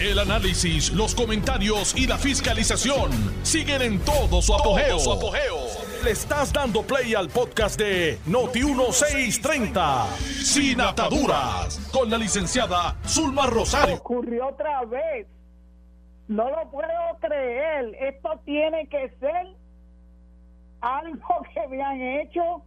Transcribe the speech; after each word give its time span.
El 0.00 0.16
análisis, 0.20 0.92
los 0.92 1.12
comentarios 1.12 1.92
y 1.96 2.06
la 2.06 2.16
fiscalización 2.18 3.10
siguen 3.42 3.82
en 3.82 3.98
todo 3.98 4.40
su 4.40 4.54
apogeo. 4.54 4.96
Le 6.04 6.12
estás 6.12 6.52
dando 6.52 6.82
play 6.82 7.16
al 7.16 7.28
podcast 7.28 7.76
de 7.80 8.16
Noti1630, 8.28 10.06
Sin 10.44 10.80
Ataduras, 10.80 11.80
con 11.92 12.08
la 12.08 12.16
licenciada 12.16 12.96
Zulma 13.08 13.46
Rosario. 13.46 13.96
Ocurrió 13.96 14.46
otra 14.46 14.84
vez. 14.84 15.26
No 16.28 16.48
lo 16.48 16.70
puedo 16.70 17.18
creer. 17.20 17.96
Esto 18.00 18.40
tiene 18.44 18.86
que 18.86 19.10
ser 19.18 19.48
algo 20.80 21.42
que 21.52 21.66
me 21.66 21.82
han 21.82 22.00
hecho 22.00 22.62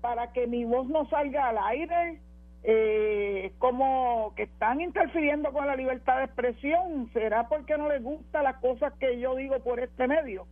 para 0.00 0.32
que 0.32 0.46
mi 0.46 0.64
voz 0.64 0.88
no 0.88 1.06
salga 1.10 1.50
al 1.50 1.58
aire 1.58 2.22
eh, 2.62 3.52
como 3.58 4.34
que 4.36 4.42
están 4.42 4.80
interfiriendo 4.80 5.52
con 5.52 5.66
la 5.66 5.76
libertad 5.76 6.18
de 6.18 6.24
expresión. 6.24 7.10
¿Será 7.12 7.48
porque 7.48 7.78
no 7.78 7.88
les 7.88 8.02
gusta 8.02 8.42
las 8.42 8.56
cosas 8.56 8.92
que 8.94 9.18
yo 9.18 9.34
digo 9.36 9.58
por 9.60 9.80
este 9.80 10.06
medio? 10.06 10.46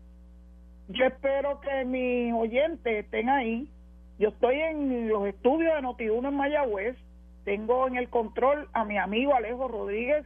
Yo 0.89 1.05
espero 1.05 1.61
que 1.61 1.85
mis 1.85 2.33
oyentes 2.33 3.05
estén 3.05 3.29
ahí. 3.29 3.69
Yo 4.19 4.31
estoy 4.31 4.59
en 4.61 5.09
los 5.09 5.27
estudios 5.27 5.75
de 5.75 5.83
Notiuno 5.83 6.29
en 6.31 6.37
Mayagüez. 6.37 6.97
Tengo 7.45 7.87
en 7.87 7.97
el 7.97 8.09
control 8.09 8.69
a 8.73 8.85
mi 8.85 8.97
amigo 8.97 9.35
Alejo 9.35 9.69
Rodríguez. 9.69 10.25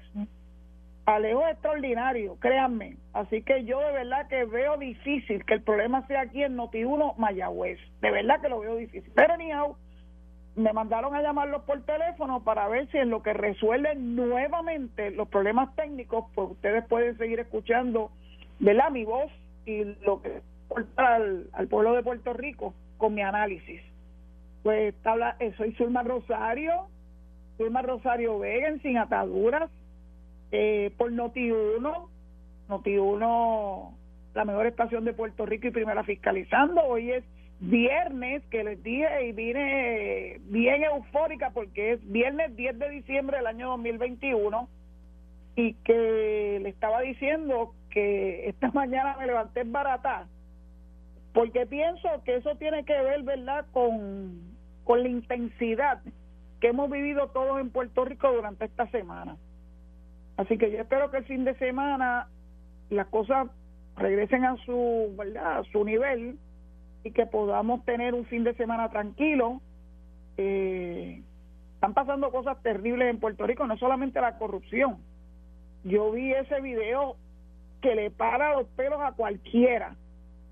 Alejo 1.05 1.45
es 1.47 1.55
extraordinario, 1.55 2.37
créanme. 2.39 2.97
Así 3.13 3.43
que 3.43 3.65
yo 3.65 3.81
de 3.81 3.93
verdad 3.93 4.29
que 4.29 4.45
veo 4.45 4.77
difícil 4.77 5.45
que 5.45 5.55
el 5.55 5.63
problema 5.63 6.07
sea 6.07 6.23
aquí 6.23 6.45
en 6.45 6.55
Notiuno 6.55 7.15
Mayagüez. 7.19 7.81
De 8.01 8.13
verdad 8.13 8.41
que 8.41 8.49
lo 8.49 8.61
veo 8.61 8.77
difícil. 8.77 9.11
Pero 9.17 9.37
ni 9.37 9.51
me 10.55 10.73
mandaron 10.73 11.15
a 11.15 11.23
llamarlos 11.23 11.63
por 11.63 11.81
teléfono 11.83 12.45
para 12.45 12.69
ver 12.69 12.91
si 12.91 12.99
en 12.99 13.11
lo 13.11 13.23
que 13.23 13.33
resuelven 13.33 14.15
nuevamente 14.15 15.11
los 15.11 15.29
problemas 15.29 15.75
técnicos, 15.77 16.27
pues 16.35 16.51
ustedes 16.51 16.85
pueden 16.87 17.17
seguir 17.17 17.41
escuchando, 17.41 18.11
¿verdad? 18.59 18.91
Mi 18.91 19.05
voz 19.05 19.31
y 19.65 19.85
lo 20.05 20.21
que 20.21 20.43
aporta 20.67 21.17
al, 21.17 21.69
pueblo 21.69 21.95
de 21.95 22.03
Puerto 22.03 22.33
Rico 22.35 22.75
con 22.99 23.15
mi 23.15 23.23
análisis. 23.23 23.81
Pues 24.63 24.95
habla, 25.05 25.37
eh, 25.41 25.53
soy 25.57 25.73
Zulma 25.73 26.03
Rosario, 26.03 26.87
Zulma 27.57 27.83
Rosario 27.83 28.39
Vega 28.39 28.77
Sin 28.83 28.99
Ataduras, 28.99 29.71
eh, 30.51 30.93
por 30.99 31.11
Noti1, 31.11 32.09
Noti1, 32.69 33.95
la 34.35 34.45
mejor 34.45 34.67
estación 34.67 35.05
de 35.05 35.15
Puerto 35.15 35.47
Rico 35.47 35.69
y 35.69 35.71
primera 35.71 36.05
fiscalizando. 36.05 36.83
Hoy 36.83 37.13
es 37.13 37.25
viernes 37.63 38.43
que 38.51 38.65
les 38.65 38.83
dije 38.83 39.27
y 39.29 39.33
vine 39.33 40.41
bien 40.47 40.83
eufórica 40.83 41.51
porque 41.51 41.93
es 41.93 42.11
viernes 42.11 42.57
10 42.57 42.79
de 42.79 42.91
diciembre 42.91 43.37
del 43.37 43.47
año 43.47 43.69
2021 43.71 44.69
y 45.55 45.75
que 45.75 46.59
le 46.61 46.69
estaba 46.69 47.01
diciendo 47.03 47.73
que 47.91 48.49
esta 48.49 48.71
mañana 48.75 49.17
me 49.17 49.27
levanté 49.27 49.63
barata 49.65 50.27
porque 51.33 51.65
pienso 51.67 52.09
que 52.25 52.37
eso 52.37 52.57
tiene 52.57 52.85
que 52.85 53.01
ver, 53.01 53.23
¿verdad?, 53.23 53.65
con, 53.73 54.41
con 54.85 55.03
la 55.03 55.09
intensidad 55.09 56.03
que 56.61 56.69
hemos 56.69 56.91
vivido 56.91 57.29
todos 57.29 57.61
en 57.61 57.71
Puerto 57.71 58.05
Rico 58.05 58.31
durante 58.33 58.65
esta 58.65 58.87
semana. 58.91 59.37
Así 60.37 60.59
que 60.59 60.71
yo 60.71 60.81
espero 60.81 61.11
que 61.11 61.19
el 61.19 61.25
fin 61.25 61.45
de 61.45 61.55
semana 61.55 62.29
las 62.91 63.07
cosas 63.07 63.49
regresen 63.97 64.45
a 64.45 64.57
su, 64.65 65.15
¿verdad?, 65.17 65.61
a 65.61 65.65
su 65.71 65.85
nivel 65.85 66.39
y 67.05 67.11
que 67.11 67.27
podamos 67.27 67.85
tener 67.85 68.15
un 68.15 68.25
fin 68.27 68.45
de 68.45 68.55
semana 68.55 68.89
tranquilo. 68.91 69.61
Eh, 70.37 71.23
están 71.75 71.95
pasando 71.95 72.31
cosas 72.31 72.63
terribles 72.63 73.11
en 73.11 73.19
Puerto 73.19 73.47
Rico, 73.47 73.67
no 73.67 73.77
solamente 73.77 74.21
la 74.21 74.39
corrupción. 74.39 74.99
Yo 75.85 76.13
vi 76.13 76.33
ese 76.33 76.61
video 76.61 77.17
que 77.81 77.95
le 77.95 78.11
para 78.11 78.53
los 78.55 78.69
pelos 78.69 79.01
a 79.03 79.13
cualquiera 79.13 79.97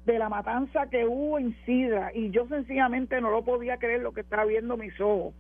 de 0.07 0.19
la 0.19 0.29
matanza 0.29 0.89
que 0.91 1.07
hubo 1.07 1.39
en 1.39 1.55
Sidra 1.65 2.11
y 2.15 2.31
yo 2.31 2.49
sencillamente 2.49 3.21
no 3.21 3.31
lo 3.31 3.45
podía 3.45 3.77
creer 3.77 4.01
lo 4.01 4.13
que 4.13 4.23
estaba 4.23 4.45
viendo 4.45 4.77
mis 4.77 4.99
ojos. 5.01 5.35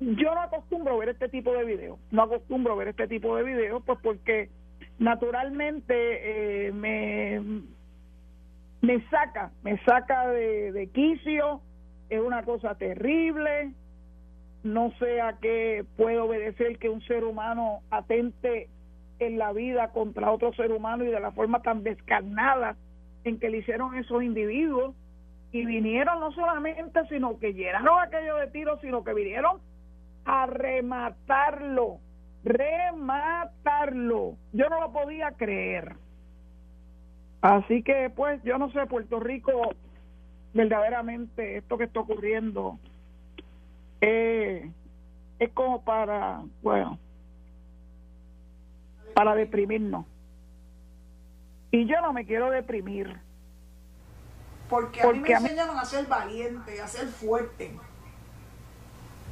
Yo 0.00 0.34
no 0.34 0.40
acostumbro 0.42 0.98
ver 0.98 1.08
este 1.08 1.28
tipo 1.28 1.52
de 1.54 1.64
videos, 1.64 1.98
no 2.10 2.22
acostumbro 2.22 2.76
ver 2.76 2.88
este 2.88 3.08
tipo 3.08 3.34
de 3.36 3.44
videos 3.44 3.82
pues 3.84 3.98
porque 4.02 4.50
naturalmente 4.98 6.66
eh, 6.66 6.72
me 6.72 7.62
me 8.80 9.00
saca, 9.08 9.50
me 9.62 9.78
saca 9.84 10.28
de, 10.28 10.72
de 10.72 10.86
quicio, 10.88 11.60
es 12.08 12.20
una 12.20 12.44
cosa 12.44 12.74
terrible, 12.76 13.72
no 14.62 14.92
sé 14.98 15.20
a 15.20 15.34
qué 15.40 15.84
puede 15.96 16.18
obedecer 16.18 16.78
que 16.78 16.88
un 16.88 17.00
ser 17.02 17.24
humano 17.24 17.80
atente 17.90 18.68
en 19.18 19.38
la 19.38 19.52
vida 19.52 19.88
contra 19.88 20.30
otro 20.30 20.52
ser 20.54 20.72
humano 20.72 21.04
y 21.04 21.08
de 21.08 21.20
la 21.20 21.32
forma 21.32 21.60
tan 21.60 21.82
descarnada 21.82 22.76
en 23.24 23.38
que 23.38 23.50
le 23.50 23.58
hicieron 23.58 23.96
esos 23.96 24.22
individuos. 24.22 24.94
Y 25.50 25.64
vinieron 25.64 26.20
no 26.20 26.30
solamente 26.32 27.00
sino 27.08 27.38
que 27.38 27.54
llenaron 27.54 28.00
aquello 28.00 28.36
de 28.36 28.48
tiros 28.48 28.80
sino 28.82 29.02
que 29.02 29.14
vinieron 29.14 29.60
a 30.26 30.44
rematarlo 30.44 32.00
rematarlo. 32.44 34.36
Yo 34.52 34.68
no 34.68 34.80
lo 34.80 34.92
podía 34.92 35.32
creer 35.32 35.96
Así 37.40 37.82
que, 37.82 38.10
pues, 38.10 38.42
yo 38.42 38.58
no 38.58 38.70
sé, 38.72 38.86
Puerto 38.86 39.20
Rico, 39.20 39.74
verdaderamente, 40.54 41.58
esto 41.58 41.78
que 41.78 41.84
está 41.84 42.00
ocurriendo 42.00 42.78
eh, 44.00 44.70
es 45.38 45.50
como 45.50 45.82
para, 45.82 46.42
bueno, 46.62 46.98
para 49.14 49.34
deprimirnos. 49.34 50.06
Y 51.70 51.86
yo 51.86 52.00
no 52.00 52.12
me 52.12 52.24
quiero 52.24 52.50
deprimir. 52.50 53.20
Porque 54.68 55.02
a 55.02 55.12
mí 55.12 55.20
me 55.20 55.32
enseñaron 55.32 55.78
a 55.78 55.84
ser 55.84 56.06
valiente, 56.06 56.80
a 56.80 56.88
ser 56.88 57.08
fuerte. 57.08 57.72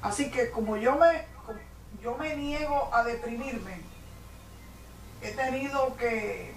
Así 0.03 0.31
que 0.31 0.50
como 0.50 0.77
yo 0.77 0.97
me, 0.97 1.25
yo 2.03 2.16
me 2.16 2.37
niego 2.37 2.89
a 2.95 3.05
deprimirme, 3.05 3.81
he 5.22 5.33
tenido 5.33 5.97
que 5.97 6.56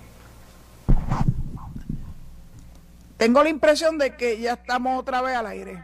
tengo 3.19 3.44
la 3.44 3.50
impresión 3.50 3.97
de 3.97 4.16
que 4.16 4.40
ya 4.40 4.53
estamos 4.53 4.97
otra 4.97 5.22
vez 5.22 5.35
al 5.35 5.46
aire. 5.46 5.84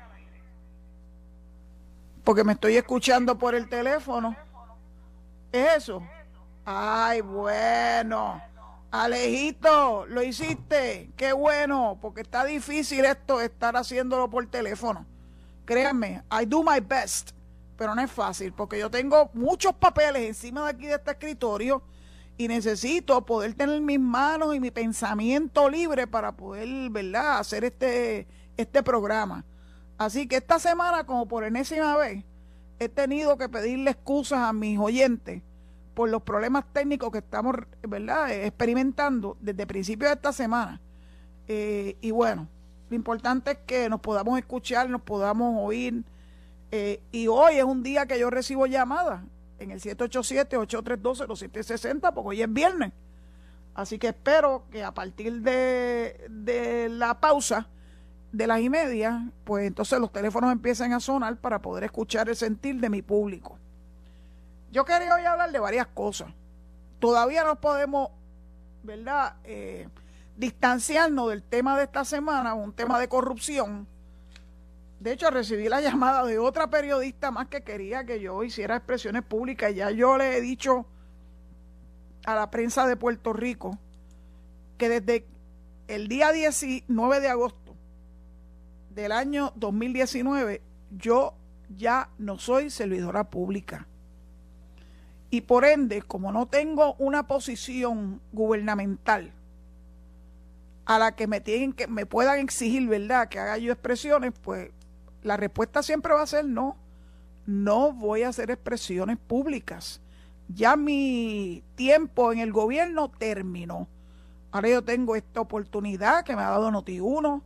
Porque 2.23 2.45
me 2.45 2.53
estoy 2.53 2.77
escuchando 2.77 3.37
por 3.37 3.53
el 3.55 3.67
teléfono. 3.67 4.37
¿Es 5.51 5.75
eso? 5.75 6.01
Ay, 6.63 7.19
bueno. 7.19 8.41
Alejito, 8.89 10.05
lo 10.05 10.23
hiciste. 10.23 11.11
Qué 11.17 11.33
bueno, 11.33 11.99
porque 12.01 12.21
está 12.21 12.45
difícil 12.45 13.03
esto, 13.03 13.41
estar 13.41 13.75
haciéndolo 13.75 14.29
por 14.29 14.47
teléfono. 14.47 15.05
Créanme, 15.65 16.23
I 16.31 16.45
do 16.45 16.63
my 16.63 16.79
best, 16.79 17.31
pero 17.75 17.93
no 17.95 18.01
es 18.01 18.11
fácil, 18.11 18.53
porque 18.53 18.79
yo 18.79 18.89
tengo 18.89 19.29
muchos 19.33 19.73
papeles 19.75 20.23
encima 20.23 20.63
de 20.63 20.69
aquí 20.69 20.85
de 20.85 20.95
este 20.95 21.11
escritorio 21.11 21.83
y 22.37 22.47
necesito 22.47 23.25
poder 23.25 23.53
tener 23.53 23.79
mis 23.81 23.99
manos 23.99 24.55
y 24.55 24.59
mi 24.59 24.71
pensamiento 24.71 25.69
libre 25.69 26.07
para 26.07 26.33
poder, 26.33 26.89
¿verdad?, 26.89 27.39
hacer 27.39 27.63
este, 27.63 28.27
este 28.57 28.83
programa. 28.83 29.45
Así 29.97 30.27
que 30.27 30.37
esta 30.37 30.59
semana, 30.59 31.05
como 31.05 31.27
por 31.27 31.45
enésima 31.45 31.95
vez, 31.95 32.25
he 32.79 32.89
tenido 32.89 33.37
que 33.37 33.47
pedirle 33.47 33.91
excusas 33.91 34.39
a 34.39 34.51
mis 34.51 34.77
oyentes 34.77 35.41
por 35.93 36.09
los 36.09 36.23
problemas 36.23 36.65
técnicos 36.73 37.09
que 37.11 37.19
estamos, 37.19 37.55
¿verdad?, 37.87 38.31
experimentando 38.31 39.37
desde 39.39 39.61
el 39.61 39.67
principio 39.67 40.09
de 40.09 40.15
esta 40.15 40.33
semana. 40.33 40.81
Eh, 41.47 41.95
y 42.01 42.11
bueno, 42.11 42.49
lo 42.89 42.95
importante 42.97 43.51
es 43.51 43.57
que 43.65 43.89
nos 43.89 44.01
podamos 44.01 44.37
escuchar, 44.37 44.89
nos 44.89 45.01
podamos 45.01 45.55
oír. 45.57 46.03
Eh, 46.71 47.01
y 47.13 47.27
hoy 47.27 47.55
es 47.55 47.63
un 47.63 47.81
día 47.81 48.05
que 48.05 48.19
yo 48.19 48.29
recibo 48.29 48.65
llamadas 48.65 49.21
en 49.59 49.71
el 49.71 49.81
787-832-0760, 49.81 52.13
porque 52.13 52.29
hoy 52.29 52.41
es 52.41 52.51
viernes. 52.51 52.93
Así 53.73 53.99
que 53.99 54.07
espero 54.07 54.63
que 54.71 54.83
a 54.83 54.93
partir 54.93 55.41
de, 55.41 56.25
de 56.29 56.87
la 56.89 57.19
pausa 57.19 57.67
de 58.31 58.47
las 58.47 58.61
y 58.61 58.69
media, 58.69 59.29
pues 59.43 59.67
entonces 59.67 59.99
los 59.99 60.11
teléfonos 60.11 60.51
empiecen 60.51 60.93
a 60.93 60.99
sonar 60.99 61.37
para 61.37 61.61
poder 61.61 61.83
escuchar 61.85 62.29
el 62.29 62.35
sentir 62.35 62.79
de 62.79 62.89
mi 62.89 63.01
público. 63.01 63.57
Yo 64.71 64.85
quería 64.85 65.15
hoy 65.15 65.23
hablar 65.23 65.51
de 65.51 65.59
varias 65.59 65.87
cosas. 65.87 66.29
Todavía 66.99 67.43
no 67.43 67.59
podemos, 67.61 68.09
¿verdad?, 68.83 69.35
eh, 69.43 69.87
distanciarnos 70.35 71.29
del 71.29 71.43
tema 71.43 71.77
de 71.77 71.85
esta 71.85 72.03
semana, 72.03 72.53
un 72.53 72.73
tema 72.73 72.99
de 72.99 73.07
corrupción 73.07 73.87
de 74.99 75.11
hecho, 75.11 75.29
recibí 75.29 75.67
la 75.69 75.81
llamada 75.81 76.25
de 76.25 76.39
otra 76.39 76.69
periodista 76.69 77.29
más 77.31 77.47
que 77.47 77.63
quería 77.63 78.05
que 78.05 78.19
yo 78.21 78.43
hiciera 78.43 78.77
expresiones 78.77 79.23
públicas. 79.23 79.73
Ya 79.75 79.91
yo 79.91 80.17
le 80.17 80.37
he 80.37 80.41
dicho 80.41 80.85
a 82.25 82.35
la 82.35 82.49
prensa 82.49 82.87
de 82.87 82.95
Puerto 82.95 83.33
Rico 83.33 83.77
que 84.77 84.89
desde 84.89 85.25
el 85.87 86.07
día 86.07 86.31
19 86.31 87.19
de 87.19 87.27
agosto 87.27 87.75
del 88.89 89.11
año 89.11 89.51
2019 89.55 90.61
yo 90.97 91.35
ya 91.69 92.09
no 92.17 92.37
soy 92.39 92.69
servidora 92.69 93.29
pública. 93.29 93.87
Y 95.29 95.41
por 95.41 95.65
ende, 95.65 96.01
como 96.01 96.31
no 96.31 96.47
tengo 96.47 96.95
una 96.95 97.27
posición 97.27 98.21
gubernamental 98.31 99.33
a 100.85 100.99
la 100.99 101.15
que 101.15 101.27
me 101.27 101.41
tienen 101.41 101.73
que 101.73 101.87
me 101.87 102.05
puedan 102.05 102.39
exigir, 102.39 102.87
¿verdad?, 102.87 103.27
que 103.27 103.39
haga 103.39 103.57
yo 103.57 103.73
expresiones, 103.73 104.33
pues 104.41 104.69
la 105.25 105.37
respuesta 105.37 105.81
siempre 105.81 106.13
va 106.13 106.21
a 106.21 106.27
ser 106.27 106.45
no. 106.45 106.77
No 107.47 107.93
voy 107.93 108.21
a 108.21 108.29
hacer 108.29 108.51
expresiones 108.51 109.17
públicas. 109.17 109.99
Ya 110.47 110.75
mi 110.75 111.63
tiempo 111.73 112.31
en 112.31 112.39
el 112.39 112.51
gobierno 112.51 113.09
terminó. 113.09 113.87
Ahora 114.51 114.69
yo 114.69 114.83
tengo 114.83 115.15
esta 115.15 115.41
oportunidad 115.41 116.23
que 116.23 116.35
me 116.35 116.43
ha 116.43 116.51
dado 116.51 116.69
Noti1 116.69 117.41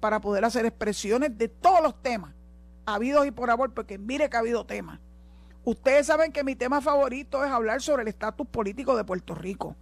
para 0.00 0.20
poder 0.20 0.46
hacer 0.46 0.64
expresiones 0.64 1.36
de 1.36 1.48
todos 1.48 1.82
los 1.82 2.02
temas, 2.02 2.34
habidos 2.86 3.26
y 3.26 3.30
por 3.30 3.50
amor, 3.50 3.74
porque 3.74 3.98
mire 3.98 4.30
que 4.30 4.36
ha 4.36 4.40
habido 4.40 4.64
temas. 4.64 4.98
Ustedes 5.64 6.06
saben 6.06 6.32
que 6.32 6.44
mi 6.44 6.56
tema 6.56 6.80
favorito 6.80 7.44
es 7.44 7.50
hablar 7.50 7.82
sobre 7.82 8.02
el 8.02 8.08
estatus 8.08 8.46
político 8.46 8.96
de 8.96 9.04
Puerto 9.04 9.34
Rico 9.34 9.76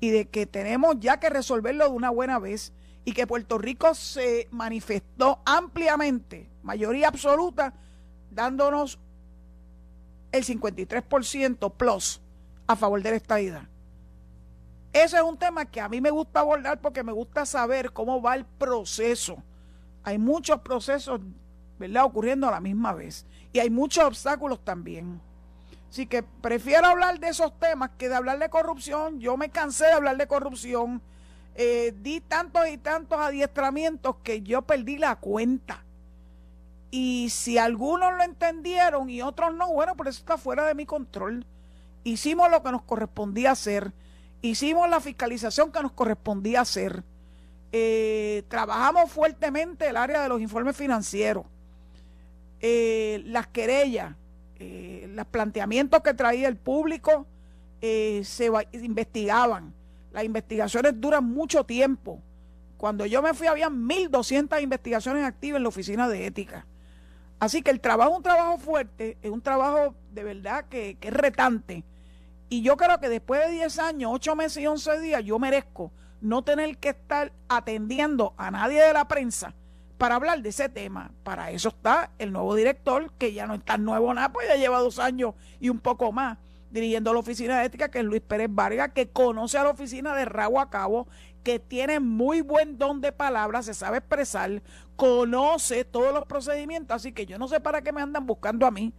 y 0.00 0.10
de 0.10 0.28
que 0.28 0.44
tenemos 0.44 0.96
ya 0.98 1.20
que 1.20 1.30
resolverlo 1.30 1.84
de 1.84 1.90
una 1.90 2.10
buena 2.10 2.40
vez 2.40 2.72
y 3.04 3.12
que 3.12 3.26
Puerto 3.26 3.58
Rico 3.58 3.94
se 3.94 4.48
manifestó 4.50 5.40
ampliamente, 5.44 6.50
mayoría 6.62 7.08
absoluta, 7.08 7.74
dándonos 8.30 8.98
el 10.32 10.44
53% 10.44 11.72
plus 11.72 12.20
a 12.66 12.76
favor 12.76 13.02
de 13.02 13.10
la 13.10 13.16
estadidad. 13.16 13.62
Ese 14.92 15.16
es 15.16 15.22
un 15.22 15.38
tema 15.38 15.66
que 15.66 15.80
a 15.80 15.88
mí 15.88 16.00
me 16.00 16.10
gusta 16.10 16.40
abordar 16.40 16.80
porque 16.80 17.02
me 17.02 17.12
gusta 17.12 17.46
saber 17.46 17.92
cómo 17.92 18.20
va 18.20 18.34
el 18.34 18.44
proceso. 18.44 19.42
Hay 20.02 20.18
muchos 20.18 20.60
procesos, 20.60 21.20
¿verdad?, 21.78 22.04
ocurriendo 22.04 22.48
a 22.48 22.50
la 22.50 22.60
misma 22.60 22.92
vez. 22.92 23.24
Y 23.52 23.60
hay 23.60 23.70
muchos 23.70 24.04
obstáculos 24.04 24.64
también. 24.64 25.20
Así 25.88 26.06
que 26.06 26.22
prefiero 26.22 26.86
hablar 26.86 27.18
de 27.20 27.28
esos 27.28 27.56
temas 27.58 27.90
que 27.98 28.08
de 28.08 28.16
hablar 28.16 28.38
de 28.38 28.48
corrupción. 28.48 29.20
Yo 29.20 29.36
me 29.36 29.50
cansé 29.50 29.86
de 29.86 29.92
hablar 29.92 30.16
de 30.16 30.26
corrupción. 30.26 31.02
Eh, 31.54 31.92
di 32.00 32.20
tantos 32.20 32.68
y 32.68 32.78
tantos 32.78 33.18
adiestramientos 33.18 34.16
que 34.22 34.42
yo 34.42 34.62
perdí 34.62 34.98
la 34.98 35.16
cuenta. 35.16 35.84
Y 36.90 37.28
si 37.30 37.58
algunos 37.58 38.16
lo 38.16 38.22
entendieron 38.22 39.10
y 39.10 39.22
otros 39.22 39.54
no, 39.54 39.72
bueno, 39.72 39.94
por 39.96 40.08
eso 40.08 40.20
está 40.20 40.38
fuera 40.38 40.66
de 40.66 40.74
mi 40.74 40.86
control. 40.86 41.44
Hicimos 42.02 42.50
lo 42.50 42.62
que 42.62 42.72
nos 42.72 42.82
correspondía 42.82 43.52
hacer. 43.52 43.92
Hicimos 44.42 44.88
la 44.88 45.00
fiscalización 45.00 45.70
que 45.70 45.82
nos 45.82 45.92
correspondía 45.92 46.62
hacer. 46.62 47.02
Eh, 47.72 48.42
trabajamos 48.48 49.10
fuertemente 49.10 49.88
el 49.88 49.96
área 49.96 50.22
de 50.22 50.28
los 50.28 50.40
informes 50.40 50.76
financieros. 50.76 51.44
Eh, 52.60 53.22
las 53.26 53.46
querellas 53.48 54.14
los 54.60 55.26
planteamientos 55.28 56.02
que 56.02 56.12
traía 56.12 56.46
el 56.46 56.56
público 56.56 57.26
se 57.80 58.50
investigaban. 58.72 59.72
Las 60.12 60.24
investigaciones 60.24 61.00
duran 61.00 61.24
mucho 61.24 61.64
tiempo. 61.64 62.20
Cuando 62.76 63.06
yo 63.06 63.22
me 63.22 63.34
fui 63.34 63.46
había 63.46 63.68
1.200 63.68 64.62
investigaciones 64.62 65.24
activas 65.24 65.58
en 65.58 65.62
la 65.64 65.68
oficina 65.68 66.08
de 66.08 66.26
ética. 66.26 66.66
Así 67.38 67.62
que 67.62 67.70
el 67.70 67.80
trabajo 67.80 68.12
es 68.12 68.16
un 68.18 68.22
trabajo 68.22 68.58
fuerte, 68.58 69.18
es 69.22 69.30
un 69.30 69.40
trabajo 69.40 69.94
de 70.12 70.24
verdad 70.24 70.66
que, 70.68 70.96
que 70.98 71.08
es 71.08 71.14
retante. 71.14 71.84
Y 72.48 72.62
yo 72.62 72.76
creo 72.76 72.98
que 73.00 73.08
después 73.08 73.46
de 73.46 73.52
10 73.52 73.78
años, 73.78 74.10
8 74.14 74.36
meses 74.36 74.62
y 74.62 74.66
11 74.66 75.00
días, 75.00 75.24
yo 75.24 75.38
merezco 75.38 75.92
no 76.20 76.42
tener 76.42 76.76
que 76.78 76.90
estar 76.90 77.32
atendiendo 77.48 78.34
a 78.36 78.50
nadie 78.50 78.82
de 78.82 78.92
la 78.92 79.08
prensa 79.08 79.54
para 79.98 80.16
hablar 80.16 80.42
de 80.42 80.48
ese 80.48 80.68
tema. 80.68 81.12
Para 81.22 81.50
eso 81.50 81.68
está 81.68 82.10
el 82.18 82.32
nuevo 82.32 82.54
director, 82.54 83.12
que 83.18 83.32
ya 83.32 83.46
no 83.46 83.54
es 83.54 83.64
tan 83.64 83.84
nuevo 83.84 84.12
nada, 84.14 84.32
pues 84.32 84.48
ya 84.48 84.56
lleva 84.56 84.80
dos 84.80 84.98
años 84.98 85.34
y 85.60 85.68
un 85.68 85.78
poco 85.78 86.10
más 86.12 86.38
dirigiendo 86.70 87.12
la 87.12 87.20
oficina 87.20 87.58
de 87.58 87.66
ética, 87.66 87.90
que 87.90 87.98
es 87.98 88.04
Luis 88.04 88.22
Pérez 88.22 88.48
Vargas, 88.50 88.92
que 88.94 89.08
conoce 89.08 89.58
a 89.58 89.64
la 89.64 89.70
oficina 89.70 90.14
de 90.14 90.24
rabo 90.24 90.60
a 90.60 90.70
cabo, 90.70 91.08
que 91.42 91.58
tiene 91.58 92.00
muy 92.00 92.42
buen 92.42 92.78
don 92.78 93.00
de 93.00 93.12
palabras, 93.12 93.66
se 93.66 93.74
sabe 93.74 93.98
expresar, 93.98 94.62
conoce 94.96 95.84
todos 95.84 96.12
los 96.12 96.26
procedimientos, 96.26 96.94
así 96.94 97.12
que 97.12 97.26
yo 97.26 97.38
no 97.38 97.48
sé 97.48 97.60
para 97.60 97.82
qué 97.82 97.92
me 97.92 98.02
andan 98.02 98.26
buscando 98.26 98.66
a 98.66 98.70
mí. 98.70 98.92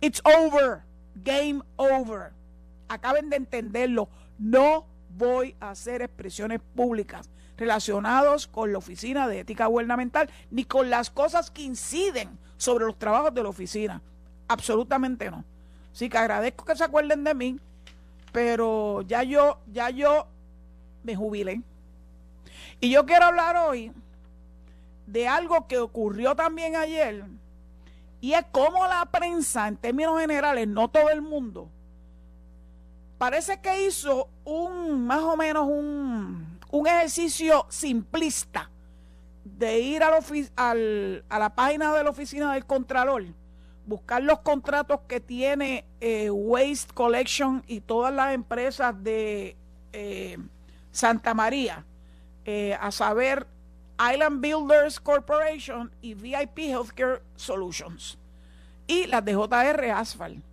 It's 0.00 0.22
over, 0.24 0.82
game 1.16 1.60
over. 1.76 2.32
Acaben 2.88 3.28
de 3.28 3.36
entenderlo, 3.36 4.08
no 4.38 4.86
voy 5.10 5.56
a 5.60 5.70
hacer 5.70 6.02
expresiones 6.02 6.60
públicas 6.74 7.28
relacionados 7.56 8.46
con 8.46 8.72
la 8.72 8.78
Oficina 8.78 9.26
de 9.26 9.40
Ética 9.40 9.66
Gubernamental, 9.66 10.30
ni 10.50 10.64
con 10.64 10.88
las 10.90 11.10
cosas 11.10 11.50
que 11.50 11.62
inciden 11.62 12.38
sobre 12.56 12.86
los 12.86 12.98
trabajos 12.98 13.34
de 13.34 13.42
la 13.42 13.48
oficina. 13.48 14.00
Absolutamente 14.46 15.30
no. 15.30 15.44
Así 15.92 16.08
que 16.08 16.18
agradezco 16.18 16.64
que 16.64 16.76
se 16.76 16.84
acuerden 16.84 17.24
de 17.24 17.34
mí, 17.34 17.56
pero 18.32 19.02
ya 19.02 19.22
yo, 19.22 19.58
ya 19.72 19.90
yo 19.90 20.26
me 21.02 21.16
jubilé. 21.16 21.62
Y 22.80 22.90
yo 22.90 23.06
quiero 23.06 23.26
hablar 23.26 23.56
hoy 23.56 23.92
de 25.06 25.26
algo 25.26 25.66
que 25.66 25.78
ocurrió 25.78 26.36
también 26.36 26.76
ayer, 26.76 27.24
y 28.20 28.32
es 28.32 28.44
cómo 28.52 28.86
la 28.86 29.06
prensa, 29.06 29.68
en 29.68 29.76
términos 29.76 30.20
generales, 30.20 30.68
no 30.68 30.88
todo 30.88 31.08
el 31.10 31.22
mundo, 31.22 31.68
parece 33.16 33.60
que 33.60 33.86
hizo 33.86 34.28
un, 34.44 35.06
más 35.06 35.22
o 35.22 35.36
menos 35.36 35.66
un, 35.66 36.58
un 36.70 36.86
ejercicio 36.86 37.66
simplista 37.68 38.70
de 39.44 39.80
ir 39.80 40.02
a 40.02 41.38
la 41.38 41.54
página 41.54 41.94
de 41.94 42.04
la 42.04 42.10
oficina 42.10 42.52
del 42.54 42.66
Contralor, 42.66 43.24
buscar 43.88 44.22
los 44.22 44.40
contratos 44.40 45.00
que 45.08 45.18
tiene 45.18 45.86
eh, 46.00 46.28
Waste 46.28 46.92
Collection 46.92 47.64
y 47.66 47.80
todas 47.80 48.12
las 48.12 48.34
empresas 48.34 49.02
de 49.02 49.56
eh, 49.94 50.36
Santa 50.92 51.32
María, 51.32 51.86
eh, 52.44 52.76
a 52.78 52.92
saber 52.92 53.46
Island 53.98 54.42
Builders 54.42 55.00
Corporation 55.00 55.90
y 56.02 56.12
VIP 56.12 56.58
Healthcare 56.58 57.22
Solutions, 57.34 58.18
y 58.86 59.06
las 59.06 59.24
de 59.24 59.34
JR 59.34 59.90
Asphalt 59.92 60.44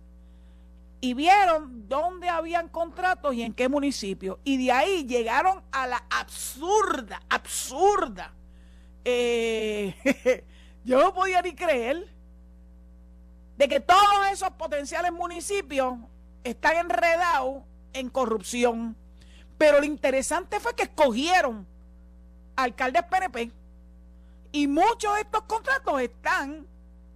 y 0.98 1.12
vieron 1.12 1.88
dónde 1.88 2.30
habían 2.30 2.68
contratos 2.68 3.34
y 3.34 3.42
en 3.42 3.52
qué 3.52 3.68
municipio. 3.68 4.40
Y 4.44 4.56
de 4.56 4.72
ahí 4.72 5.06
llegaron 5.06 5.62
a 5.70 5.86
la 5.86 6.02
absurda, 6.10 7.20
absurda. 7.28 8.32
Yo 10.84 11.00
no 11.00 11.12
podía 11.14 11.42
ni 11.42 11.54
creer 11.54 12.15
de 13.56 13.68
que 13.68 13.80
todos 13.80 14.30
esos 14.30 14.50
potenciales 14.50 15.12
municipios 15.12 15.94
están 16.44 16.76
enredados 16.76 17.62
en 17.92 18.08
corrupción. 18.10 18.96
Pero 19.58 19.80
lo 19.80 19.86
interesante 19.86 20.60
fue 20.60 20.74
que 20.74 20.84
escogieron 20.84 21.66
alcaldes 22.56 23.02
PNP 23.04 23.52
y 24.52 24.66
muchos 24.66 25.14
de 25.14 25.20
estos 25.22 25.42
contratos 25.42 26.00
están 26.00 26.66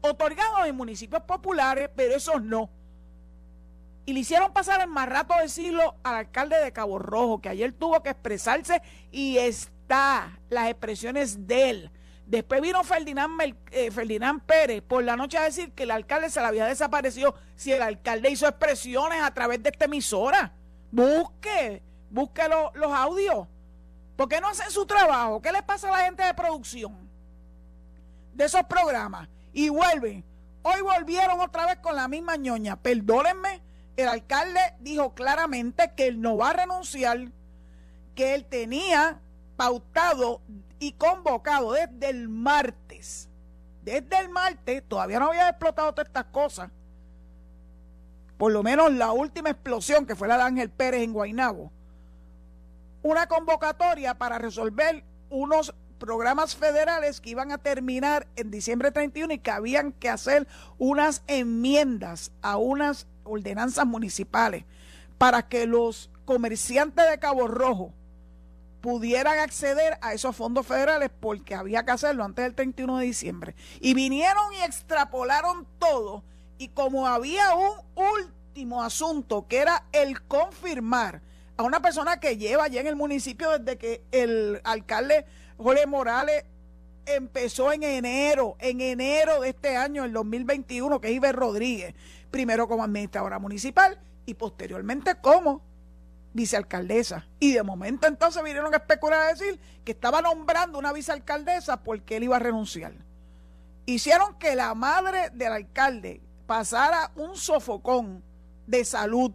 otorgados 0.00 0.66
en 0.66 0.76
municipios 0.76 1.22
populares, 1.22 1.90
pero 1.94 2.14
esos 2.14 2.42
no. 2.42 2.70
Y 4.06 4.12
le 4.12 4.20
hicieron 4.20 4.52
pasar 4.52 4.80
el 4.80 4.88
más 4.88 5.08
rato 5.08 5.34
del 5.36 5.50
siglo 5.50 5.94
al 6.02 6.16
alcalde 6.16 6.56
de 6.56 6.72
Cabo 6.72 6.98
Rojo, 6.98 7.40
que 7.40 7.50
ayer 7.50 7.72
tuvo 7.72 8.02
que 8.02 8.10
expresarse 8.10 8.82
y 9.10 9.36
está 9.38 10.38
las 10.48 10.68
expresiones 10.68 11.46
de 11.46 11.70
él. 11.70 11.90
Después 12.30 12.60
vino 12.60 12.84
Ferdinand, 12.84 13.32
eh, 13.72 13.90
Ferdinand 13.90 14.40
Pérez 14.42 14.82
por 14.82 15.02
la 15.02 15.16
noche 15.16 15.36
a 15.36 15.42
decir 15.42 15.72
que 15.72 15.82
el 15.82 15.90
alcalde 15.90 16.30
se 16.30 16.40
le 16.40 16.46
había 16.46 16.64
desaparecido 16.64 17.34
si 17.56 17.72
el 17.72 17.82
alcalde 17.82 18.30
hizo 18.30 18.46
expresiones 18.46 19.20
a 19.20 19.34
través 19.34 19.60
de 19.64 19.70
esta 19.70 19.86
emisora. 19.86 20.52
Busque, 20.92 21.82
busque 22.08 22.42
los 22.74 22.92
audios. 22.92 23.48
¿Por 24.14 24.28
qué 24.28 24.40
no 24.40 24.46
hacen 24.46 24.70
su 24.70 24.86
trabajo? 24.86 25.42
¿Qué 25.42 25.50
le 25.50 25.60
pasa 25.64 25.88
a 25.88 25.98
la 25.98 26.04
gente 26.04 26.22
de 26.22 26.32
producción 26.32 27.10
de 28.32 28.44
esos 28.44 28.62
programas? 28.62 29.28
Y 29.52 29.68
vuelven. 29.68 30.24
Hoy 30.62 30.82
volvieron 30.82 31.40
otra 31.40 31.66
vez 31.66 31.78
con 31.78 31.96
la 31.96 32.06
misma 32.06 32.36
ñoña. 32.36 32.76
Perdónenme, 32.76 33.60
el 33.96 34.06
alcalde 34.06 34.60
dijo 34.78 35.14
claramente 35.14 35.94
que 35.96 36.06
él 36.06 36.20
no 36.20 36.36
va 36.36 36.50
a 36.50 36.52
renunciar, 36.52 37.18
que 38.14 38.34
él 38.34 38.44
tenía 38.44 39.20
pautado 39.56 40.42
y 40.80 40.92
convocado 40.92 41.72
desde 41.72 42.10
el 42.10 42.28
martes. 42.28 43.28
Desde 43.82 44.18
el 44.18 44.30
martes 44.30 44.82
todavía 44.88 45.20
no 45.20 45.28
había 45.28 45.48
explotado 45.48 45.92
todas 45.92 46.08
estas 46.08 46.24
cosas. 46.26 46.70
Por 48.36 48.52
lo 48.52 48.62
menos 48.62 48.92
la 48.92 49.12
última 49.12 49.50
explosión 49.50 50.06
que 50.06 50.16
fue 50.16 50.26
la 50.26 50.38
de 50.38 50.44
Ángel 50.44 50.70
Pérez 50.70 51.02
en 51.02 51.12
Guaynabo. 51.12 51.70
Una 53.02 53.26
convocatoria 53.28 54.14
para 54.14 54.38
resolver 54.38 55.04
unos 55.28 55.74
programas 55.98 56.56
federales 56.56 57.20
que 57.20 57.30
iban 57.30 57.52
a 57.52 57.58
terminar 57.58 58.26
en 58.36 58.50
diciembre 58.50 58.90
31 58.90 59.34
y 59.34 59.38
que 59.38 59.50
habían 59.50 59.92
que 59.92 60.08
hacer 60.08 60.48
unas 60.78 61.22
enmiendas 61.26 62.32
a 62.40 62.56
unas 62.56 63.06
ordenanzas 63.24 63.86
municipales 63.86 64.64
para 65.18 65.48
que 65.48 65.66
los 65.66 66.10
comerciantes 66.24 67.08
de 67.08 67.18
Cabo 67.18 67.46
Rojo 67.46 67.92
pudieran 68.80 69.38
acceder 69.38 69.98
a 70.00 70.12
esos 70.12 70.34
fondos 70.34 70.66
federales 70.66 71.10
porque 71.20 71.54
había 71.54 71.84
que 71.84 71.90
hacerlo 71.90 72.24
antes 72.24 72.44
del 72.44 72.54
31 72.54 72.98
de 72.98 73.04
diciembre. 73.04 73.54
Y 73.80 73.94
vinieron 73.94 74.52
y 74.54 74.62
extrapolaron 74.62 75.66
todo 75.78 76.24
y 76.58 76.68
como 76.68 77.06
había 77.06 77.54
un 77.54 77.72
último 77.94 78.82
asunto, 78.82 79.46
que 79.48 79.58
era 79.58 79.84
el 79.92 80.22
confirmar 80.22 81.22
a 81.56 81.62
una 81.62 81.80
persona 81.80 82.20
que 82.20 82.36
lleva 82.36 82.64
allá 82.64 82.80
en 82.80 82.86
el 82.86 82.96
municipio 82.96 83.58
desde 83.58 83.78
que 83.78 84.02
el 84.12 84.60
alcalde 84.64 85.24
Jorge 85.56 85.86
Morales 85.86 86.44
empezó 87.06 87.72
en 87.72 87.82
enero, 87.82 88.56
en 88.58 88.80
enero 88.80 89.40
de 89.40 89.50
este 89.50 89.76
año, 89.76 90.04
el 90.04 90.12
2021, 90.12 91.00
que 91.00 91.08
es 91.08 91.14
Iber 91.14 91.34
Rodríguez, 91.34 91.94
primero 92.30 92.68
como 92.68 92.84
administradora 92.84 93.38
municipal 93.38 93.98
y 94.26 94.34
posteriormente 94.34 95.16
como 95.16 95.62
vicealcaldesa. 96.32 97.26
Y 97.38 97.52
de 97.52 97.62
momento 97.62 98.06
entonces 98.06 98.42
vinieron 98.42 98.72
a 98.74 98.78
especular 98.78 99.20
a 99.20 99.28
decir 99.28 99.60
que 99.84 99.92
estaba 99.92 100.22
nombrando 100.22 100.78
una 100.78 100.92
vicealcaldesa 100.92 101.82
porque 101.82 102.16
él 102.16 102.24
iba 102.24 102.36
a 102.36 102.40
renunciar. 102.40 102.92
Hicieron 103.86 104.38
que 104.38 104.54
la 104.54 104.74
madre 104.74 105.30
del 105.30 105.52
alcalde 105.52 106.22
pasara 106.46 107.10
un 107.16 107.36
sofocón 107.36 108.22
de 108.66 108.84
salud. 108.84 109.32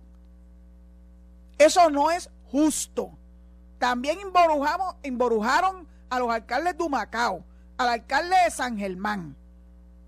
Eso 1.57 1.89
no 1.89 2.11
es 2.11 2.29
justo. 2.51 3.17
También 3.79 4.17
involujaron 5.03 5.87
a 6.09 6.19
los 6.19 6.29
alcaldes 6.29 6.77
de 6.77 6.83
Humacao, 6.83 7.43
al 7.77 7.89
alcalde 7.89 8.35
de 8.45 8.51
San 8.51 8.77
Germán. 8.77 9.35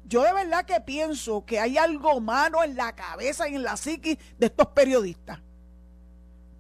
Yo 0.06 0.24
de 0.24 0.32
verdad 0.32 0.66
que 0.66 0.80
pienso 0.80 1.46
que 1.46 1.60
hay 1.60 1.78
algo 1.78 2.22
malo 2.22 2.64
en 2.64 2.78
la 2.78 2.96
cabeza 2.96 3.50
y 3.50 3.56
en 3.56 3.64
la 3.64 3.76
psiquis 3.76 4.18
de 4.38 4.46
estos 4.46 4.68
periodistas. 4.68 5.40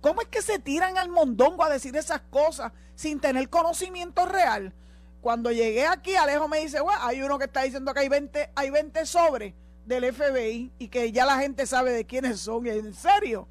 ¿Cómo 0.01 0.21
es 0.21 0.27
que 0.27 0.41
se 0.41 0.59
tiran 0.59 0.97
al 0.97 1.09
mondongo 1.09 1.63
a 1.63 1.69
decir 1.69 1.95
esas 1.95 2.21
cosas 2.29 2.71
sin 2.95 3.19
tener 3.19 3.49
conocimiento 3.49 4.25
real? 4.25 4.73
Cuando 5.21 5.51
llegué 5.51 5.85
aquí, 5.87 6.15
Alejo 6.15 6.47
me 6.47 6.59
dice, 6.59 6.79
bueno, 6.79 6.99
hay 7.03 7.21
uno 7.21 7.39
que 7.39 7.45
está 7.45 7.63
diciendo 7.63 7.93
que 7.93 8.01
hay 8.01 8.09
20, 8.09 8.51
hay 8.55 8.69
20 8.69 9.05
sobres 9.05 9.53
del 9.85 10.13
FBI 10.13 10.71
y 10.77 10.87
que 10.89 11.11
ya 11.11 11.25
la 11.25 11.39
gente 11.39 11.65
sabe 11.65 11.91
de 11.91 12.05
quiénes 12.05 12.39
son. 12.41 12.67
¿En 12.67 12.93
serio? 12.93 13.47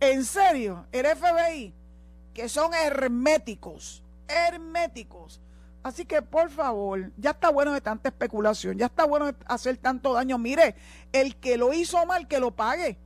¿En 0.00 0.24
serio? 0.24 0.86
El 0.90 1.06
FBI, 1.06 1.72
que 2.34 2.48
son 2.48 2.74
herméticos, 2.74 4.02
herméticos. 4.26 5.40
Así 5.82 6.04
que 6.04 6.22
por 6.22 6.50
favor, 6.50 7.12
ya 7.16 7.30
está 7.30 7.50
bueno 7.50 7.72
de 7.72 7.80
tanta 7.80 8.08
especulación, 8.08 8.78
ya 8.78 8.86
está 8.86 9.04
bueno 9.04 9.26
de 9.26 9.34
hacer 9.46 9.76
tanto 9.76 10.14
daño. 10.14 10.38
Mire, 10.38 10.74
el 11.12 11.36
que 11.36 11.56
lo 11.56 11.72
hizo 11.72 12.04
mal, 12.06 12.26
que 12.26 12.40
lo 12.40 12.50
pague 12.50 12.98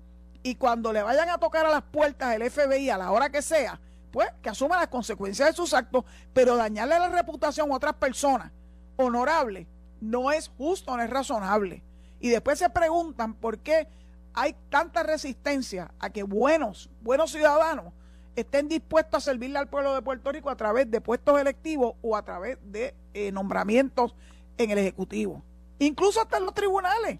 y 0.49 0.55
cuando 0.55 0.95
le 0.95 1.03
vayan 1.03 1.29
a 1.29 1.37
tocar 1.37 1.67
a 1.67 1.71
las 1.71 1.83
puertas 1.83 2.31
del 2.31 2.51
FBI 2.51 2.89
a 2.89 2.97
la 2.97 3.13
hora 3.13 3.29
que 3.29 3.43
sea, 3.43 3.79
pues 4.11 4.31
que 4.41 4.49
asuma 4.49 4.79
las 4.79 4.89
consecuencias 4.89 5.51
de 5.51 5.55
sus 5.55 5.75
actos, 5.75 6.07
pero 6.33 6.57
dañarle 6.57 6.99
la 6.99 7.11
reputación 7.11 7.71
a 7.71 7.75
otras 7.75 7.93
personas 7.97 8.51
honorables 8.97 9.67
no 10.01 10.33
es 10.33 10.49
justo, 10.57 10.97
no 10.97 11.03
es 11.03 11.11
razonable. 11.11 11.83
Y 12.19 12.31
después 12.31 12.59
se 12.59 12.71
preguntan 12.71 13.35
por 13.35 13.59
qué 13.59 13.89
hay 14.33 14.57
tanta 14.71 15.03
resistencia 15.03 15.93
a 15.99 16.09
que 16.09 16.23
buenos, 16.23 16.89
buenos 17.03 17.31
ciudadanos 17.31 17.93
estén 18.35 18.69
dispuestos 18.69 19.19
a 19.19 19.31
servirle 19.33 19.59
al 19.59 19.69
pueblo 19.69 19.95
de 19.95 20.01
Puerto 20.01 20.33
Rico 20.33 20.49
a 20.49 20.57
través 20.57 20.91
de 20.91 21.03
puestos 21.03 21.39
electivos 21.39 21.93
o 22.01 22.17
a 22.17 22.25
través 22.25 22.57
de 22.63 22.95
eh, 23.13 23.33
nombramientos 23.33 24.15
en 24.57 24.71
el 24.71 24.79
Ejecutivo. 24.79 25.43
Incluso 25.79 26.23
hasta 26.23 26.39
en 26.39 26.47
los 26.47 26.55
tribunales 26.55 27.19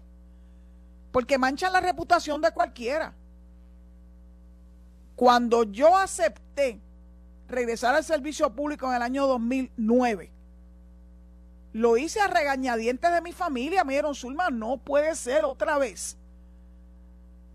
porque 1.11 1.37
manchan 1.37 1.73
la 1.73 1.81
reputación 1.81 2.41
de 2.41 2.51
cualquiera. 2.51 3.13
Cuando 5.19 5.63
yo 5.63 5.97
acepté 5.97 6.79
regresar 7.49 7.93
al 7.93 8.05
servicio 8.05 8.55
público 8.55 8.87
en 8.87 8.95
el 8.95 9.01
año 9.01 9.27
2009, 9.27 10.31
lo 11.73 11.97
hice 11.97 12.21
a 12.21 12.27
regañadientes 12.27 13.11
de 13.11 13.19
mi 13.19 13.33
familia. 13.33 13.83
Me 13.83 13.91
dijeron, 13.91 14.15
Zulma, 14.15 14.49
no 14.49 14.77
puede 14.77 15.13
ser 15.15 15.43
otra 15.43 15.77
vez. 15.77 16.15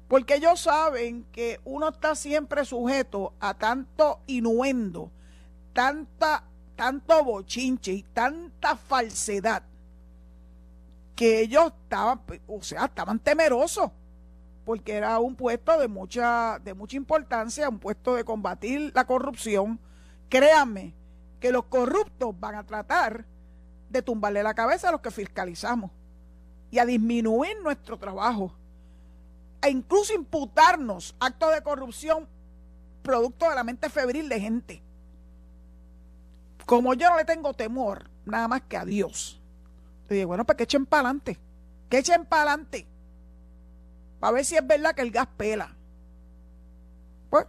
Porque 0.09 0.35
ellos 0.35 0.61
saben 0.61 1.25
que 1.33 1.59
uno 1.64 1.88
está 1.88 2.14
siempre 2.14 2.66
sujeto 2.66 3.33
a 3.40 3.54
tanto 3.54 4.21
inuendo, 4.26 5.11
tanta, 5.73 6.44
tanto 6.76 7.25
bochinche 7.25 7.92
y 7.92 8.02
tanta 8.02 8.76
falsedad 8.76 9.62
que 11.16 11.40
ellos 11.40 11.73
estaban, 11.85 12.21
o 12.47 12.62
sea, 12.62 12.85
estaban 12.85 13.21
temerosos, 13.21 13.90
porque 14.64 14.94
era 14.94 15.18
un 15.18 15.37
puesto 15.37 15.78
de 15.78 15.88
mucha, 15.88 16.59
de 16.61 16.75
mucha 16.75 16.97
importancia, 16.97 17.68
un 17.68 17.78
puesto 17.78 18.14
de 18.14 18.25
combatir 18.25 18.92
la 18.94 19.06
corrupción. 19.06 19.78
Créanme 20.28 20.94
que 21.40 21.52
los 21.52 21.64
corruptos 21.64 22.38
van 22.38 22.54
a 22.54 22.64
tratar 22.64 23.26
de 23.90 24.02
tumbarle 24.02 24.42
la 24.42 24.54
cabeza 24.54 24.88
a 24.88 24.92
los 24.92 25.00
que 25.00 25.11
fiscalizamos 25.11 25.90
y 26.71 26.78
a 26.78 26.87
disminuir 26.87 27.61
nuestro 27.62 27.99
trabajo 27.99 28.54
e 29.62 29.71
incluso 29.71 30.14
imputarnos 30.14 31.14
actos 31.21 31.54
de 31.54 31.62
corrupción 31.62 32.28
producto 33.02 33.49
de 33.49 33.54
la 33.54 33.64
mente 33.64 33.90
febril 33.90 34.28
de 34.28 34.40
gente. 34.40 34.83
Como 36.66 36.94
yo 36.94 37.11
no 37.11 37.16
le 37.16 37.25
tengo 37.25 37.52
temor, 37.52 38.11
nada 38.25 38.49
más 38.49 38.62
que 38.62 38.76
a 38.76 38.85
Dios 38.85 39.40
le 40.09 40.16
dije, 40.16 40.25
bueno, 40.25 40.44
pues 40.44 40.56
que 40.56 40.64
echen 40.64 40.87
para 40.87 41.00
adelante. 41.00 41.38
Que 41.88 41.99
echen 41.99 42.26
para 42.26 42.52
adelante. 42.52 42.87
Para 44.24 44.36
ver 44.36 44.44
si 44.46 44.56
es 44.56 44.66
verdad 44.66 44.94
que 44.94 45.02
el 45.02 45.10
gas 45.10 45.28
pela. 45.36 45.76
Pues, 47.28 47.44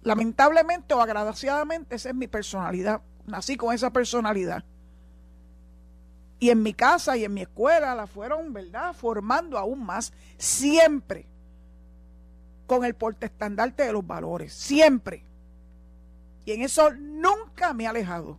lamentablemente 0.00 0.94
o 0.94 1.02
agraciadamente, 1.02 1.94
esa 1.94 2.08
es 2.08 2.14
mi 2.14 2.26
personalidad. 2.26 3.02
Nací 3.26 3.58
con 3.58 3.74
esa 3.74 3.92
personalidad. 3.92 4.64
Y 6.38 6.48
en 6.48 6.62
mi 6.62 6.72
casa 6.72 7.18
y 7.18 7.24
en 7.26 7.34
mi 7.34 7.42
escuela 7.42 7.94
la 7.94 8.06
fueron, 8.06 8.50
¿verdad?, 8.54 8.94
formando 8.94 9.58
aún 9.58 9.84
más. 9.84 10.14
Siempre 10.38 11.26
con 12.66 12.86
el 12.86 12.94
portestandarte 12.94 13.82
de 13.82 13.92
los 13.92 14.06
valores. 14.06 14.54
Siempre. 14.54 15.22
Y 16.46 16.52
en 16.52 16.62
eso 16.62 16.94
nunca 16.94 17.74
me 17.74 17.84
he 17.84 17.88
alejado. 17.88 18.38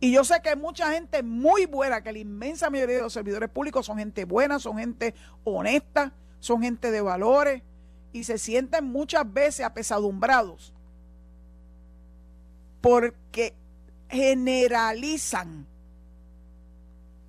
Y 0.00 0.12
yo 0.12 0.24
sé 0.24 0.40
que 0.42 0.48
hay 0.48 0.56
mucha 0.56 0.92
gente 0.92 1.22
muy 1.22 1.66
buena, 1.66 2.02
que 2.02 2.12
la 2.12 2.18
inmensa 2.18 2.70
mayoría 2.70 2.96
de 2.96 3.02
los 3.02 3.12
servidores 3.12 3.50
públicos 3.50 3.84
son 3.84 3.98
gente 3.98 4.24
buena, 4.24 4.58
son 4.58 4.78
gente 4.78 5.14
honesta, 5.44 6.14
son 6.38 6.62
gente 6.62 6.90
de 6.90 7.02
valores 7.02 7.62
y 8.12 8.24
se 8.24 8.38
sienten 8.38 8.86
muchas 8.86 9.30
veces 9.30 9.64
apesadumbrados 9.64 10.72
porque 12.80 13.54
generalizan 14.08 15.66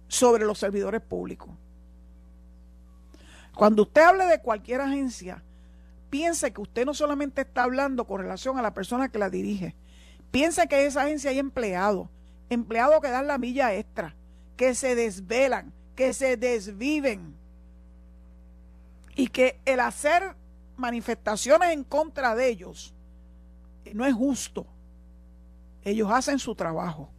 sobre 0.08 0.46
los 0.46 0.58
servidores 0.58 1.02
públicos. 1.02 1.50
Cuando 3.54 3.84
usted 3.84 4.02
hable 4.02 4.26
de 4.26 4.42
cualquier 4.42 4.80
agencia, 4.80 5.44
piense 6.10 6.54
que 6.54 6.62
usted 6.62 6.86
no 6.86 6.94
solamente 6.94 7.42
está 7.42 7.64
hablando 7.64 8.08
con 8.08 8.22
relación 8.22 8.58
a 8.58 8.62
la 8.62 8.74
persona 8.74 9.10
que 9.10 9.20
la 9.20 9.30
dirige, 9.30 9.76
piense 10.32 10.70
que 10.70 10.86
esa 10.86 11.02
agencia 11.02 11.32
hay 11.32 11.40
empleados 11.40 12.08
empleados 12.52 13.00
que 13.02 13.10
dan 13.10 13.28
la 13.28 13.38
milla 13.38 13.74
extra, 13.74 14.14
que 14.58 14.76
se 14.76 14.94
desvelan, 14.94 15.72
que 15.96 16.14
se 16.14 16.36
desviven 16.36 17.34
y 19.16 19.28
que 19.28 19.60
el 19.66 19.80
hacer 19.80 20.36
manifestaciones 20.76 21.72
en 21.72 21.86
contra 21.86 22.36
de 22.36 22.50
ellos 22.50 22.94
eh, 23.86 23.94
no 23.94 24.06
es 24.06 24.14
justo. 24.14 24.68
Ellos 25.84 26.12
hacen 26.12 26.40
su 26.40 26.54
trabajo. 26.54 27.10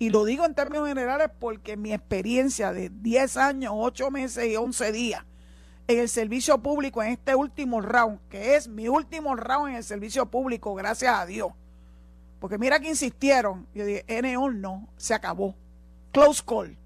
Y 0.00 0.10
lo 0.10 0.24
digo 0.24 0.44
en 0.44 0.56
términos 0.56 0.88
generales 0.88 1.30
porque 1.38 1.76
mi 1.76 1.92
experiencia 1.92 2.72
de 2.72 2.90
10 2.90 3.36
años, 3.36 3.72
8 3.76 4.10
meses 4.10 4.44
y 4.46 4.56
11 4.56 4.90
días 4.90 5.24
en 5.86 6.00
el 6.00 6.08
servicio 6.08 6.58
público 6.58 7.00
en 7.00 7.12
este 7.12 7.36
último 7.36 7.80
round, 7.80 8.18
que 8.28 8.56
es 8.56 8.66
mi 8.66 8.88
último 8.88 9.36
round 9.36 9.70
en 9.70 9.76
el 9.76 9.84
servicio 9.84 10.26
público, 10.26 10.74
gracias 10.74 11.16
a 11.16 11.26
Dios, 11.26 11.52
porque 12.44 12.58
mira 12.58 12.78
que 12.78 12.90
insistieron. 12.90 13.66
Yo 13.72 13.86
dije, 13.86 14.04
NO 14.20 14.50
no, 14.50 14.86
se 14.98 15.14
acabó. 15.14 15.54
Close 16.12 16.42
call. 16.46 16.76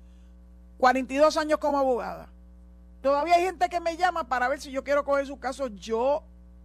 42 0.78 1.36
años 1.36 1.58
como 1.58 1.80
abogada. 1.80 2.28
Todavía 3.02 3.34
hay 3.34 3.42
gente 3.42 3.68
que 3.68 3.80
me 3.80 3.96
llama 3.96 4.28
para 4.28 4.46
ver 4.46 4.60
si 4.60 4.70
yo 4.70 4.84
quiero 4.84 5.04
coger 5.04 5.26
su 5.26 5.40
caso. 5.40 5.66
Yo 5.66 6.22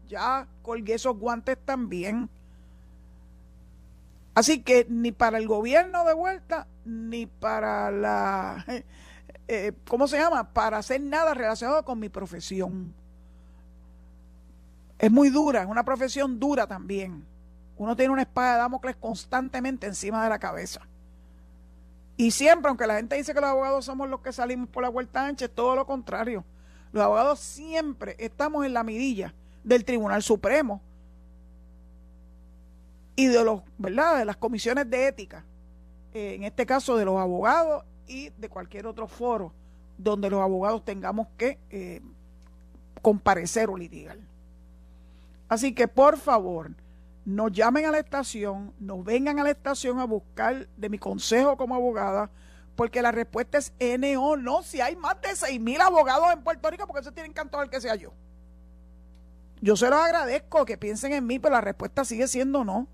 ya 0.07 0.47
colgué 0.61 0.93
esos 0.93 1.17
guantes 1.17 1.57
también. 1.65 2.29
Así 4.35 4.61
que 4.61 4.85
ni 4.87 5.11
para 5.11 5.39
el 5.39 5.47
gobierno 5.47 6.05
de 6.05 6.13
vuelta, 6.13 6.67
ni 6.85 7.25
para 7.25 7.89
la... 7.89 8.63
Eh, 9.47 9.73
¿Cómo 9.89 10.07
se 10.07 10.19
llama? 10.19 10.53
Para 10.53 10.77
hacer 10.77 11.01
nada 11.01 11.33
relacionado 11.33 11.83
con 11.83 11.99
mi 11.99 12.09
profesión. 12.09 12.93
Es 14.99 15.09
muy 15.11 15.31
dura, 15.31 15.63
es 15.63 15.67
una 15.67 15.83
profesión 15.83 16.39
dura 16.39 16.67
también. 16.67 17.32
Uno 17.77 17.95
tiene 17.95 18.13
una 18.13 18.21
espada 18.21 18.53
de 18.53 18.59
Damocles 18.59 18.95
constantemente 18.95 19.87
encima 19.87 20.23
de 20.23 20.29
la 20.29 20.39
cabeza. 20.39 20.81
Y 22.15 22.31
siempre, 22.31 22.69
aunque 22.69 22.85
la 22.85 22.95
gente 22.95 23.15
dice 23.15 23.33
que 23.33 23.41
los 23.41 23.49
abogados 23.49 23.85
somos 23.85 24.07
los 24.07 24.21
que 24.21 24.31
salimos 24.31 24.69
por 24.69 24.83
la 24.83 24.89
vuelta 24.89 25.25
ancha, 25.25 25.45
es 25.45 25.51
todo 25.51 25.75
lo 25.75 25.85
contrario. 25.85 26.45
Los 26.91 27.03
abogados 27.03 27.39
siempre 27.39 28.15
estamos 28.19 28.65
en 28.65 28.73
la 28.73 28.83
mirilla 28.83 29.33
del 29.63 29.83
Tribunal 29.83 30.21
Supremo 30.21 30.81
y 33.15 33.27
de 33.27 33.43
los, 33.43 33.61
¿verdad? 33.77 34.19
de 34.19 34.25
las 34.25 34.37
comisiones 34.37 34.89
de 34.89 35.07
ética, 35.07 35.43
eh, 36.13 36.35
en 36.35 36.43
este 36.43 36.65
caso 36.65 36.95
de 36.97 37.05
los 37.05 37.17
abogados 37.19 37.83
y 38.07 38.29
de 38.29 38.49
cualquier 38.49 38.85
otro 38.85 39.07
foro 39.07 39.51
donde 39.97 40.29
los 40.29 40.41
abogados 40.41 40.83
tengamos 40.83 41.27
que 41.37 41.57
eh, 41.69 42.01
comparecer 43.01 43.69
o 43.69 43.77
litigar. 43.77 44.17
Así 45.47 45.73
que 45.73 45.87
por 45.87 46.17
favor, 46.17 46.71
nos 47.25 47.51
llamen 47.51 47.85
a 47.85 47.91
la 47.91 47.99
estación, 47.99 48.73
nos 48.79 49.03
vengan 49.03 49.39
a 49.39 49.43
la 49.43 49.51
estación 49.51 49.99
a 49.99 50.05
buscar 50.05 50.67
de 50.75 50.89
mi 50.89 50.97
consejo 50.97 51.55
como 51.55 51.75
abogada, 51.75 52.29
porque 52.75 53.01
la 53.01 53.11
respuesta 53.11 53.57
es 53.57 53.73
N 53.79 54.17
o 54.17 54.35
no. 54.35 54.63
Si 54.63 54.81
hay 54.81 54.95
más 54.95 55.21
de 55.21 55.35
6 55.35 55.59
mil 55.59 55.79
abogados 55.79 56.33
en 56.33 56.43
Puerto 56.43 56.69
Rico, 56.69 56.87
porque 56.87 57.03
se 57.03 57.11
tienen 57.11 57.33
que 57.33 57.41
el 57.41 57.69
que 57.69 57.81
sea 57.81 57.95
yo. 57.95 58.13
Yo 59.61 59.77
se 59.77 59.89
los 59.89 59.99
agradezco 59.99 60.65
que 60.65 60.77
piensen 60.77 61.13
en 61.13 61.25
mí, 61.25 61.39
pero 61.39 61.55
la 61.55 61.61
respuesta 61.61 62.03
sigue 62.03 62.27
siendo 62.27 62.65
no. 62.65 62.87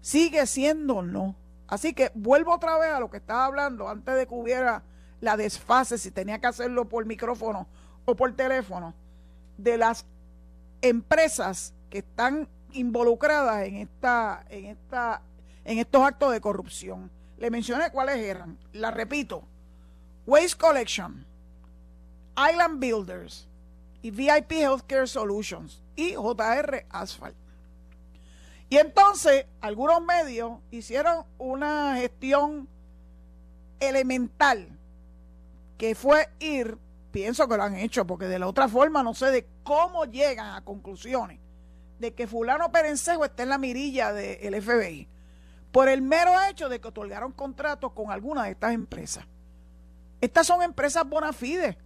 Sigue 0.00 0.46
siendo 0.46 1.02
no. 1.02 1.36
Así 1.68 1.92
que 1.92 2.12
vuelvo 2.14 2.54
otra 2.54 2.78
vez 2.78 2.92
a 2.92 3.00
lo 3.00 3.10
que 3.10 3.18
estaba 3.18 3.44
hablando 3.44 3.88
antes 3.88 4.14
de 4.14 4.26
que 4.26 4.34
hubiera 4.34 4.84
la 5.20 5.36
desfase, 5.36 5.98
si 5.98 6.10
tenía 6.10 6.38
que 6.38 6.46
hacerlo 6.46 6.88
por 6.88 7.04
micrófono 7.04 7.66
o 8.04 8.14
por 8.14 8.34
teléfono, 8.34 8.94
de 9.58 9.76
las 9.76 10.06
empresas 10.80 11.74
que 11.90 11.98
están 11.98 12.48
involucradas 12.72 13.66
en 13.66 13.76
esta, 13.76 14.44
en 14.48 14.66
esta, 14.66 15.22
en 15.64 15.78
estos 15.78 16.02
actos 16.02 16.32
de 16.32 16.40
corrupción. 16.40 17.10
Le 17.38 17.50
mencioné 17.50 17.90
cuáles 17.90 18.16
eran. 18.18 18.58
La 18.72 18.90
repito. 18.90 19.44
Waste 20.26 20.56
Collection, 20.58 21.24
Island 22.36 22.80
Builders 22.80 23.48
y 24.02 24.10
VIP 24.10 24.52
Healthcare 24.52 25.06
Solutions 25.06 25.82
y 25.94 26.14
JR 26.14 26.84
Asphalt. 26.90 27.36
Y 28.68 28.78
entonces 28.78 29.46
algunos 29.60 30.02
medios 30.02 30.58
hicieron 30.72 31.24
una 31.38 31.96
gestión 31.96 32.68
elemental 33.78 34.68
que 35.78 35.94
fue 35.94 36.28
ir, 36.40 36.76
pienso 37.12 37.46
que 37.46 37.56
lo 37.56 37.62
han 37.62 37.76
hecho, 37.76 38.06
porque 38.06 38.26
de 38.26 38.40
la 38.40 38.48
otra 38.48 38.68
forma 38.68 39.04
no 39.04 39.14
sé 39.14 39.30
de 39.30 39.46
cómo 39.62 40.06
llegan 40.06 40.54
a 40.56 40.64
conclusiones 40.64 41.38
de 41.98 42.14
que 42.14 42.26
fulano 42.26 42.70
Perencejo 42.70 43.24
está 43.24 43.42
en 43.42 43.48
la 43.50 43.58
mirilla 43.58 44.12
del 44.12 44.62
FBI 44.62 45.08
por 45.76 45.90
el 45.90 46.00
mero 46.00 46.32
hecho 46.48 46.70
de 46.70 46.80
que 46.80 46.88
otorgaron 46.88 47.32
contratos 47.32 47.92
con 47.92 48.10
alguna 48.10 48.44
de 48.44 48.52
estas 48.52 48.72
empresas. 48.72 49.26
Estas 50.22 50.46
son 50.46 50.62
empresas 50.62 51.06
bona 51.06 51.34
fide. 51.34 51.76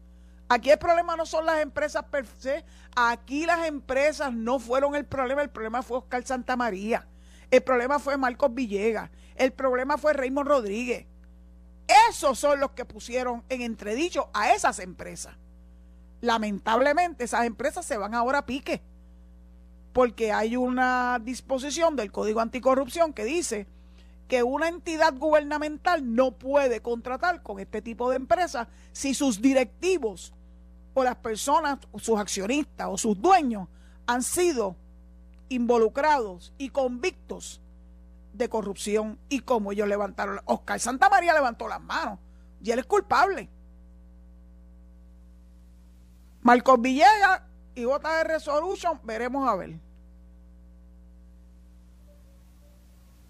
Aquí 0.49 0.71
el 0.71 0.79
problema 0.79 1.17
no 1.17 1.27
son 1.27 1.45
las 1.45 1.61
empresas 1.61 2.05
per 2.05 2.25
se, 2.25 2.65
aquí 2.95 3.47
las 3.47 3.67
empresas 3.67 4.33
no 4.33 4.61
fueron 4.61 4.95
el 4.95 5.07
problema, 5.07 5.43
el 5.43 5.51
problema 5.51 5.83
fue 5.83 5.99
Oscar 5.99 6.25
Santamaría, 6.25 7.05
el 7.51 7.63
problema 7.63 7.99
fue 7.99 8.17
Marcos 8.17 8.55
Villegas, 8.55 9.11
el 9.35 9.53
problema 9.53 9.99
fue 9.99 10.13
Raymond 10.13 10.47
Rodríguez. 10.47 11.07
Esos 12.09 12.39
son 12.39 12.61
los 12.61 12.71
que 12.71 12.85
pusieron 12.85 13.43
en 13.49 13.63
entredicho 13.63 14.31
a 14.33 14.53
esas 14.53 14.79
empresas. 14.79 15.35
Lamentablemente 16.21 17.25
esas 17.25 17.45
empresas 17.45 17.85
se 17.85 17.97
van 17.97 18.15
ahora 18.15 18.39
a 18.39 18.47
pique 18.47 18.83
porque 19.93 20.33
hay 20.33 20.57
una 20.57 21.19
disposición 21.23 21.97
del 21.97 22.13
Código 22.13 22.41
Anticorrupción 22.41 23.13
que 23.13 23.25
dice 23.25 23.67
que 24.29 24.43
una 24.45 24.69
entidad 24.69 25.15
gubernamental 25.17 26.15
no 26.15 26.33
puede 26.33 26.81
contratar 26.81 27.43
con 27.43 27.59
este 27.59 27.83
tipo 27.83 28.11
de 28.11 28.17
empresas 28.17 28.69
si 28.93 29.13
sus 29.15 29.43
directivos 29.43 30.33
o 30.95 31.03
las 31.03 31.17
personas, 31.17 31.79
sus 31.99 32.19
accionistas 32.19 32.89
o 32.91 32.97
sus 32.97 33.21
dueños 33.21 33.69
han 34.07 34.23
sido 34.23 34.77
involucrados 35.49 36.53
y 36.59 36.69
convictos 36.71 37.61
de 38.33 38.49
corrupción 38.49 39.19
y 39.29 39.41
como 39.41 39.73
ellos 39.73 39.89
levantaron. 39.89 40.41
Oscar 40.45 40.79
Santa 40.79 41.09
María 41.09 41.35
levantó 41.35 41.67
las 41.67 41.81
manos 41.81 42.21
y 42.63 42.71
él 42.71 42.79
es 42.79 42.87
culpable. 42.87 43.49
Marcos 46.43 46.81
Villegas 46.81 47.43
y 47.81 47.85
JR 47.85 48.41
Solution, 48.41 49.01
veremos 49.03 49.49
a 49.49 49.57
ver. 49.57 49.79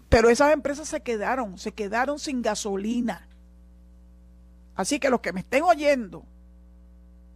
Pero 0.09 0.29
esas 0.29 0.51
empresas 0.51 0.89
se 0.89 1.01
quedaron, 1.01 1.57
se 1.57 1.71
quedaron 1.71 2.19
sin 2.19 2.41
gasolina. 2.41 3.27
Así 4.75 4.99
que 4.99 5.09
los 5.09 5.21
que 5.21 5.31
me 5.31 5.39
estén 5.39 5.63
oyendo 5.63 6.25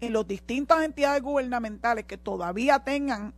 en 0.02 0.12
las 0.12 0.28
distintas 0.28 0.84
entidades 0.84 1.22
gubernamentales 1.22 2.06
que 2.06 2.18
todavía 2.18 2.80
tengan 2.80 3.34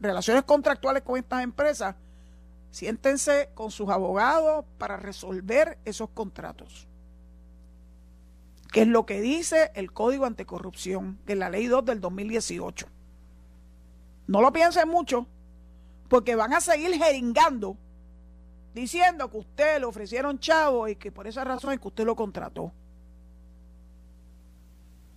relaciones 0.00 0.42
contractuales 0.42 1.02
con 1.02 1.16
estas 1.16 1.42
empresas, 1.44 1.94
siéntense 2.70 3.50
con 3.54 3.70
sus 3.70 3.88
abogados 3.88 4.64
para 4.78 4.96
resolver 4.96 5.78
esos 5.84 6.10
contratos. 6.10 6.87
Que 8.72 8.82
es 8.82 8.88
lo 8.88 9.06
que 9.06 9.20
dice 9.20 9.70
el 9.74 9.92
Código 9.92 10.26
Anticorrupción, 10.26 11.18
de 11.24 11.36
la 11.36 11.48
Ley 11.48 11.66
2 11.66 11.84
del 11.84 12.00
2018. 12.00 12.86
No 14.26 14.42
lo 14.42 14.52
piensen 14.52 14.88
mucho, 14.88 15.26
porque 16.08 16.34
van 16.34 16.52
a 16.52 16.60
seguir 16.60 16.94
jeringando 16.94 17.76
diciendo 18.74 19.30
que 19.30 19.38
usted 19.38 19.80
le 19.80 19.86
ofrecieron 19.86 20.38
chavo 20.38 20.88
y 20.88 20.96
que 20.96 21.10
por 21.10 21.26
esa 21.26 21.44
razón 21.44 21.72
es 21.72 21.80
que 21.80 21.88
usted 21.88 22.04
lo 22.04 22.14
contrató. 22.14 22.72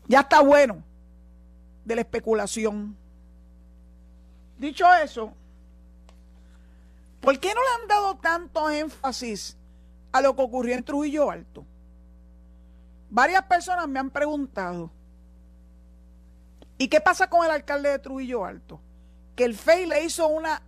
Ya 0.08 0.22
está 0.22 0.42
bueno 0.42 0.84
de 1.86 1.96
la 1.96 2.02
especulación. 2.02 2.96
Dicho 4.58 4.86
eso, 4.96 5.34
¿por 7.20 7.40
qué 7.40 7.54
no 7.54 7.62
le 7.62 7.82
han 7.82 7.88
dado 7.88 8.18
tanto 8.18 8.70
énfasis 8.70 9.58
a 10.12 10.22
lo 10.22 10.36
que 10.36 10.42
ocurrió 10.42 10.76
en 10.76 10.84
Trujillo 10.84 11.32
Alto? 11.32 11.66
Varias 13.12 13.44
personas 13.44 13.90
me 13.90 14.00
han 14.00 14.10
preguntado, 14.10 14.90
¿y 16.78 16.88
qué 16.88 17.02
pasa 17.02 17.30
con 17.30 17.44
el 17.44 17.52
alcalde 17.52 17.90
de 17.90 18.00
Trujillo 18.00 18.46
Alto? 18.46 18.80
Que 19.36 19.44
el 19.44 19.54
FEI 19.54 19.86
le 19.86 20.06
hizo 20.06 20.30
una, 20.30 20.62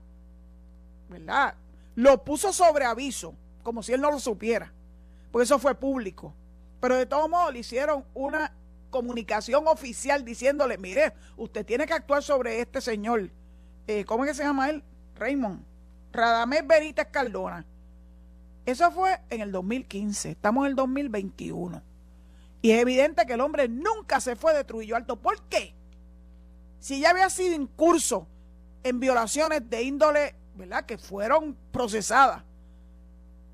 ¿verdad? 1.07 1.55
Lo 1.95 2.21
puso 2.25 2.51
sobre 2.51 2.83
aviso, 2.83 3.33
como 3.63 3.81
si 3.81 3.93
él 3.93 4.01
no 4.01 4.11
lo 4.11 4.19
supiera, 4.19 4.73
porque 5.31 5.45
eso 5.45 5.57
fue 5.57 5.73
público. 5.73 6.33
Pero 6.81 6.97
de 6.97 7.05
todos 7.05 7.29
modos 7.29 7.53
le 7.53 7.59
hicieron 7.59 8.03
una 8.13 8.53
comunicación 8.89 9.65
oficial 9.69 10.25
diciéndole, 10.25 10.77
mire, 10.77 11.13
usted 11.37 11.65
tiene 11.65 11.85
que 11.85 11.93
actuar 11.93 12.23
sobre 12.23 12.59
este 12.59 12.81
señor. 12.81 13.29
Eh, 13.87 14.03
¿Cómo 14.03 14.25
es 14.25 14.31
que 14.31 14.35
se 14.35 14.43
llama 14.43 14.69
él? 14.69 14.83
Raymond. 15.15 15.63
Radamés 16.11 16.67
Benítez 16.67 17.07
Cardona. 17.09 17.65
Eso 18.65 18.91
fue 18.91 19.21
en 19.29 19.39
el 19.39 19.53
2015. 19.53 20.31
Estamos 20.31 20.65
en 20.65 20.71
el 20.71 20.75
2021. 20.75 21.92
Y 22.63 22.71
es 22.71 22.79
evidente 22.79 23.25
que 23.25 23.33
el 23.33 23.41
hombre 23.41 23.67
nunca 23.67 24.21
se 24.21 24.37
fue 24.37 24.53
de 24.53 24.63
Trujillo 24.63 24.95
Alto. 24.95 25.17
¿Por 25.17 25.41
qué? 25.49 25.75
Si 26.79 27.01
ya 27.01 27.09
había 27.09 27.29
sido 27.29 27.53
incurso 27.53 28.25
en 28.83 29.01
violaciones 29.01 29.69
de 29.69 29.83
índole 29.83 30.35
¿verdad? 30.55 30.85
que 30.85 30.97
fueron 30.97 31.57
procesadas 31.73 32.41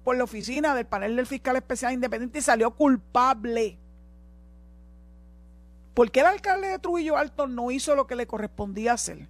por 0.04 0.15
la 0.15 0.26
oficina 0.26 0.76
del 0.76 0.86
panel 0.86 1.15
del 1.15 1.26
fiscal 1.26 1.56
especial 1.56 1.91
independiente 1.91 2.38
y 2.38 2.41
salió 2.43 2.69
culpable. 2.76 3.80
¿Por 5.95 6.12
qué 6.12 6.19
el 6.19 6.28
alcalde 6.28 6.67
de 6.67 6.78
Trujillo 6.78 7.17
Alto 7.17 7.48
no 7.48 7.72
hizo 7.72 7.95
lo 7.95 8.06
que 8.06 8.15
le 8.15 8.28
correspondía 8.28 8.93
hacer? 8.93 9.28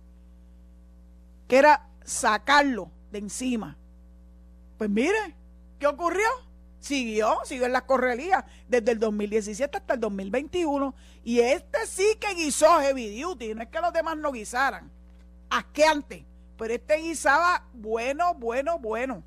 Que 1.48 1.58
era 1.58 1.88
sacarlo 2.04 2.92
de 3.14 3.20
encima. 3.20 3.78
Pues 4.78 4.90
mire, 4.90 5.38
¿qué 5.80 5.88
ocurrió? 5.88 6.28
Siguió, 6.80 7.40
siguió 7.44 7.66
en 7.66 7.74
la 7.74 7.86
correrías 7.86 8.46
desde 8.68 8.92
el 8.92 9.00
2017 9.00 9.78
hasta 9.78 9.94
el 9.96 10.00
2021. 10.00 10.96
Y 11.24 11.40
este 11.40 11.86
sí 11.86 12.18
que 12.20 12.34
guisó 12.36 12.80
heavy 12.80 13.22
duty, 13.22 13.54
no 13.54 13.64
es 13.64 13.70
que 13.70 13.82
los 13.82 13.94
demás 13.94 14.18
no 14.18 14.32
guisaran. 14.32 14.90
antes 15.50 16.24
pero 16.60 16.74
este 16.74 16.98
guisaba 16.98 17.64
bueno, 17.74 18.34
bueno, 18.34 18.78
bueno. 18.80 19.24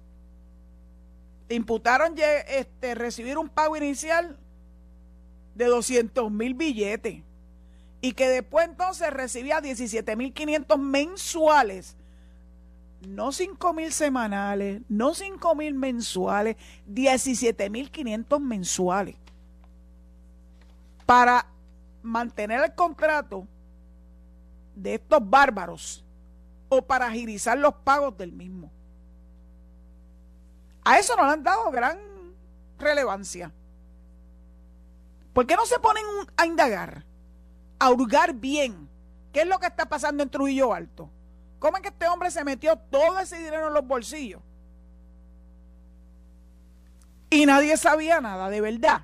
imputaron 1.49 2.15
este, 2.19 2.95
recibir 2.95 3.39
un 3.39 3.49
pago 3.49 3.75
inicial 3.75 4.39
de 5.55 5.65
200 5.65 6.31
mil 6.31 6.53
billetes 6.53 7.23
y 8.03 8.13
que 8.13 8.29
después 8.29 8.69
entonces 8.69 9.11
recibía 9.11 9.63
17 9.63 10.15
mil 10.15 10.35
500 10.35 10.79
mensuales. 10.79 11.97
No 13.07 13.33
5 13.33 13.73
mil 13.73 13.93
semanales, 13.93 14.83
no 14.89 15.13
5 15.15 15.55
mil 15.55 15.75
mensuales, 15.75 16.57
17 16.87 17.69
mil 17.69 17.91
500 17.91 18.41
mensuales. 18.41 19.17
Para 21.05 21.47
mantener 22.03 22.63
el 22.63 22.75
contrato 22.75 23.47
de 24.75 24.95
estos 24.95 25.29
bárbaros 25.29 26.05
o 26.69 26.83
para 26.83 27.07
agilizar 27.07 27.59
los 27.59 27.75
pagos 27.75 28.17
del 28.17 28.33
mismo. 28.33 28.71
A 30.85 30.99
eso 30.99 31.17
no 31.17 31.27
le 31.27 31.33
han 31.33 31.43
dado 31.43 31.71
gran 31.71 31.99
relevancia. 32.79 33.53
¿Por 35.33 35.47
qué 35.47 35.57
no 35.57 35.67
se 35.67 35.79
ponen 35.79 36.05
a 36.37 36.47
indagar, 36.47 37.05
a 37.79 37.91
hurgar 37.91 38.35
bien 38.35 38.89
qué 39.33 39.43
es 39.43 39.47
lo 39.47 39.59
que 39.59 39.67
está 39.67 39.87
pasando 39.87 40.23
en 40.23 40.31
Trujillo 40.31 40.75
Alto? 40.75 41.11
¿Cómo 41.63 41.77
es 41.77 41.83
que 41.85 41.91
este 41.91 42.09
hombre 42.09 42.29
se 42.33 42.43
metió 42.43 42.77
todo 42.77 43.21
ese 43.21 43.39
dinero 43.39 43.69
en 43.69 43.75
los 43.75 43.87
bolsillos? 43.87 44.43
Y 47.31 47.47
nadie 47.47 47.77
sabía 47.77 48.21
nada, 48.21 48.51
de 48.51 48.61
verdad. 48.61 49.03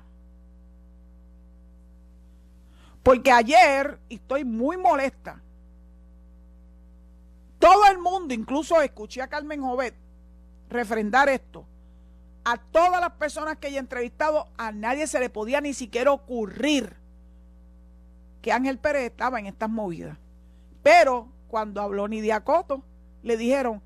Porque 3.01 3.31
ayer, 3.31 3.97
y 4.09 4.15
estoy 4.15 4.43
muy 4.43 4.75
molesta, 4.75 5.41
todo 7.59 7.85
el 7.89 7.97
mundo, 7.97 8.33
incluso 8.33 8.81
escuché 8.81 9.21
a 9.21 9.29
Carmen 9.29 9.61
Jovet 9.61 9.95
refrendar 10.69 11.29
esto. 11.29 11.65
A 12.43 12.57
todas 12.57 12.99
las 12.99 13.11
personas 13.11 13.57
que 13.57 13.67
haya 13.67 13.79
entrevistado, 13.79 14.49
a 14.57 14.73
nadie 14.73 15.07
se 15.07 15.21
le 15.21 15.29
podía 15.29 15.61
ni 15.61 15.73
siquiera 15.73 16.11
ocurrir 16.11 16.97
que 18.41 18.51
Ángel 18.51 18.79
Pérez 18.79 19.03
estaba 19.03 19.39
en 19.39 19.45
estas 19.45 19.69
movidas. 19.69 20.17
Pero 20.83 21.38
cuando 21.49 21.81
habló 21.81 22.07
Nidia 22.07 22.41
Coto, 22.45 22.83
le 23.23 23.35
dijeron 23.35 23.81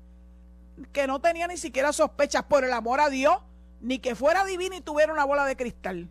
que 0.92 1.06
no 1.06 1.20
tenía 1.20 1.48
ni 1.48 1.56
siquiera 1.56 1.92
sospechas 1.92 2.44
por 2.44 2.62
el 2.64 2.72
amor 2.72 3.00
a 3.00 3.08
Dios, 3.08 3.38
ni 3.80 3.98
que 3.98 4.14
fuera 4.14 4.44
divino 4.44 4.76
y 4.76 4.80
tuviera 4.80 5.12
una 5.12 5.24
bola 5.24 5.44
de 5.46 5.56
cristal. 5.56 6.08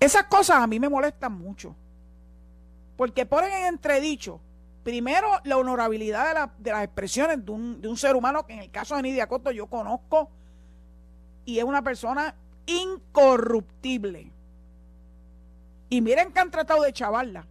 Esas 0.00 0.24
cosas 0.24 0.58
a 0.58 0.66
mí 0.66 0.78
me 0.80 0.88
molestan 0.88 1.32
mucho. 1.32 1.74
Porque 2.96 3.26
ponen 3.26 3.52
en 3.52 3.66
entredicho, 3.66 4.40
primero, 4.82 5.28
la 5.44 5.58
honorabilidad 5.58 6.50
de, 6.58 6.70
las 6.70 6.84
expresiones 6.84 7.44
de 7.44 7.50
un, 7.50 7.96
ser 7.96 8.16
humano 8.16 8.46
que 8.46 8.54
en 8.54 8.60
el 8.60 8.70
caso 8.70 8.96
de 8.96 9.02
Nidia 9.02 9.26
Coto 9.26 9.50
yo 9.50 9.66
conozco 9.66 10.30
y 11.44 11.58
es 11.58 11.64
una 11.64 11.82
persona 11.82 12.34
incorruptible. 12.66 14.30
Y 15.88 16.00
miren 16.00 16.32
que 16.32 16.40
han 16.40 16.50
tratado 16.50 16.82
de 16.82 16.92
chavarla. 16.92 17.46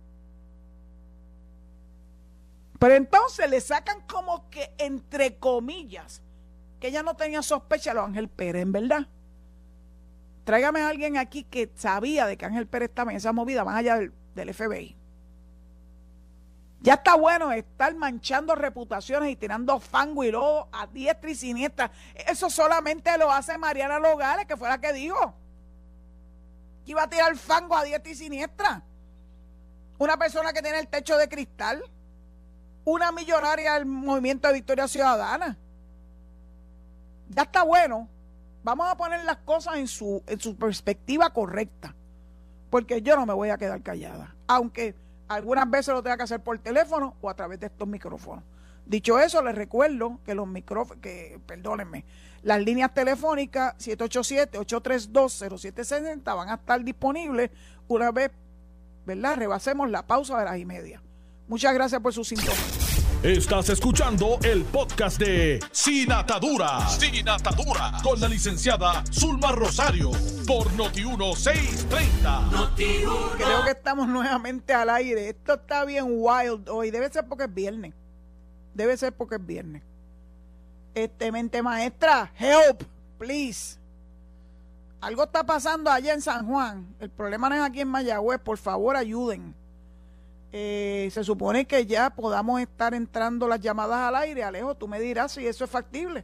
Pero 2.79 2.95
entonces 2.95 3.49
le 3.49 3.61
sacan 3.61 4.01
como 4.01 4.49
que, 4.49 4.73
entre 4.77 5.37
comillas, 5.37 6.21
que 6.79 6.87
ella 6.87 7.03
no 7.03 7.15
tenía 7.15 7.41
sospecha 7.41 7.93
de 7.93 7.99
Ángel 7.99 8.29
Pérez, 8.29 8.63
en 8.63 8.71
verdad. 8.71 9.07
Tráigame 10.43 10.81
a 10.81 10.89
alguien 10.89 11.17
aquí 11.17 11.43
que 11.43 11.71
sabía 11.75 12.27
de 12.27 12.37
que 12.37 12.45
Ángel 12.45 12.67
Pérez 12.67 12.89
estaba 12.89 13.11
en 13.11 13.17
esa 13.17 13.33
movida 13.33 13.63
más 13.63 13.77
allá 13.77 13.97
del, 13.97 14.53
FBI. 14.53 14.95
Ya 16.81 16.93
está 16.95 17.15
bueno 17.15 17.51
estar 17.51 17.95
manchando 17.95 18.53
reputaciones 18.53 19.31
y 19.31 19.35
tirando 19.35 19.79
fango 19.79 20.23
y 20.23 20.31
lodo 20.31 20.69
a 20.71 20.85
diestra 20.85 21.31
y 21.31 21.35
siniestra. 21.35 21.91
Eso 22.13 22.51
solamente 22.51 23.17
lo 23.17 23.31
hace 23.31 23.57
Mariana 23.57 23.97
Logales, 23.97 24.45
que 24.45 24.55
fue 24.55 24.69
la 24.69 24.79
que 24.79 24.93
dijo 24.93 25.33
que 26.85 26.91
iba 26.91 27.01
a 27.01 27.09
tirar 27.09 27.35
fango 27.35 27.75
a 27.75 27.83
diestra 27.83 28.11
y 28.11 28.15
siniestra. 28.15 28.83
Una 29.97 30.17
persona 30.17 30.53
que 30.53 30.61
tiene 30.61 30.77
el 30.77 30.87
techo 30.87 31.17
de 31.17 31.27
cristal. 31.27 31.83
Una 32.85 33.11
millonaria 33.11 33.73
del 33.73 33.85
movimiento 33.85 34.47
de 34.47 34.53
Victoria 34.53 34.87
Ciudadana. 34.87 35.57
Ya 37.29 37.41
está 37.41 37.63
bueno. 37.63 38.07
Vamos 38.63 38.87
a 38.87 38.95
poner 38.95 39.25
las 39.25 39.37
cosas 39.37 39.77
en 39.77 39.87
su, 39.87 40.23
en 40.27 40.39
su 40.39 40.55
perspectiva 40.55 41.31
correcta. 41.31 41.95
Porque 42.69 43.01
yo 43.01 43.15
no 43.15 43.25
me 43.25 43.33
voy 43.33 43.49
a 43.49 43.57
quedar 43.57 43.81
callada. 43.81 44.35
Aunque 44.47 44.95
algunas 45.27 45.69
veces 45.69 45.93
lo 45.93 46.01
tenga 46.03 46.17
que 46.17 46.23
hacer 46.23 46.41
por 46.41 46.59
teléfono 46.59 47.15
o 47.21 47.29
a 47.29 47.35
través 47.35 47.59
de 47.59 47.67
estos 47.67 47.87
micrófonos. 47.87 48.43
Dicho 48.85 49.19
eso, 49.19 49.41
les 49.41 49.55
recuerdo 49.55 50.19
que 50.23 50.35
los 50.35 50.47
micrófonos, 50.47 51.01
que 51.01 51.39
perdónenme, 51.47 52.05
las 52.43 52.61
líneas 52.61 52.93
telefónicas 52.93 53.75
787-832-0760 53.79 56.23
van 56.23 56.49
a 56.49 56.55
estar 56.55 56.83
disponibles 56.83 57.49
una 57.87 58.11
vez, 58.11 58.31
¿verdad? 59.07 59.37
Rebasemos 59.37 59.89
la 59.89 60.05
pausa 60.05 60.37
de 60.37 60.45
las 60.45 60.59
y 60.59 60.65
media. 60.65 61.01
Muchas 61.47 61.75
gracias 61.75 62.01
por 62.01 62.11
su 62.11 62.23
sintonía. 62.23 62.55
Estás 63.21 63.69
escuchando 63.69 64.39
el 64.43 64.63
podcast 64.63 65.19
de 65.19 65.59
Sin 65.71 66.11
Atadura. 66.11 66.89
Sin 66.89 67.29
Atadura. 67.29 67.91
Con 68.03 68.19
la 68.19 68.27
licenciada 68.27 69.03
Zulma 69.11 69.51
Rosario. 69.51 70.09
Por 70.47 70.71
Noti1630. 70.71 73.37
Creo 73.37 73.63
que 73.63 73.71
estamos 73.71 74.07
nuevamente 74.07 74.73
al 74.73 74.89
aire. 74.89 75.29
Esto 75.29 75.53
está 75.53 75.85
bien 75.85 76.07
wild 76.09 76.67
hoy. 76.67 76.89
Debe 76.89 77.11
ser 77.11 77.27
porque 77.27 77.43
es 77.43 77.53
viernes. 77.53 77.93
Debe 78.73 78.97
ser 78.97 79.13
porque 79.13 79.35
es 79.35 79.45
viernes. 79.45 79.83
Este, 80.95 81.31
mente 81.31 81.61
maestra, 81.61 82.31
help, 82.39 82.81
please. 83.19 83.77
Algo 84.99 85.25
está 85.25 85.45
pasando 85.45 85.91
allá 85.91 86.13
en 86.13 86.21
San 86.21 86.47
Juan. 86.47 86.95
El 86.99 87.11
problema 87.11 87.49
no 87.49 87.55
es 87.55 87.61
aquí 87.61 87.81
en 87.81 87.89
Mayagüez. 87.89 88.39
Por 88.39 88.57
favor, 88.57 88.95
ayuden. 88.95 89.53
Eh, 90.57 91.09
se 91.11 91.21
supone 91.25 91.65
que 91.65 91.85
ya 91.85 92.11
podamos 92.11 92.61
estar 92.61 92.93
entrando 92.93 93.45
las 93.45 93.59
llamadas 93.59 93.97
al 94.07 94.15
aire. 94.15 94.41
Alejo, 94.41 94.73
tú 94.73 94.87
me 94.87 95.01
dirás 95.01 95.33
si 95.33 95.45
eso 95.45 95.65
es 95.65 95.69
factible. 95.69 96.23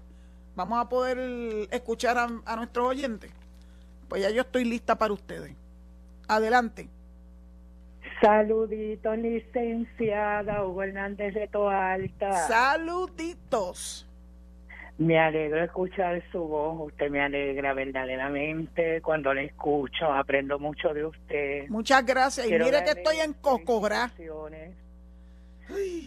Vamos 0.56 0.80
a 0.80 0.88
poder 0.88 1.68
escuchar 1.70 2.18
a, 2.18 2.30
a 2.46 2.56
nuestros 2.56 2.88
oyentes. 2.88 3.30
Pues 4.08 4.22
ya 4.22 4.30
yo 4.30 4.44
estoy 4.44 4.64
lista 4.64 4.98
para 4.98 5.12
ustedes. 5.12 5.54
Adelante. 6.30 6.88
Saluditos, 8.22 9.18
licenciada 9.18 10.64
Hugo 10.66 10.84
Hernández 10.84 11.34
de 11.34 11.50
Toalta. 11.50 12.48
Saluditos. 12.48 14.08
Me 15.02 15.18
alegro 15.18 15.64
escuchar 15.64 16.22
su 16.32 16.44
voz, 16.44 16.92
usted 16.92 17.10
me 17.10 17.22
alegra 17.22 17.74
verdaderamente. 17.74 19.02
Cuando 19.02 19.34
le 19.34 19.46
escucho, 19.46 20.06
aprendo 20.14 20.60
mucho 20.60 20.94
de 20.94 21.06
usted. 21.06 21.68
Muchas 21.70 22.06
gracias. 22.06 22.46
y 22.46 22.52
mire 22.52 22.84
que 22.84 22.92
estoy 22.92 23.18
en 23.18 23.34
Cocobra. 23.34 24.12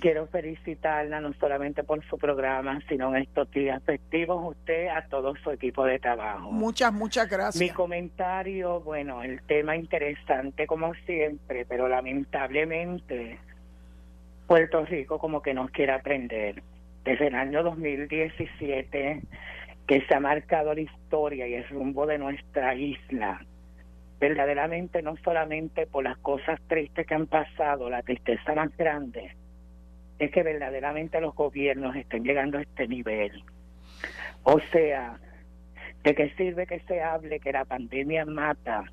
Quiero 0.01 0.29
felicitarla 0.29 1.21
no 1.21 1.33
solamente 1.41 1.83
por 1.83 2.05
su 2.07 2.17
programa, 2.19 2.81
sino 2.89 3.09
en 3.17 3.23
estos 3.23 3.51
días 3.51 3.83
festivos, 3.83 4.57
usted 4.57 4.87
a 4.87 5.05
todo 5.09 5.35
su 5.43 5.51
equipo 5.51 5.85
de 5.85 5.99
trabajo. 5.99 6.53
Muchas, 6.53 6.93
muchas 6.93 7.29
gracias. 7.29 7.61
Mi 7.61 7.71
comentario, 7.71 8.81
bueno, 8.81 9.25
el 9.25 9.43
tema 9.43 9.75
interesante 9.75 10.69
como 10.69 10.95
siempre, 11.05 11.67
pero 11.69 11.89
lamentablemente 11.89 13.41
Puerto 14.47 14.85
Rico 14.85 15.19
como 15.19 15.43
que 15.43 15.53
nos 15.53 15.73
quiere 15.73 15.91
aprender 15.91 16.63
desde 17.05 17.27
el 17.27 17.35
año 17.35 17.63
2017 17.63 19.21
que 19.87 20.01
se 20.07 20.15
ha 20.15 20.21
marcado 20.21 20.75
la 20.75 20.81
historia 20.81 21.47
y 21.47 21.55
el 21.55 21.69
rumbo 21.69 22.07
de 22.07 22.19
nuestra 22.19 22.75
isla. 22.75 23.45
Verdaderamente 24.19 25.03
no 25.03 25.17
solamente 25.19 25.87
por 25.87 26.05
las 26.05 26.17
cosas 26.19 26.59
tristes 26.67 27.07
que 27.07 27.15
han 27.15 27.27
pasado, 27.27 27.91
la 27.91 28.03
tristeza 28.03 28.55
más 28.55 28.75
grande, 28.77 29.35
es 30.19 30.31
que 30.31 30.43
verdaderamente 30.43 31.21
los 31.21 31.35
gobiernos 31.35 31.95
estén 31.97 32.25
llegando 32.25 32.57
a 32.57 32.63
este 32.63 32.89
nivel. 32.89 33.45
O 34.45 34.59
sea, 34.73 35.19
¿de 36.03 36.15
qué 36.15 36.31
sirve 36.31 36.67
que 36.67 36.81
se 36.81 37.03
hable 37.03 37.41
que 37.41 37.53
la 37.53 37.67
pandemia 37.67 38.25
mata? 38.25 38.85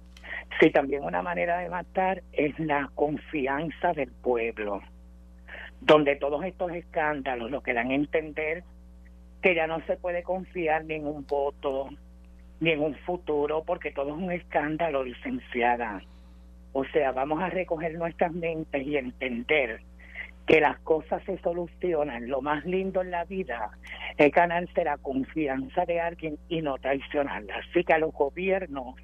Si 0.59 0.69
también 0.71 1.03
una 1.03 1.21
manera 1.21 1.59
de 1.59 1.69
matar 1.69 2.21
es 2.33 2.57
la 2.59 2.89
confianza 2.95 3.93
del 3.93 4.11
pueblo 4.11 4.81
donde 5.81 6.15
todos 6.15 6.43
estos 6.45 6.71
escándalos 6.71 7.51
lo 7.51 7.61
que 7.61 7.73
dan 7.73 7.91
a 7.91 7.95
entender 7.95 8.63
que 9.41 9.55
ya 9.55 9.67
no 9.67 9.83
se 9.87 9.97
puede 9.97 10.23
confiar 10.23 10.85
ni 10.85 10.95
en 10.95 11.07
un 11.07 11.25
voto 11.25 11.89
ni 12.59 12.69
en 12.69 12.81
un 12.81 12.95
futuro 12.95 13.63
porque 13.65 13.91
todo 13.91 14.09
es 14.09 14.21
un 14.21 14.31
escándalo, 14.31 15.03
licenciada. 15.03 16.01
O 16.73 16.85
sea, 16.85 17.11
vamos 17.11 17.41
a 17.41 17.49
recoger 17.49 17.95
nuestras 17.95 18.31
mentes 18.31 18.85
y 18.85 18.97
entender 18.97 19.81
que 20.45 20.61
las 20.61 20.79
cosas 20.81 21.23
se 21.23 21.39
solucionan. 21.39 22.29
Lo 22.29 22.41
más 22.41 22.63
lindo 22.65 23.01
en 23.01 23.11
la 23.11 23.25
vida 23.25 23.71
es 24.17 24.31
ganarse 24.31 24.83
la 24.83 24.97
confianza 24.97 25.85
de 25.85 25.99
alguien 25.99 26.37
y 26.49 26.61
no 26.61 26.77
traicionarla. 26.77 27.55
Así 27.57 27.83
que 27.83 27.93
a 27.93 27.99
los 27.99 28.13
gobiernos 28.13 28.95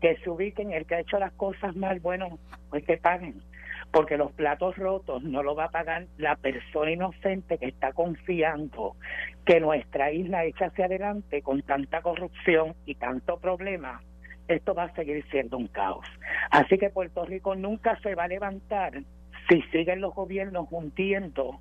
que 0.00 0.16
se 0.16 0.28
ubiquen, 0.28 0.72
el 0.72 0.84
que 0.84 0.96
ha 0.96 1.00
hecho 1.00 1.18
las 1.18 1.32
cosas 1.32 1.76
mal, 1.76 2.00
bueno, 2.00 2.38
pues 2.70 2.84
que 2.84 2.96
paguen 2.96 3.40
porque 3.90 4.16
los 4.16 4.32
platos 4.32 4.76
rotos 4.76 5.22
no 5.22 5.42
lo 5.42 5.54
va 5.54 5.64
a 5.64 5.70
pagar 5.70 6.06
la 6.18 6.36
persona 6.36 6.90
inocente 6.90 7.58
que 7.58 7.66
está 7.66 7.92
confiando 7.92 8.96
que 9.44 9.60
nuestra 9.60 10.12
isla 10.12 10.44
echa 10.44 10.66
hacia 10.66 10.86
adelante 10.86 11.42
con 11.42 11.62
tanta 11.62 12.02
corrupción 12.02 12.74
y 12.84 12.96
tanto 12.96 13.38
problema, 13.38 14.02
esto 14.48 14.74
va 14.74 14.84
a 14.84 14.94
seguir 14.94 15.24
siendo 15.30 15.56
un 15.56 15.68
caos. 15.68 16.06
Así 16.50 16.78
que 16.78 16.90
Puerto 16.90 17.24
Rico 17.24 17.54
nunca 17.54 17.98
se 18.00 18.14
va 18.14 18.24
a 18.24 18.28
levantar 18.28 19.02
si 19.48 19.62
siguen 19.70 20.00
los 20.00 20.14
gobiernos 20.14 20.66
hundiendo 20.70 21.60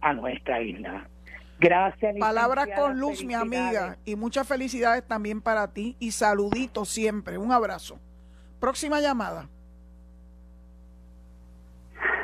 a 0.00 0.12
nuestra 0.12 0.60
isla. 0.60 1.08
Gracias. 1.58 2.16
Palabras 2.18 2.68
con 2.74 2.98
luz, 2.98 3.22
mi 3.22 3.34
amiga, 3.34 3.98
y 4.04 4.16
muchas 4.16 4.48
felicidades 4.48 5.06
también 5.06 5.42
para 5.42 5.72
ti 5.72 5.94
y 6.00 6.12
saluditos 6.12 6.88
siempre. 6.88 7.36
Un 7.36 7.52
abrazo. 7.52 8.00
Próxima 8.58 9.00
llamada. 9.00 9.48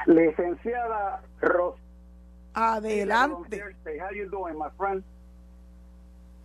Licenciada 0.07 1.21
Ros. 1.41 1.75
Adelante. 2.55 3.61
How 4.01 4.11
you 4.11 4.29
doing, 4.31 4.57
my 4.59 4.69
friend? 4.79 5.03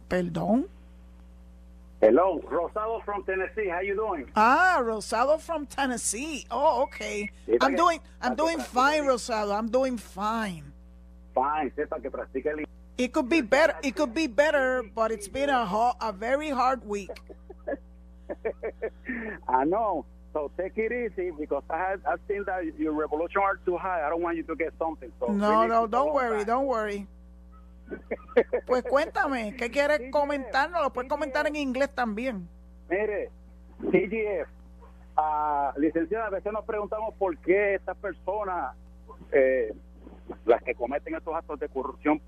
Perdón. 0.09 0.65
Hello, 2.01 2.41
Rosado 2.49 2.99
from 3.05 3.23
Tennessee. 3.23 3.69
How 3.69 3.81
you 3.81 3.95
doing? 3.95 4.25
Ah, 4.35 4.79
Rosado 4.81 5.39
from 5.39 5.67
Tennessee. 5.67 6.45
Oh, 6.49 6.81
okay. 6.83 7.29
I'm 7.61 7.75
doing 7.75 8.01
I'm 8.21 8.35
doing 8.35 8.57
fine, 8.59 9.03
Rosado. 9.03 9.53
I'm 9.57 9.69
doing 9.69 9.97
fine. 9.97 10.73
Fine, 11.35 11.71
sepa 11.77 12.01
que 12.01 12.09
practique 12.09 12.47
el 12.47 12.65
It 12.97 13.13
could 13.13 13.29
be 13.29 13.41
better. 13.41 13.75
It 13.83 13.95
could 13.95 14.13
be 14.13 14.27
better, 14.27 14.83
but 14.83 15.11
it's 15.11 15.27
been 15.27 15.49
a 15.49 15.63
a 16.01 16.11
very 16.11 16.49
hard 16.49 16.83
week. 16.83 17.11
I 19.47 19.63
know. 19.63 20.05
So 20.33 20.49
take 20.57 20.77
it 20.77 20.91
easy 20.91 21.31
because 21.31 21.63
I 21.69 21.95
I've 22.05 22.19
seen 22.27 22.43
that 22.45 22.63
your 22.77 22.93
revolution 22.93 23.41
are 23.41 23.57
too 23.65 23.77
high. 23.77 24.01
I 24.05 24.09
don't 24.09 24.21
want 24.21 24.37
you 24.37 24.43
to 24.43 24.55
get 24.55 24.73
something. 24.79 25.11
So 25.19 25.27
No, 25.27 25.67
no, 25.67 25.87
don't 25.87 26.13
worry, 26.13 26.37
back. 26.39 26.47
don't 26.47 26.67
worry. 26.67 27.07
Pues 28.65 28.83
cuéntame, 28.83 29.53
¿qué 29.57 29.69
quieres 29.69 30.09
comentarnos? 30.11 30.81
Lo 30.81 30.93
puedes 30.93 31.09
comentar 31.09 31.45
en 31.47 31.57
inglés 31.57 31.89
también. 31.93 32.47
Mire, 32.89 33.29
TGF, 33.91 34.47
ah, 35.17 35.73
licenciada, 35.77 36.27
a 36.27 36.29
veces 36.29 36.53
nos 36.53 36.63
preguntamos 36.63 37.13
por 37.15 37.37
qué 37.39 37.75
estas 37.75 37.97
personas, 37.97 38.73
eh, 39.33 39.73
las 40.45 40.63
que 40.63 40.73
cometen 40.75 41.15
estos 41.15 41.35
actos 41.35 41.59
de 41.59 41.67
corrupción, 41.67 42.21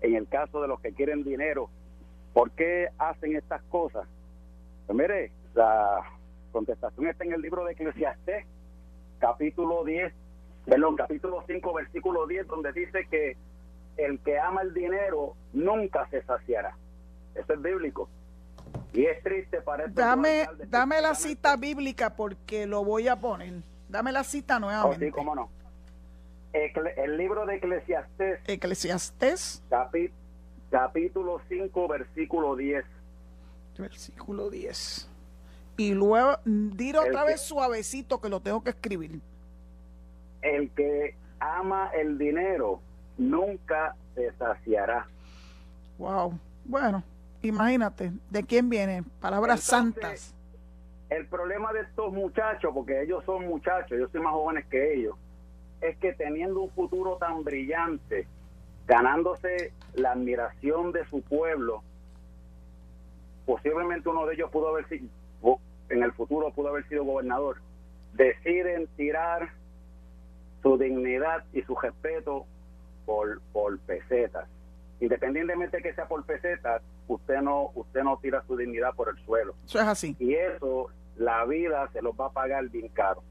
en 0.00 0.16
el 0.16 0.26
caso 0.26 0.60
de 0.60 0.66
los 0.66 0.80
que 0.80 0.92
quieren 0.92 1.22
dinero, 1.22 1.70
¿por 2.32 2.50
qué 2.50 2.88
hacen 2.98 3.36
estas 3.36 3.62
cosas? 3.70 4.08
Pues 4.86 4.98
mire, 4.98 5.30
la 5.54 6.00
contestación 6.60 7.06
está 7.08 7.22
en 7.24 7.34
el 7.34 7.42
libro 7.42 7.64
de 7.66 7.72
Eclesiastés, 7.72 8.46
capítulo 9.18 9.84
10, 9.84 10.10
perdón, 10.64 10.96
capítulo 10.96 11.44
5, 11.46 11.74
versículo 11.74 12.26
10, 12.26 12.46
donde 12.46 12.72
dice 12.72 13.06
que 13.10 13.36
el 13.98 14.18
que 14.20 14.38
ama 14.38 14.62
el 14.62 14.72
dinero 14.72 15.34
nunca 15.52 16.08
se 16.08 16.22
saciará. 16.22 16.74
Eso 17.34 17.52
es 17.52 17.60
bíblico. 17.60 18.08
Y 18.94 19.04
es 19.04 19.22
triste 19.22 19.60
para 19.60 19.84
este 19.84 20.00
Dame, 20.00 20.48
dame 20.68 21.00
la 21.02 21.14
cita 21.14 21.56
bíblica 21.56 22.16
porque 22.16 22.66
lo 22.66 22.82
voy 22.84 23.06
a 23.08 23.16
poner. 23.16 23.52
Dame 23.90 24.10
la 24.12 24.24
cita 24.24 24.56
Oh, 24.56 24.60
nuevamente. 24.60 25.04
sí, 25.06 25.12
cómo 25.12 25.34
no. 25.34 25.50
Ecle- 26.54 26.94
el 26.96 27.18
libro 27.18 27.44
de 27.44 27.56
Eclesiastés, 27.56 28.40
Eclesiastés, 28.46 29.62
capi- 29.68 30.10
capítulo 30.70 31.38
5, 31.50 31.86
versículo 31.86 32.56
10. 32.56 32.82
versículo 33.76 34.48
10. 34.48 35.10
Y 35.76 35.92
luego, 35.94 36.38
dilo 36.44 37.00
otra 37.02 37.22
que- 37.22 37.32
vez 37.32 37.40
suavecito 37.42 38.20
que 38.20 38.28
lo 38.28 38.40
tengo 38.40 38.62
que 38.62 38.70
escribir. 38.70 39.20
El 40.42 40.70
que 40.70 41.14
ama 41.38 41.90
el 41.94 42.16
dinero 42.18 42.80
nunca 43.18 43.94
se 44.14 44.32
saciará. 44.34 45.06
Wow. 45.98 46.38
Bueno, 46.64 47.02
imagínate, 47.42 48.12
¿de 48.30 48.42
quién 48.42 48.68
viene? 48.68 49.02
Palabras 49.20 49.68
Entonces, 49.72 50.00
santas. 50.02 50.34
El 51.08 51.26
problema 51.26 51.72
de 51.72 51.80
estos 51.80 52.12
muchachos, 52.12 52.72
porque 52.74 53.02
ellos 53.02 53.24
son 53.24 53.46
muchachos, 53.46 53.98
yo 53.98 54.08
soy 54.08 54.20
más 54.20 54.32
jóvenes 54.32 54.66
que 54.66 54.94
ellos, 54.94 55.14
es 55.80 55.96
que 55.98 56.12
teniendo 56.14 56.60
un 56.62 56.70
futuro 56.70 57.16
tan 57.16 57.44
brillante, 57.44 58.26
ganándose 58.86 59.72
la 59.94 60.12
admiración 60.12 60.92
de 60.92 61.04
su 61.08 61.20
pueblo, 61.22 61.82
posiblemente 63.44 64.08
uno 64.08 64.26
de 64.26 64.34
ellos 64.34 64.50
pudo 64.50 64.68
haber 64.68 64.88
sido, 64.88 65.08
en 65.88 66.02
el 66.02 66.12
futuro 66.12 66.52
pudo 66.52 66.68
haber 66.68 66.88
sido 66.88 67.04
gobernador, 67.04 67.58
deciden 68.14 68.86
tirar 68.96 69.50
su 70.62 70.76
dignidad 70.78 71.44
y 71.52 71.62
su 71.62 71.74
respeto 71.76 72.46
por, 73.04 73.40
por 73.52 73.78
pesetas. 73.80 74.48
Independientemente 75.00 75.82
que 75.82 75.94
sea 75.94 76.08
por 76.08 76.24
pesetas, 76.24 76.82
usted 77.06 77.40
no, 77.42 77.70
usted 77.74 78.02
no 78.02 78.18
tira 78.18 78.42
su 78.46 78.56
dignidad 78.56 78.94
por 78.94 79.10
el 79.10 79.24
suelo 79.24 79.54
Eso 79.66 79.78
es 79.78 79.86
así. 79.86 80.16
y 80.18 80.34
eso 80.34 80.88
la 81.16 81.44
vida 81.44 81.88
se 81.92 82.02
los 82.02 82.14
va 82.14 82.26
a 82.26 82.30
pagar 82.32 82.68
bien 82.68 82.88
caro. 82.88 83.22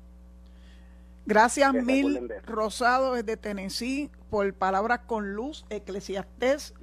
Gracias 1.26 1.72
Que 1.74 1.82
mil. 1.82 2.32
Rosado 2.46 3.14
desde 3.14 3.36
Tennessee, 3.36 4.12
por 4.30 4.54
palabras 4.54 5.00
con 5.08 5.34
luz, 5.34 5.66
Eclesiastés, 5.72 6.76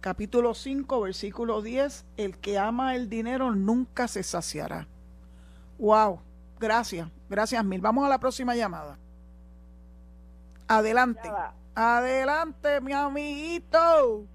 capítulo 0.00 0.52
5, 0.54 1.00
versículo 1.00 1.62
10, 1.62 2.04
el 2.18 2.36
que 2.38 2.58
ama 2.58 2.94
el 2.94 3.08
dinero 3.08 3.52
nunca 3.52 4.06
se 4.06 4.22
saciará. 4.22 4.86
Wow, 5.80 6.20
gracias, 6.58 7.08
gracias 7.30 7.64
mil. 7.64 7.80
Vamos 7.80 8.04
a 8.04 8.10
la 8.10 8.18
próxima 8.18 8.54
llamada. 8.54 8.98
Adelante, 10.68 11.30
adelante, 11.74 12.82
mi 12.82 12.92
amiguito. 12.92 14.26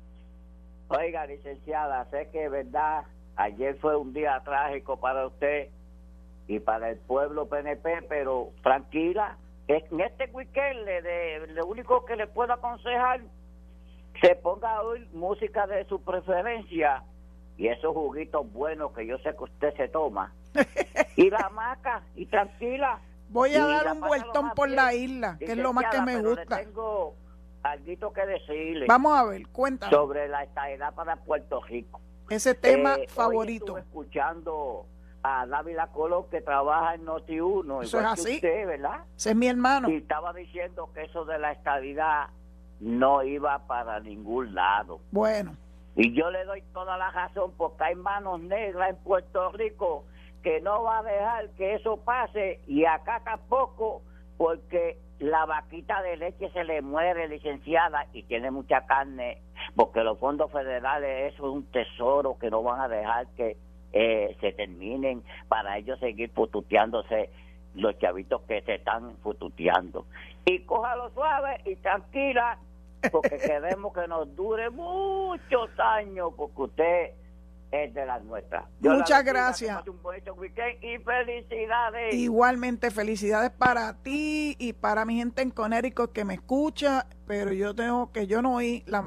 Oiga, 0.88 1.28
licenciada, 1.28 2.10
sé 2.10 2.30
que 2.32 2.46
es 2.46 2.52
verdad, 2.52 3.04
ayer 3.36 3.78
fue 3.78 3.96
un 3.96 4.12
día 4.12 4.42
trágico 4.44 4.98
para 5.00 5.28
usted 5.28 5.70
y 6.48 6.60
para 6.60 6.90
el 6.90 6.98
pueblo 6.98 7.48
PNP, 7.48 8.02
pero 8.10 8.50
tranquila, 8.64 9.38
en 9.68 10.02
este 10.02 10.26
weekend 10.34 10.84
le 10.84 11.02
de, 11.04 11.48
lo 11.54 11.68
único 11.68 12.06
que 12.06 12.16
le 12.16 12.26
puedo 12.26 12.54
aconsejar, 12.54 13.22
se 14.20 14.36
ponga 14.36 14.78
a 14.78 14.82
oír 14.82 15.08
música 15.14 15.68
de 15.68 15.86
su 15.86 16.02
preferencia 16.02 17.04
y 17.56 17.68
esos 17.68 17.94
juguitos 17.94 18.52
buenos 18.52 18.94
que 18.94 19.06
yo 19.06 19.20
sé 19.20 19.36
que 19.36 19.44
usted 19.44 19.76
se 19.76 19.88
toma. 19.90 20.34
y 21.16 21.30
la 21.30 21.40
hamaca, 21.40 22.02
y 22.16 22.26
tranquila. 22.26 23.00
Voy 23.30 23.54
a 23.56 23.66
dar 23.66 23.92
un 23.94 24.02
vueltón 24.02 24.52
por 24.56 24.68
bien. 24.68 24.76
la 24.76 24.94
isla, 24.94 25.38
que 25.40 25.46
es 25.52 25.58
lo 25.58 25.74
más 25.74 25.86
que 25.92 26.02
me 26.02 26.22
gusta. 26.22 26.58
tengo 26.58 27.16
algo 27.64 28.14
que 28.14 28.26
decirle 28.28 28.86
Vamos 28.88 29.18
a 29.18 29.24
ver, 29.26 29.48
cuéntame. 29.48 29.92
sobre 29.92 30.28
la 30.28 30.44
estadidad 30.44 30.94
para 30.94 31.16
Puerto 31.18 31.62
Rico. 31.64 32.00
Ese 32.30 32.54
tema 32.54 32.94
Eh, 32.96 33.02
hoy 33.02 33.08
favorito. 33.08 33.66
estuve 33.66 33.80
escuchando 33.82 34.86
a 35.24 35.48
Dávila 35.48 35.88
Colón 35.88 36.26
que 36.30 36.42
trabaja 36.42 36.94
en 36.94 37.06
Noti1, 37.06 37.84
Eso 37.84 38.00
es 38.00 38.06
así. 38.06 38.36
usted, 38.36 38.68
¿verdad? 38.68 39.00
Ese 39.18 39.32
es 39.32 39.36
mi 39.36 39.48
hermano. 39.48 39.90
Y 39.90 39.96
estaba 39.96 40.32
diciendo 40.34 40.92
que 40.94 41.02
eso 41.04 41.26
de 41.26 41.40
la 41.40 41.52
estadidad 41.52 42.28
no 42.80 43.24
iba 43.24 43.66
para 43.66 44.00
ningún 44.00 44.54
lado. 44.54 45.00
Bueno, 45.12 45.56
Y 45.96 46.14
yo 46.14 46.30
le 46.30 46.44
doy 46.46 46.62
toda 46.74 46.98
la 46.98 47.10
razón 47.10 47.54
porque 47.58 47.84
hay 47.86 47.96
manos 47.96 48.40
negras 48.42 48.90
en 48.92 48.98
Puerto 48.98 49.52
Rico 49.54 50.06
que 50.46 50.62
no 50.62 50.84
va 50.84 51.00
a 51.00 51.04
dejar 51.04 51.50
que 51.58 51.74
eso 51.74 51.98
pase 51.98 52.60
y 52.68 52.86
acá 52.86 53.20
tampoco 53.26 54.04
porque 54.38 55.00
la 55.18 55.48
vaquita 55.48 56.04
de 56.04 56.18
leche 56.18 56.52
se 56.52 56.64
le 56.64 56.84
muere 56.84 57.28
licenciada 57.28 58.06
y 58.14 58.22
tiene 58.22 58.52
mucha 58.52 58.86
carne 58.86 59.42
porque 59.76 60.04
los 60.04 60.20
fondos 60.20 60.52
federales 60.52 61.34
eso 61.34 61.48
es 61.48 61.52
un 61.52 61.66
tesoro 61.72 62.38
que 62.38 62.52
no 62.52 62.62
van 62.62 62.80
a 62.80 62.88
dejar 62.88 63.26
que 63.36 63.58
eh, 63.92 64.38
se 64.40 64.52
terminen 64.52 65.24
para 65.48 65.80
ellos 65.80 66.00
seguir 66.00 66.30
fututeándose 66.30 67.32
los 67.74 67.98
chavitos 67.98 68.44
que 68.44 68.62
se 68.62 68.76
están 68.76 69.18
fututeando. 69.24 70.06
Y 70.46 70.60
cójalo 70.60 71.10
suave 71.10 71.60
y 71.66 71.76
tranquila 71.78 72.60
porque 73.12 73.38
queremos 73.44 73.92
que 73.96 74.08
nos 74.08 74.36
dure 74.36 74.70
muchos 74.70 75.72
años 75.80 76.34
porque 76.38 76.62
usted 76.62 77.25
es 77.84 77.94
de 77.94 78.06
las 78.06 78.24
nuestras. 78.24 78.66
La 78.82 78.94
Muchas 78.94 79.24
bendiga, 79.24 79.34
gracias. 79.42 79.88
un 79.88 80.00
weekend 80.40 80.84
y 80.84 80.98
felicidades. 81.00 82.14
Igualmente, 82.14 82.92
felicidades 82.92 83.52
para 83.52 83.94
ti 84.02 84.56
y 84.60 84.74
para 84.74 85.06
mi 85.06 85.16
gente 85.18 85.42
en 85.42 85.52
Connecticut 85.52 86.12
que 86.12 86.24
me 86.26 86.36
escucha, 86.36 87.06
pero 87.28 87.52
yo 87.52 87.74
tengo 87.76 88.12
que 88.12 88.28
yo 88.28 88.42
no 88.42 88.56
oí 88.56 88.84
las 88.88 89.06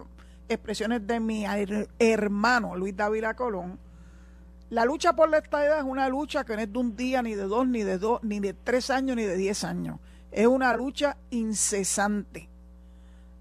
expresiones 0.48 1.06
de 1.06 1.20
mi 1.20 1.44
her- 1.44 1.88
hermano 1.98 2.76
Luis 2.76 2.96
Dávila 2.96 3.34
Colón. 3.34 3.78
La 4.70 4.84
lucha 4.84 5.14
por 5.14 5.28
la 5.30 5.38
estadidad 5.38 5.78
es 5.78 5.84
una 5.84 6.08
lucha 6.08 6.44
que 6.44 6.54
no 6.54 6.60
es 6.62 6.70
de 6.72 6.78
un 6.78 6.94
día, 6.94 7.22
ni 7.22 7.34
de 7.34 7.44
dos, 7.44 7.66
ni 7.66 7.82
de 7.82 7.96
dos, 7.98 8.22
ni 8.22 8.38
de 8.38 8.52
tres 8.52 8.90
años, 8.90 9.16
ni 9.16 9.22
de 9.22 9.36
diez 9.36 9.64
años. 9.64 9.98
Es 10.30 10.46
una 10.46 10.74
lucha 10.76 11.16
incesante. 11.30 12.48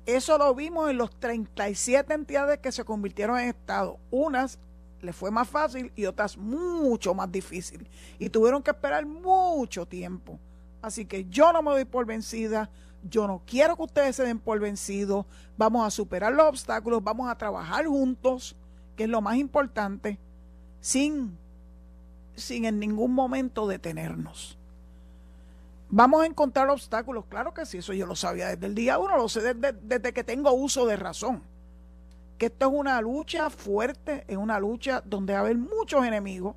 Eso 0.06 0.38
lo 0.38 0.56
vimos 0.56 0.90
en 0.90 0.98
los 0.98 1.20
37 1.20 2.14
entidades 2.14 2.60
que 2.60 2.72
se 2.72 2.86
convirtieron 2.86 3.38
en 3.40 3.50
Estado. 3.50 3.98
Unas 4.10 4.58
les 5.02 5.16
fue 5.16 5.32
más 5.32 5.48
fácil 5.48 5.92
y 5.96 6.06
otras 6.06 6.38
mucho 6.38 7.14
más 7.14 7.32
difícil. 7.32 7.88
Y 8.20 8.30
tuvieron 8.30 8.64
que 8.64 8.72
esperar 8.72 9.06
mucho 9.06 9.86
tiempo. 9.86 10.40
Así 10.82 11.06
que 11.06 11.26
yo 11.26 11.52
no 11.54 11.62
me 11.62 11.72
doy 11.72 11.86
por 11.86 12.06
vencida. 12.06 12.70
Yo 13.04 13.28
no 13.28 13.42
quiero 13.46 13.76
que 13.76 13.84
ustedes 13.84 14.16
se 14.16 14.24
den 14.24 14.40
por 14.40 14.60
vencidos. 14.60 15.26
Vamos 15.58 15.86
a 15.86 15.92
superar 15.92 16.34
los 16.34 16.48
obstáculos. 16.48 17.04
Vamos 17.04 17.30
a 17.30 17.38
trabajar 17.38 17.86
juntos, 17.86 18.56
que 18.96 19.04
es 19.04 19.10
lo 19.10 19.22
más 19.22 19.38
importante, 19.38 20.18
sin, 20.82 21.38
sin 22.36 22.66
en 22.66 22.80
ningún 22.80 23.14
momento 23.14 23.68
detenernos. 23.68 24.58
Vamos 25.90 26.24
a 26.24 26.26
encontrar 26.26 26.70
obstáculos, 26.70 27.26
claro 27.30 27.54
que 27.54 27.66
sí, 27.66 27.78
eso 27.78 27.94
yo 27.94 28.06
lo 28.06 28.16
sabía 28.16 28.48
desde 28.48 28.66
el 28.66 28.76
día 28.76 29.00
uno, 29.00 29.16
lo 29.16 29.30
sé 29.30 29.54
desde, 29.54 29.72
desde 29.82 30.12
que 30.12 30.24
tengo 30.24 30.52
uso 30.52 30.86
de 30.86 30.98
razón. 30.98 31.42
Que 32.38 32.48
esto 32.48 32.68
es 32.68 32.74
una 32.74 33.02
lucha 33.02 33.50
fuerte, 33.50 34.24
es 34.28 34.38
una 34.38 34.60
lucha 34.60 35.02
donde 35.06 35.34
va 35.34 35.40
a 35.40 35.42
haber 35.42 35.58
muchos 35.58 36.06
enemigos, 36.06 36.56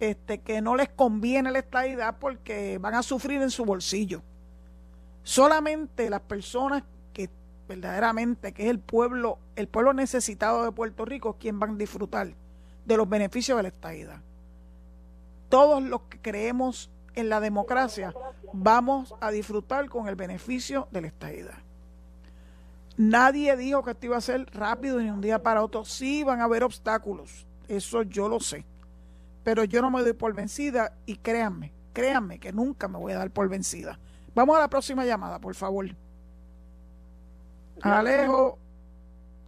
este, 0.00 0.40
que 0.40 0.60
no 0.60 0.76
les 0.76 0.88
conviene 0.88 1.50
la 1.50 1.60
estadidad 1.60 2.18
porque 2.18 2.78
van 2.78 2.94
a 2.94 3.02
sufrir 3.02 3.40
en 3.40 3.50
su 3.50 3.64
bolsillo. 3.64 4.22
Solamente 5.22 6.10
las 6.10 6.20
personas 6.20 6.82
que 7.12 7.30
verdaderamente, 7.68 8.52
que 8.52 8.64
es 8.64 8.70
el 8.70 8.80
pueblo, 8.80 9.38
el 9.56 9.68
pueblo 9.68 9.92
necesitado 9.92 10.64
de 10.64 10.72
Puerto 10.72 11.04
Rico, 11.04 11.36
quien 11.38 11.58
van 11.58 11.70
a 11.70 11.76
disfrutar 11.76 12.34
de 12.84 12.96
los 12.96 13.08
beneficios 13.08 13.56
de 13.56 13.62
la 13.62 13.68
estadidad. 13.68 14.20
Todos 15.48 15.82
los 15.82 16.02
que 16.02 16.20
creemos 16.20 16.90
en 17.14 17.28
la 17.28 17.40
democracia 17.40 18.14
vamos 18.52 19.14
a 19.20 19.30
disfrutar 19.30 19.88
con 19.88 20.08
el 20.08 20.16
beneficio 20.16 20.88
de 20.90 21.02
la 21.02 21.06
estadidad. 21.06 21.58
Nadie 23.10 23.56
dijo 23.56 23.82
que 23.82 23.92
esto 23.92 24.06
iba 24.06 24.16
a 24.16 24.20
ser 24.20 24.46
rápido 24.52 24.98
ni 25.00 25.10
un 25.10 25.20
día 25.20 25.42
para 25.42 25.62
otro. 25.62 25.84
Sí 25.84 26.24
van 26.24 26.40
a 26.40 26.44
haber 26.44 26.62
obstáculos, 26.64 27.46
eso 27.68 28.02
yo 28.02 28.28
lo 28.28 28.40
sé. 28.40 28.64
Pero 29.44 29.64
yo 29.64 29.82
no 29.82 29.90
me 29.90 30.02
doy 30.02 30.12
por 30.12 30.34
vencida 30.34 30.92
y 31.06 31.16
créanme 31.16 31.72
créanme 31.92 32.38
que 32.38 32.52
nunca 32.52 32.88
me 32.88 32.98
voy 32.98 33.12
a 33.12 33.18
dar 33.18 33.30
por 33.30 33.48
vencida. 33.48 33.98
Vamos 34.34 34.56
a 34.56 34.60
la 34.60 34.68
próxima 34.68 35.04
llamada, 35.04 35.38
por 35.38 35.54
favor. 35.54 35.86
Alejo, 37.82 38.58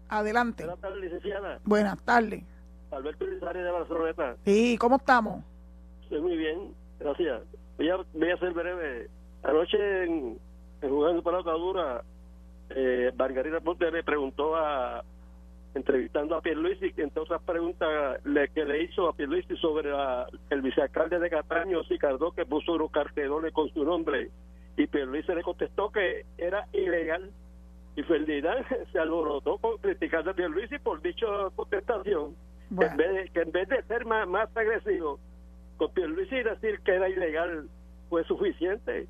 adelante. 0.09 0.65
Buenas 0.65 0.81
tardes, 0.81 1.01
licenciada. 1.01 1.61
Buenas 1.65 2.03
tardes. 2.03 2.45
Alberto 2.91 3.27
Lizarri 3.27 3.61
de 3.61 3.71
Barcelona. 3.71 4.37
Sí, 4.45 4.77
¿cómo 4.79 4.97
estamos? 4.97 5.43
Estoy 6.03 6.21
muy 6.21 6.37
bien, 6.37 6.75
gracias. 6.99 7.43
Voy 7.77 7.89
a, 7.89 7.97
voy 7.97 8.31
a 8.31 8.39
ser 8.39 8.53
breve. 8.53 9.11
Anoche 9.43 10.05
en, 10.05 10.39
en 10.81 10.91
Jugando 10.91 11.23
para 11.23 11.43
la 11.43 11.53
Dura, 11.53 12.05
eh, 12.71 13.13
Margarita 13.17 13.61
Ponte 13.61 13.91
le 13.91 14.03
preguntó 14.03 14.57
a 14.57 15.03
entrevistando 15.75 16.37
a 16.37 16.41
Pierluisi, 16.41 16.93
entre 16.99 17.21
otras 17.23 17.43
preguntas 17.43 18.21
le, 18.25 18.49
que 18.51 18.65
le 18.65 18.85
hizo 18.85 19.09
a 19.09 19.13
Pierluisi 19.13 19.57
sobre 19.57 19.91
la- 19.91 20.27
el 20.51 20.63
vicealcalde 20.63 21.19
de 21.19 21.29
Cataño, 21.31 21.83
Sicardo, 21.85 22.31
que 22.31 22.47
puso 22.47 22.75
unos 22.75 22.93
cartelones 22.93 23.53
con 23.53 23.69
su 23.71 23.85
nombre, 23.85 24.31
y 24.77 24.87
Pierluisi 24.87 25.35
le 25.35 25.43
contestó 25.43 25.91
que 25.91 26.27
era 26.39 26.67
ilegal, 26.73 27.29
y 27.97 28.03
Ferdinand 28.05 28.65
se 28.93 28.99
alborotó 29.01 29.59
con 29.59 29.79
criticando 29.79 30.31
a 30.31 30.35
Pierluisi 30.35 30.79
por 30.79 31.03
dicha 31.03 31.27
contestación, 31.57 32.37
Bueno. 32.71 32.93
en 32.93 32.97
vez 32.97 33.15
de, 33.15 33.29
que 33.31 33.41
en 33.41 33.51
vez 33.53 33.69
de 33.69 33.83
ser 33.83 34.05
más, 34.07 34.29
más 34.29 34.57
agresivo 34.57 35.19
con 35.77 35.91
Pierluisi 35.93 36.37
decir 36.45 36.79
que 36.85 36.93
era 36.95 37.09
ilegal 37.09 37.69
fue 38.09 38.23
suficiente, 38.25 39.09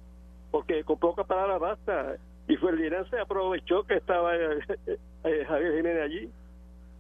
porque 0.51 0.83
con 0.85 0.99
pocas 0.99 1.27
palabras 1.27 1.61
basta, 1.61 2.17
y 2.49 2.57
Ferdinand 2.57 3.09
se 3.09 3.19
aprovechó 3.19 3.85
que 3.85 3.95
estaba 3.95 4.37
eh, 4.37 4.59
eh, 5.25 5.45
Javier 5.47 5.77
Jiménez 5.77 6.03
allí. 6.03 6.31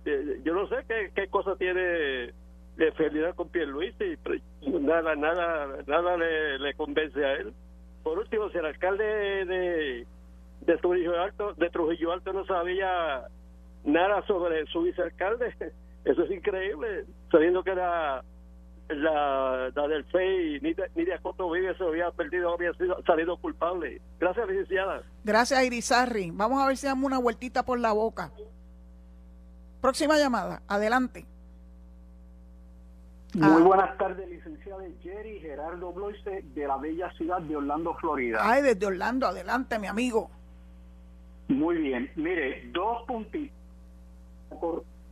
Eh, 0.06 0.40
yo 0.44 0.54
no 0.54 0.66
sé 0.68 0.76
qué, 0.88 1.10
qué 1.14 1.28
cosa 1.28 1.56
tiene 1.56 2.32
de 2.76 2.92
Ferdinand 2.96 3.34
con 3.34 3.48
Pierluisi, 3.48 4.18
nada, 4.80 5.14
nada, 5.14 5.78
nada 5.86 6.16
le, 6.16 6.58
le 6.58 6.74
convence 6.74 7.24
a 7.24 7.34
él. 7.34 7.52
Por 8.02 8.18
último, 8.18 8.50
si 8.50 8.58
el 8.58 8.66
alcalde 8.66 9.04
de, 9.04 10.06
de 10.60 10.76
Trujillo 10.78 11.20
Alto, 11.20 11.54
de 11.54 11.70
Trujillo 11.70 12.12
Alto 12.12 12.32
no 12.32 12.44
sabía 12.46 13.22
nada 13.84 14.22
sobre 14.26 14.66
su 14.66 14.82
vicealcalde, 14.82 15.54
eso 16.04 16.22
es 16.22 16.30
increíble, 16.30 17.04
sabiendo 17.30 17.62
que 17.62 17.70
era 17.70 18.22
la, 18.88 19.70
la 19.74 19.88
del 19.88 20.04
FEI, 20.04 20.60
ni 20.60 20.74
de, 20.74 20.90
ni 20.94 21.04
de 21.04 21.14
Acoto 21.14 21.50
Vive 21.50 21.76
se 21.76 21.84
había 21.84 22.10
perdido, 22.10 22.52
había 22.54 22.72
sido, 22.74 23.02
salido 23.04 23.36
culpable. 23.38 24.00
Gracias, 24.20 24.46
licenciada. 24.48 25.02
Gracias, 25.24 25.64
Irizarri. 25.64 26.30
Vamos 26.32 26.62
a 26.62 26.66
ver 26.66 26.76
si 26.76 26.86
damos 26.86 27.04
una 27.06 27.18
vueltita 27.18 27.64
por 27.64 27.78
la 27.80 27.92
boca. 27.92 28.30
Próxima 29.80 30.16
llamada, 30.18 30.62
adelante. 30.68 31.26
Muy 33.34 33.62
Ah. 33.62 33.64
buenas 33.64 33.98
tardes, 33.98 34.28
licenciado 34.28 34.80
Jerry 35.02 35.40
Gerardo 35.40 35.92
Bloise 35.92 36.42
de 36.54 36.66
la 36.68 36.76
bella 36.76 37.10
ciudad 37.12 37.40
de 37.40 37.56
Orlando, 37.56 37.94
Florida. 37.96 38.38
Ay, 38.40 38.62
desde 38.62 38.86
Orlando, 38.86 39.26
adelante, 39.26 39.78
mi 39.78 39.88
amigo. 39.88 40.30
Muy 41.48 41.76
bien, 41.78 42.10
mire, 42.16 42.68
dos 42.72 43.02
puntitos. 43.06 43.54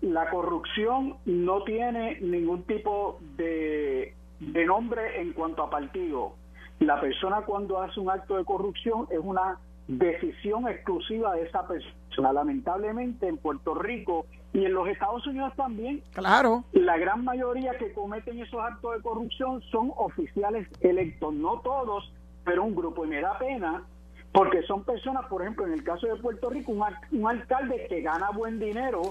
La 0.02 0.28
corrupción 0.30 1.16
no 1.24 1.62
tiene 1.64 2.20
ningún 2.20 2.64
tipo 2.64 3.18
de, 3.36 4.14
de 4.40 4.66
nombre 4.66 5.20
en 5.20 5.32
cuanto 5.32 5.62
a 5.62 5.70
partido. 5.70 6.34
La 6.80 7.00
persona 7.00 7.42
cuando 7.42 7.80
hace 7.80 8.00
un 8.00 8.10
acto 8.10 8.36
de 8.36 8.44
corrupción 8.44 9.06
es 9.10 9.20
una 9.22 9.58
decisión 9.86 10.68
exclusiva 10.68 11.34
de 11.34 11.42
esa 11.42 11.66
persona. 11.66 12.32
Lamentablemente 12.32 13.28
en 13.28 13.38
Puerto 13.38 13.74
Rico 13.74 14.26
y 14.52 14.64
en 14.64 14.74
los 14.74 14.88
Estados 14.88 15.26
Unidos 15.26 15.52
también 15.56 16.02
Claro, 16.12 16.64
la 16.72 16.98
gran 16.98 17.24
mayoría 17.24 17.76
que 17.78 17.92
cometen 17.92 18.38
esos 18.40 18.60
actos 18.60 18.96
de 18.96 19.02
corrupción 19.02 19.62
son 19.70 19.92
oficiales 19.96 20.68
electos, 20.80 21.32
no 21.32 21.60
todos, 21.60 22.12
pero 22.44 22.64
un 22.64 22.74
grupo. 22.74 23.04
Y 23.04 23.08
me 23.08 23.20
da 23.20 23.38
pena 23.38 23.84
porque 24.32 24.62
son 24.62 24.84
personas, 24.84 25.26
por 25.26 25.42
ejemplo, 25.42 25.66
en 25.66 25.74
el 25.74 25.84
caso 25.84 26.06
de 26.06 26.16
Puerto 26.16 26.50
Rico, 26.50 26.72
un 26.72 27.28
alcalde 27.28 27.86
que 27.88 28.00
gana 28.00 28.30
buen 28.30 28.58
dinero, 28.58 29.02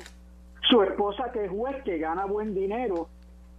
su 0.70 0.82
esposa 0.84 1.32
que 1.32 1.46
es 1.46 1.52
juez 1.52 1.84
que 1.84 1.98
gana 1.98 2.26
buen 2.26 2.54
dinero, 2.54 3.10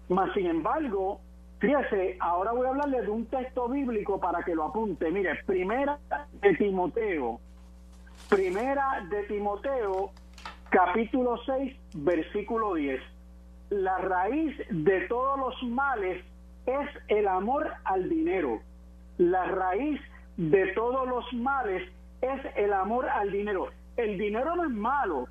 más 0.09 0.33
sin 0.35 0.47
embargo, 0.47 1.21
fíjese, 1.59 2.17
ahora 2.21 2.53
voy 2.53 2.67
a 2.67 2.71
hablarle 2.71 3.03
de 3.03 3.11
un 3.11 3.27
texto 3.27 3.69
bíblico 3.69 4.21
para 4.21 4.43
que 4.43 4.55
lo 4.55 4.65
apunte. 4.65 5.11
Mire, 5.11 5.43
primera 5.45 5.99
de 6.41 6.55
Timoteo, 6.57 7.41
primera 8.29 9.07
de 9.11 9.23
Timoteo, 9.25 10.11
capítulo 10.71 11.37
6, 11.45 11.77
versículo 11.95 12.75
10. 12.75 13.01
La 13.71 13.99
raíz 13.99 14.55
de 14.71 15.03
todos 15.09 15.39
los 15.39 15.63
males 15.71 16.23
es 16.67 16.89
el 17.09 17.27
amor 17.27 17.73
al 17.85 18.09
dinero. 18.09 18.61
La 19.19 19.45
raíz 19.45 20.01
de 20.37 20.69
todos 20.75 21.09
los 21.09 21.33
males 21.33 21.91
es 22.21 22.41
el 22.57 22.73
amor 22.73 23.09
al 23.09 23.31
dinero. 23.31 23.69
El 23.97 24.19
dinero 24.19 24.57
no 24.57 24.65
es 24.65 24.71
malo. 24.71 25.29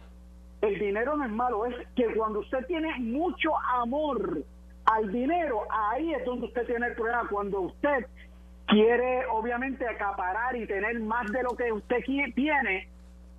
El 0.61 0.77
dinero 0.77 1.17
no 1.17 1.25
es 1.25 1.31
malo. 1.31 1.65
Es 1.65 1.75
que 1.95 2.13
cuando 2.13 2.39
usted 2.39 2.65
tiene 2.67 2.93
mucho 2.99 3.51
amor 3.57 4.43
al 4.85 5.11
dinero, 5.11 5.63
ahí 5.69 6.13
es 6.13 6.23
donde 6.25 6.47
usted 6.47 6.65
tiene 6.67 6.87
el 6.87 6.95
problema. 6.95 7.27
Cuando 7.29 7.61
usted 7.61 8.05
quiere, 8.67 9.25
obviamente, 9.27 9.87
acaparar 9.87 10.55
y 10.55 10.67
tener 10.67 10.99
más 10.99 11.31
de 11.31 11.43
lo 11.43 11.55
que 11.55 11.71
usted 11.71 11.97
tiene, 12.35 12.87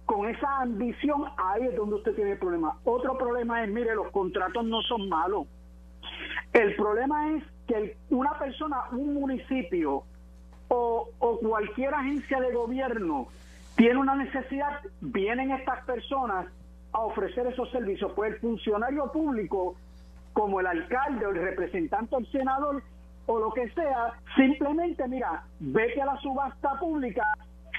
con 0.04 0.28
esa 0.28 0.58
ambición, 0.58 1.24
ahí 1.38 1.62
es 1.62 1.76
donde 1.76 1.96
usted 1.96 2.14
tiene 2.14 2.32
el 2.32 2.38
problema. 2.38 2.76
Otro 2.84 3.16
problema 3.16 3.62
es, 3.62 3.70
mire, 3.70 3.94
los 3.94 4.10
contratos 4.10 4.64
no 4.64 4.82
son 4.82 5.08
malos. 5.08 5.46
El 6.52 6.74
problema 6.74 7.36
es 7.36 7.44
que 7.66 7.96
una 8.10 8.36
persona, 8.38 8.82
un 8.90 9.14
municipio 9.14 10.02
o, 10.68 11.08
o 11.18 11.38
cualquier 11.38 11.94
agencia 11.94 12.40
de 12.40 12.52
gobierno 12.52 13.28
tiene 13.76 13.96
una 13.98 14.16
necesidad, 14.16 14.80
vienen 15.00 15.52
estas 15.52 15.84
personas 15.86 16.46
a 16.92 17.00
ofrecer 17.00 17.46
esos 17.46 17.70
servicios. 17.70 18.12
Pues 18.14 18.34
el 18.34 18.40
funcionario 18.40 19.10
público, 19.12 19.76
como 20.32 20.60
el 20.60 20.66
alcalde 20.66 21.26
o 21.26 21.30
el 21.30 21.36
representante 21.36 22.14
o 22.14 22.18
el 22.18 22.30
senador 22.30 22.82
o 23.26 23.38
lo 23.38 23.52
que 23.52 23.68
sea, 23.70 24.12
simplemente, 24.36 25.06
mira, 25.08 25.44
vete 25.60 26.02
a 26.02 26.06
la 26.06 26.16
subasta 26.18 26.78
pública. 26.78 27.22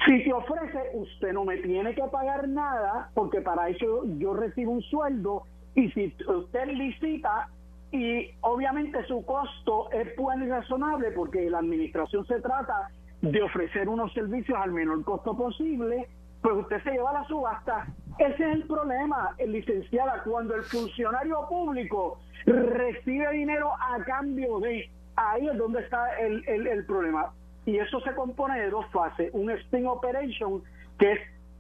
Si 0.06 0.23
te 0.23 0.34
ofrece, 0.34 0.91
usted 0.93 1.34
no 1.34 1.45
me 1.45 1.58
tiene 1.58 1.93
que 1.93 2.04
pagar 2.04 2.47
nada, 2.47 3.10
porque 3.13 3.41
para 3.41 3.69
eso 3.69 4.04
yo 4.17 4.34
recibo 4.34 4.71
un 4.71 4.82
sueldo. 4.82 5.43
Y 5.76 5.89
si 5.91 6.15
usted 6.28 6.67
licita, 6.67 7.49
y 7.91 8.32
obviamente 8.41 9.04
su 9.06 9.23
costo 9.23 9.91
es 9.91 10.15
bueno 10.15 10.45
y 10.45 10.49
razonable, 10.49 11.12
porque 11.12 11.49
la 11.49 11.60
administración 11.60 12.26
se 12.26 12.41
trata 12.41 12.89
de 13.21 13.41
ofrecer 13.41 13.88
unos 13.88 14.12
servicios 14.13 14.58
al 14.60 14.71
menor 14.71 15.04
costo 15.04 15.38
posible, 15.38 16.10
pues 16.43 16.56
usted 16.58 16.84
se 16.84 16.91
lleva 16.91 17.13
la 17.13 17.23
subasta. 17.23 17.88
Ese 18.19 18.34
es 18.36 18.56
el 18.56 18.67
problema, 18.67 19.34
eh, 19.38 19.47
licenciada, 19.47 20.21
cuando 20.23 20.56
el 20.56 20.63
funcionario 20.63 21.47
público 21.49 22.19
recibe 22.45 23.32
dinero 23.32 23.71
a 23.79 24.03
cambio 24.03 24.60
de, 24.60 24.91
ahí 25.15 25.47
es 25.47 25.58
donde 25.58 25.79
está 25.79 26.19
el, 26.19 26.45
el, 26.47 26.86
problema. 26.86 27.32
Y 27.65 27.77
eso 27.77 28.01
se 28.01 28.13
compone 28.13 28.60
de 28.60 28.69
dos 28.69 28.86
fases, 28.91 29.32
un 29.34 29.49
sting 29.49 29.86
operation, 29.86 30.62
que 30.99 31.13
es 31.13 31.19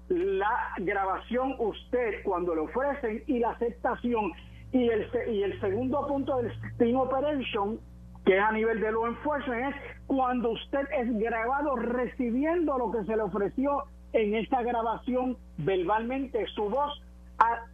la 0.09 0.73
grabación 0.77 1.55
usted 1.59 2.21
cuando 2.23 2.53
le 2.53 2.61
ofrecen 2.61 3.23
y 3.25 3.39
la 3.39 3.51
aceptación. 3.51 4.33
Y 4.73 4.89
el, 4.89 5.07
y 5.29 5.43
el 5.43 5.59
segundo 5.61 6.05
punto 6.07 6.37
del 6.37 6.51
sting 6.73 6.95
operation, 6.95 7.79
que 8.25 8.37
es 8.37 8.43
a 8.43 8.51
nivel 8.51 8.81
de 8.81 8.91
law 8.91 9.07
enforcement, 9.07 9.73
es 9.73 9.81
cuando 10.07 10.51
usted 10.51 10.87
es 10.99 11.17
grabado 11.19 11.77
recibiendo 11.77 12.77
lo 12.77 12.91
que 12.91 13.05
se 13.05 13.15
le 13.15 13.21
ofreció 13.21 13.85
en 14.13 14.35
esa 14.35 14.61
grabación 14.61 15.37
verbalmente, 15.57 16.45
su 16.55 16.69
voz 16.69 17.01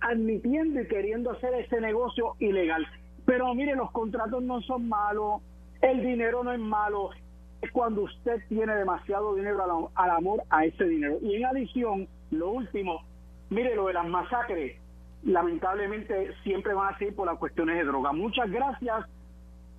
admitiendo 0.01 0.81
y 0.81 0.87
queriendo 0.87 1.31
hacer 1.31 1.53
ese 1.53 1.79
negocio 1.81 2.35
ilegal. 2.39 2.87
Pero 3.25 3.53
mire, 3.53 3.75
los 3.75 3.91
contratos 3.91 4.41
no 4.41 4.61
son 4.61 4.89
malos, 4.89 5.41
el 5.81 6.01
dinero 6.01 6.43
no 6.43 6.51
es 6.51 6.59
malo, 6.59 7.11
es 7.61 7.71
cuando 7.71 8.03
usted 8.03 8.41
tiene 8.47 8.73
demasiado 8.73 9.35
dinero 9.35 9.63
al, 9.63 9.87
al 9.93 10.17
amor 10.17 10.43
a 10.49 10.65
ese 10.65 10.85
dinero. 10.85 11.17
Y 11.21 11.35
en 11.35 11.45
adición, 11.45 12.07
lo 12.31 12.49
último, 12.49 13.03
mire 13.49 13.75
lo 13.75 13.87
de 13.87 13.93
las 13.93 14.07
masacres, 14.07 14.77
lamentablemente 15.23 16.33
siempre 16.43 16.73
van 16.73 16.93
a 16.93 16.97
seguir 16.97 17.15
por 17.15 17.27
las 17.27 17.37
cuestiones 17.37 17.75
de 17.77 17.83
droga. 17.83 18.13
Muchas 18.13 18.49
gracias 18.49 19.05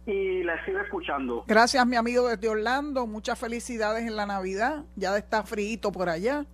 y 0.07 0.43
la 0.43 0.65
sigo 0.65 0.81
escuchando. 0.81 1.45
Gracias, 1.47 1.87
mi 1.87 1.97
amigo 1.97 2.29
desde 2.29 2.49
Orlando. 2.49 3.07
Muchas 3.07 3.39
felicidades 3.39 4.07
en 4.07 4.17
la 4.17 4.27
Navidad. 4.27 4.85
Ya 4.97 5.17
está 5.17 5.43
frío 5.43 5.93
por 5.93 6.09
allá. 6.09 6.47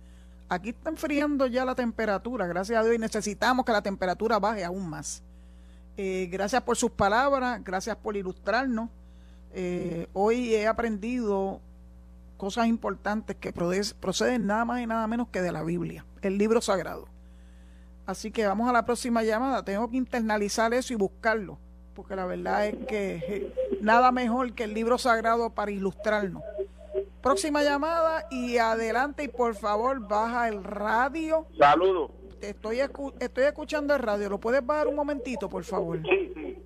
Aquí 0.49 0.69
está 0.69 0.89
enfriando 0.89 1.47
ya 1.47 1.65
la 1.65 1.75
temperatura. 1.75 2.47
Gracias 2.47 2.79
a 2.79 2.83
Dios 2.83 2.95
y 2.95 2.99
necesitamos 2.99 3.65
que 3.65 3.71
la 3.71 3.81
temperatura 3.81 4.39
baje 4.39 4.63
aún 4.63 4.89
más. 4.89 5.23
Eh, 5.97 6.27
gracias 6.31 6.61
por 6.61 6.77
sus 6.77 6.91
palabras. 6.91 7.61
Gracias 7.63 7.95
por 7.97 8.15
ilustrarnos. 8.15 8.89
Eh, 9.53 10.07
hoy 10.13 10.53
he 10.53 10.67
aprendido 10.67 11.61
cosas 12.37 12.67
importantes 12.67 13.35
que 13.35 13.51
proceden 13.51 14.45
nada 14.45 14.63
más 14.63 14.81
y 14.81 14.85
nada 14.85 15.07
menos 15.07 15.29
que 15.29 15.41
de 15.41 15.51
la 15.51 15.63
Biblia, 15.63 16.05
el 16.21 16.37
libro 16.37 16.61
sagrado. 16.61 17.07
Así 18.05 18.31
que 18.31 18.45
vamos 18.45 18.69
a 18.69 18.73
la 18.73 18.85
próxima 18.85 19.23
llamada. 19.23 19.65
Tengo 19.65 19.89
que 19.89 19.97
internalizar 19.97 20.73
eso 20.73 20.93
y 20.93 20.95
buscarlo, 20.95 21.57
porque 21.97 22.15
la 22.15 22.27
verdad 22.27 22.67
es 22.67 22.75
que 22.85 23.51
nada 23.81 24.11
mejor 24.11 24.53
que 24.53 24.65
el 24.65 24.75
libro 24.75 24.99
sagrado 24.99 25.49
para 25.49 25.71
ilustrarnos. 25.71 26.43
Próxima 27.23 27.63
llamada 27.63 28.27
y 28.29 28.59
adelante 28.59 29.23
y 29.23 29.27
por 29.29 29.55
favor 29.55 30.07
baja 30.07 30.47
el 30.47 30.63
radio. 30.63 31.47
Saludos. 31.57 32.11
Te 32.39 32.51
estoy, 32.51 32.81
estoy 32.81 33.43
escuchando 33.45 33.95
el 33.95 33.99
radio. 33.99 34.29
¿Lo 34.29 34.37
puedes 34.37 34.63
bajar 34.63 34.87
un 34.87 34.95
momentito, 34.95 35.49
por 35.49 35.63
favor? 35.63 35.99
Sí, 36.03 36.31
sí. 36.35 36.57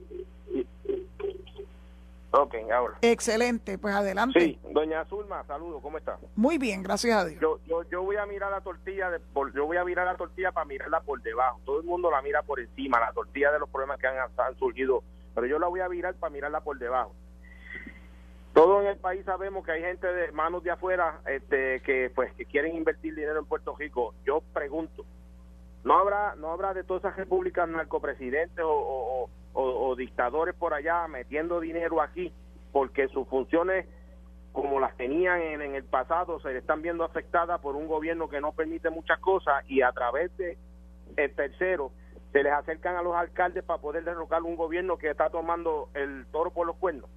Ok, 2.32 2.56
ahora. 2.74 2.98
Excelente, 3.02 3.78
pues 3.78 3.94
adelante. 3.94 4.40
Sí, 4.40 4.60
doña 4.72 5.04
Zulma, 5.06 5.44
saludos, 5.46 5.82
¿cómo 5.82 5.98
está? 5.98 6.18
Muy 6.36 6.58
bien, 6.58 6.82
gracias 6.84 7.18
a 7.18 7.26
Dios. 7.26 7.42
Yo, 7.42 7.60
yo, 7.68 7.84
yo 7.90 8.04
voy 8.04 8.16
a 8.16 8.26
mirar 8.26 8.52
la 8.52 8.62
tortilla, 8.62 9.10
de, 9.10 9.20
yo 9.54 9.66
voy 9.66 9.78
a 9.78 9.84
mirar 9.84 10.06
la 10.06 10.16
tortilla 10.16 10.52
para 10.52 10.66
mirarla 10.66 11.02
por 11.02 11.22
debajo. 11.22 11.60
Todo 11.66 11.80
el 11.80 11.86
mundo 11.86 12.10
la 12.10 12.22
mira 12.22 12.42
por 12.42 12.60
encima, 12.60 13.00
la 13.00 13.12
tortilla 13.12 13.52
de 13.52 13.60
los 13.60 13.70
problemas 13.70 14.00
que 14.00 14.08
han, 14.08 14.18
han 14.18 14.56
surgido, 14.58 15.04
pero 15.34 15.48
yo 15.48 15.60
la 15.60 15.68
voy 15.68 15.80
a 15.80 15.90
mirar 15.90 16.16
para 16.16 16.32
mirarla 16.32 16.62
por 16.62 16.78
debajo. 16.78 17.14
Todo 18.54 18.82
en 18.82 18.88
el 18.88 18.98
país 18.98 19.24
sabemos 19.24 19.66
que 19.66 19.72
hay 19.72 19.82
gente 19.82 20.06
de 20.08 20.32
manos 20.34 20.62
de 20.64 20.72
afuera 20.72 21.22
este, 21.26 21.82
que 21.82 22.12
pues 22.14 22.34
que 22.34 22.46
quieren 22.46 22.76
invertir 22.76 23.16
dinero 23.16 23.40
en 23.40 23.46
Puerto 23.46 23.76
Rico. 23.78 24.14
Yo 24.26 24.42
pregunto, 24.54 25.06
¿no 25.86 25.98
habrá 25.98 26.36
no 26.36 26.52
habrá 26.52 26.74
de 26.74 26.84
todas 26.84 27.04
esas 27.04 27.16
repúblicas 27.16 27.68
narcopresidentes 27.70 28.64
o, 28.66 29.30
o, 29.54 29.96
dictadores 29.96 30.56
por 30.56 30.74
allá 30.74 31.08
metiendo 31.08 31.60
dinero 31.60 32.02
aquí 32.02 32.34
porque 32.72 33.08
sus 33.10 33.28
funciones 33.28 33.86
como 34.54 34.80
las 34.80 34.96
tenían 34.98 35.42
en, 35.42 35.62
en 35.62 35.76
el 35.76 35.84
pasado 35.84 36.40
se 36.42 36.58
están 36.58 36.82
viendo 36.82 37.04
afectadas 37.04 37.60
por 37.62 37.76
un 37.76 37.88
gobierno 37.88 38.30
que 38.30 38.42
no 38.42 38.52
permite 38.52 38.90
muchas 38.90 39.20
cosas 39.20 39.64
y 39.70 39.82
a 39.82 39.92
través 39.92 40.36
de 40.38 40.58
el 41.16 41.34
tercero 41.36 41.92
se 42.32 42.44
les 42.44 42.54
acercan 42.54 42.96
a 42.96 43.02
los 43.02 43.16
alcaldes 43.16 43.64
para 43.64 43.82
poder 43.82 44.04
derrocar 44.04 44.42
un 44.44 44.56
gobierno 44.56 44.98
que 44.98 45.10
está 45.10 45.30
tomando 45.30 45.90
el 45.94 46.26
toro 46.32 46.52
por 46.52 46.66
los 46.66 46.78
cuernos. 46.78 47.10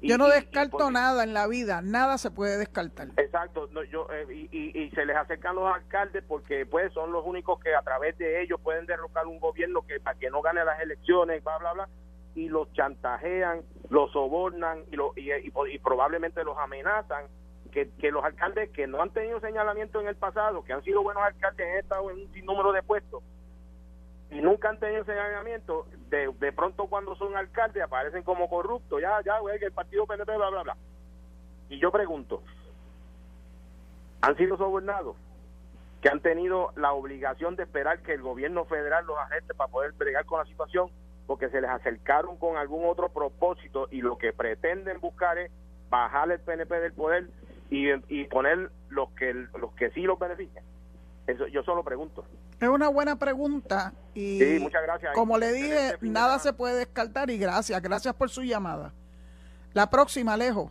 yo 0.00 0.16
no 0.16 0.28
descarto 0.28 0.90
nada 0.90 1.24
en 1.24 1.34
la 1.34 1.46
vida, 1.46 1.82
nada 1.82 2.16
se 2.18 2.30
puede 2.30 2.56
descartar. 2.56 3.08
Exacto, 3.16 3.68
yo, 3.90 4.08
eh, 4.10 4.48
y, 4.50 4.90
se 4.94 5.04
les 5.06 5.16
acercan 5.16 5.56
los 5.56 5.72
alcaldes 5.72 6.24
porque 6.26 6.66
pues 6.66 6.92
son 6.92 7.12
los 7.12 7.24
únicos 7.24 7.60
que 7.60 7.74
a 7.74 7.82
través 7.82 8.16
de 8.18 8.42
ellos 8.42 8.60
pueden 8.60 8.86
derrocar 8.86 9.26
un 9.26 9.40
gobierno 9.40 9.82
que 9.82 10.00
para 10.00 10.18
que 10.18 10.30
no 10.30 10.42
gane 10.42 10.64
las 10.64 10.80
elecciones, 10.80 11.42
bla, 11.44 11.58
bla, 11.58 11.72
bla, 11.72 11.88
y 12.34 12.48
los 12.48 12.72
chantajean, 12.72 13.62
los 13.90 14.10
sobornan 14.12 14.84
y, 14.90 14.96
lo, 14.96 15.12
y, 15.16 15.30
y 15.32 15.78
probablemente 15.78 16.44
los 16.44 16.56
amenazan 16.58 17.26
que, 17.70 17.90
que, 17.98 18.10
los 18.10 18.24
alcaldes 18.24 18.70
que 18.70 18.86
no 18.86 19.00
han 19.00 19.10
tenido 19.10 19.40
señalamiento 19.40 20.00
en 20.00 20.08
el 20.08 20.16
pasado, 20.16 20.62
que 20.64 20.72
han 20.72 20.82
sido 20.82 21.02
buenos 21.02 21.22
alcaldes, 21.22 21.66
han 21.66 21.78
estado 21.78 22.10
en 22.10 22.20
un 22.20 22.32
sinnúmero 22.32 22.72
de 22.72 22.82
puestos, 22.82 23.22
y 24.32 24.40
nunca 24.40 24.70
han 24.70 24.80
tenido 24.80 25.04
señalamiento, 25.04 25.86
de, 26.08 26.32
de 26.40 26.52
pronto 26.52 26.86
cuando 26.86 27.14
son 27.14 27.36
alcaldes 27.36 27.82
aparecen 27.82 28.24
como 28.24 28.48
corruptos, 28.48 29.00
ya, 29.00 29.20
ya, 29.24 29.38
güey, 29.38 29.58
que 29.58 29.66
el 29.66 29.72
partido 29.72 30.06
PNP, 30.06 30.36
bla, 30.36 30.50
bla, 30.50 30.62
bla. 30.62 30.76
Y 31.68 31.78
yo 31.78 31.92
pregunto, 31.92 32.42
¿han 34.22 34.36
sido 34.36 34.56
sobornados? 34.56 35.16
que 36.02 36.08
han 36.08 36.20
tenido 36.20 36.72
la 36.74 36.92
obligación 36.92 37.54
de 37.54 37.62
esperar 37.62 38.00
que 38.00 38.12
el 38.12 38.22
gobierno 38.22 38.64
federal 38.64 39.06
los 39.06 39.16
arreste 39.16 39.54
para 39.54 39.70
poder 39.70 39.92
bregar 39.92 40.26
con 40.26 40.40
la 40.40 40.44
situación, 40.46 40.90
porque 41.28 41.48
se 41.48 41.60
les 41.60 41.70
acercaron 41.70 42.36
con 42.38 42.56
algún 42.56 42.84
otro 42.86 43.08
propósito 43.08 43.86
y 43.88 44.02
lo 44.02 44.18
que 44.18 44.32
pretenden 44.32 45.00
buscar 45.00 45.38
es 45.38 45.52
bajar 45.88 46.30
el 46.32 46.40
PNP 46.40 46.80
del 46.80 46.92
poder 46.92 47.28
y, 47.70 47.88
y 48.08 48.24
poner 48.24 48.70
los 48.88 49.10
que 49.12 49.32
los 49.32 49.72
que 49.74 49.90
sí 49.90 50.02
los 50.02 50.18
benefician. 50.18 50.64
Eso 51.28 51.46
yo 51.46 51.62
solo 51.62 51.84
pregunto. 51.84 52.24
Es 52.62 52.68
una 52.68 52.88
buena 52.88 53.16
pregunta 53.16 53.92
y 54.14 54.38
muchas 54.60 54.84
gracias. 54.84 55.12
como 55.14 55.36
le 55.36 55.52
dije, 55.52 55.96
nada 56.00 56.38
se 56.38 56.52
puede 56.52 56.76
descartar 56.76 57.28
y 57.28 57.36
gracias, 57.36 57.82
gracias 57.82 58.14
por 58.14 58.30
su 58.30 58.44
llamada. 58.44 58.92
La 59.72 59.90
próxima, 59.90 60.34
Alejo. 60.34 60.70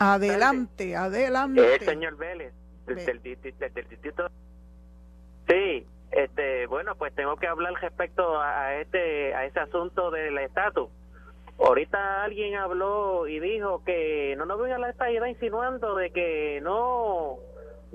Adelante, 0.00 0.96
adelante. 0.96 1.76
El 1.76 1.80
señor 1.80 2.16
Vélez, 2.16 2.52
del, 2.86 3.22
distrito. 3.22 4.28
Sí, 5.48 5.86
este, 6.10 6.66
bueno, 6.66 6.96
pues 6.96 7.14
tengo 7.14 7.36
que 7.36 7.46
hablar 7.46 7.72
respecto 7.74 8.40
a 8.40 8.74
este 8.74 9.32
a 9.32 9.44
ese 9.44 9.60
asunto 9.60 10.10
del 10.10 10.38
estatus. 10.38 10.88
Ahorita 11.60 12.24
alguien 12.24 12.56
habló 12.56 13.28
y 13.28 13.38
dijo 13.38 13.84
que 13.84 14.34
no 14.36 14.44
nos 14.44 14.60
venga 14.60 14.76
la 14.76 14.90
estadía 14.90 15.28
insinuando 15.28 15.94
de 15.94 16.10
que 16.10 16.60
no 16.64 17.38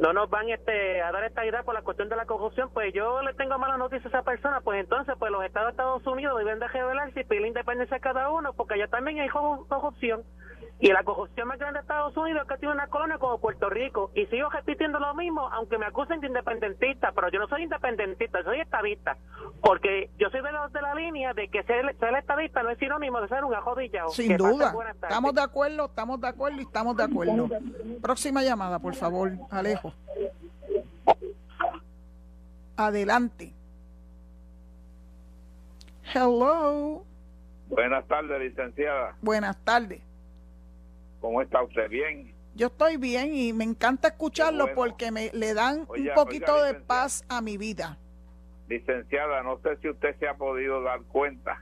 no 0.01 0.13
nos 0.13 0.29
van 0.31 0.49
este 0.49 0.99
a 1.03 1.11
dar 1.11 1.23
esta 1.23 1.45
idea 1.45 1.61
por 1.61 1.75
la 1.75 1.83
cuestión 1.83 2.09
de 2.09 2.15
la 2.15 2.25
corrupción, 2.25 2.71
pues 2.73 2.91
yo 2.91 3.21
le 3.21 3.35
tengo 3.35 3.59
mala 3.59 3.77
noticia 3.77 4.07
a 4.07 4.09
esa 4.09 4.23
persona, 4.23 4.59
pues 4.61 4.79
entonces 4.79 5.13
pues 5.17 5.31
los 5.31 5.45
estados 5.45 5.71
Estados 5.71 6.05
Unidos 6.07 6.39
deben 6.39 6.57
de 6.59 6.67
revelarse 6.67 7.21
y 7.21 7.23
pedir 7.23 7.43
la 7.43 7.47
independencia 7.49 7.97
a 7.97 7.99
cada 7.99 8.29
uno, 8.29 8.51
porque 8.53 8.73
allá 8.73 8.87
también 8.87 9.19
hay 9.19 9.29
corrupción. 9.29 10.23
Y 10.81 10.87
la 10.87 11.03
corrupción 11.03 11.47
más 11.47 11.59
grande 11.59 11.77
de 11.77 11.81
Estados 11.81 12.17
Unidos 12.17 12.41
es 12.41 12.47
que 12.47 12.57
tiene 12.57 12.73
una 12.73 12.87
colonia 12.87 13.19
como 13.19 13.37
Puerto 13.37 13.69
Rico. 13.69 14.09
Y 14.15 14.25
sigo 14.25 14.49
repitiendo 14.49 14.99
lo 14.99 15.13
mismo, 15.13 15.47
aunque 15.49 15.77
me 15.77 15.85
acusen 15.85 16.19
de 16.21 16.27
independentista, 16.27 17.11
pero 17.13 17.29
yo 17.29 17.39
no 17.39 17.47
soy 17.47 17.63
independentista, 17.63 18.43
soy 18.43 18.61
estadista. 18.61 19.15
Porque 19.61 20.09
yo 20.17 20.31
soy 20.31 20.41
de 20.41 20.51
los 20.51 20.73
de 20.73 20.81
la 20.81 20.95
línea 20.95 21.35
de 21.35 21.49
que 21.49 21.61
ser, 21.63 21.95
ser 21.99 22.15
estadista 22.15 22.63
no 22.63 22.71
es 22.71 22.79
sinónimo 22.79 23.21
de 23.21 23.27
ser 23.27 23.43
un 23.43 23.53
ajodillado. 23.53 24.09
Sin 24.09 24.35
duda. 24.35 24.73
Estamos 24.91 25.35
de 25.35 25.41
acuerdo, 25.41 25.85
estamos 25.85 26.19
de 26.19 26.27
acuerdo 26.27 26.57
y 26.57 26.63
estamos 26.63 26.97
de 26.97 27.03
acuerdo. 27.03 27.49
Próxima 28.01 28.41
llamada, 28.41 28.79
por 28.79 28.95
favor, 28.95 29.33
Alejo. 29.51 29.93
Adelante. 32.75 33.53
Hello. 36.11 37.03
Buenas 37.67 38.07
tardes, 38.07 38.39
licenciada. 38.39 39.15
Buenas 39.21 39.55
tardes. 39.63 40.01
¿Cómo 41.21 41.41
está 41.41 41.61
usted? 41.61 41.89
¿Bien? 41.89 42.33
Yo 42.55 42.67
estoy 42.67 42.97
bien 42.97 43.33
y 43.33 43.53
me 43.53 43.63
encanta 43.63 44.09
escucharlo 44.09 44.73
porque 44.75 45.11
me 45.11 45.29
le 45.33 45.53
dan 45.53 45.87
un 45.87 46.09
poquito 46.13 46.61
de 46.63 46.73
paz 46.73 47.23
a 47.29 47.41
mi 47.41 47.57
vida. 47.57 47.97
Licenciada, 48.67 49.41
no 49.43 49.59
sé 49.59 49.77
si 49.77 49.89
usted 49.89 50.17
se 50.19 50.27
ha 50.27 50.33
podido 50.33 50.81
dar 50.81 51.01
cuenta 51.03 51.61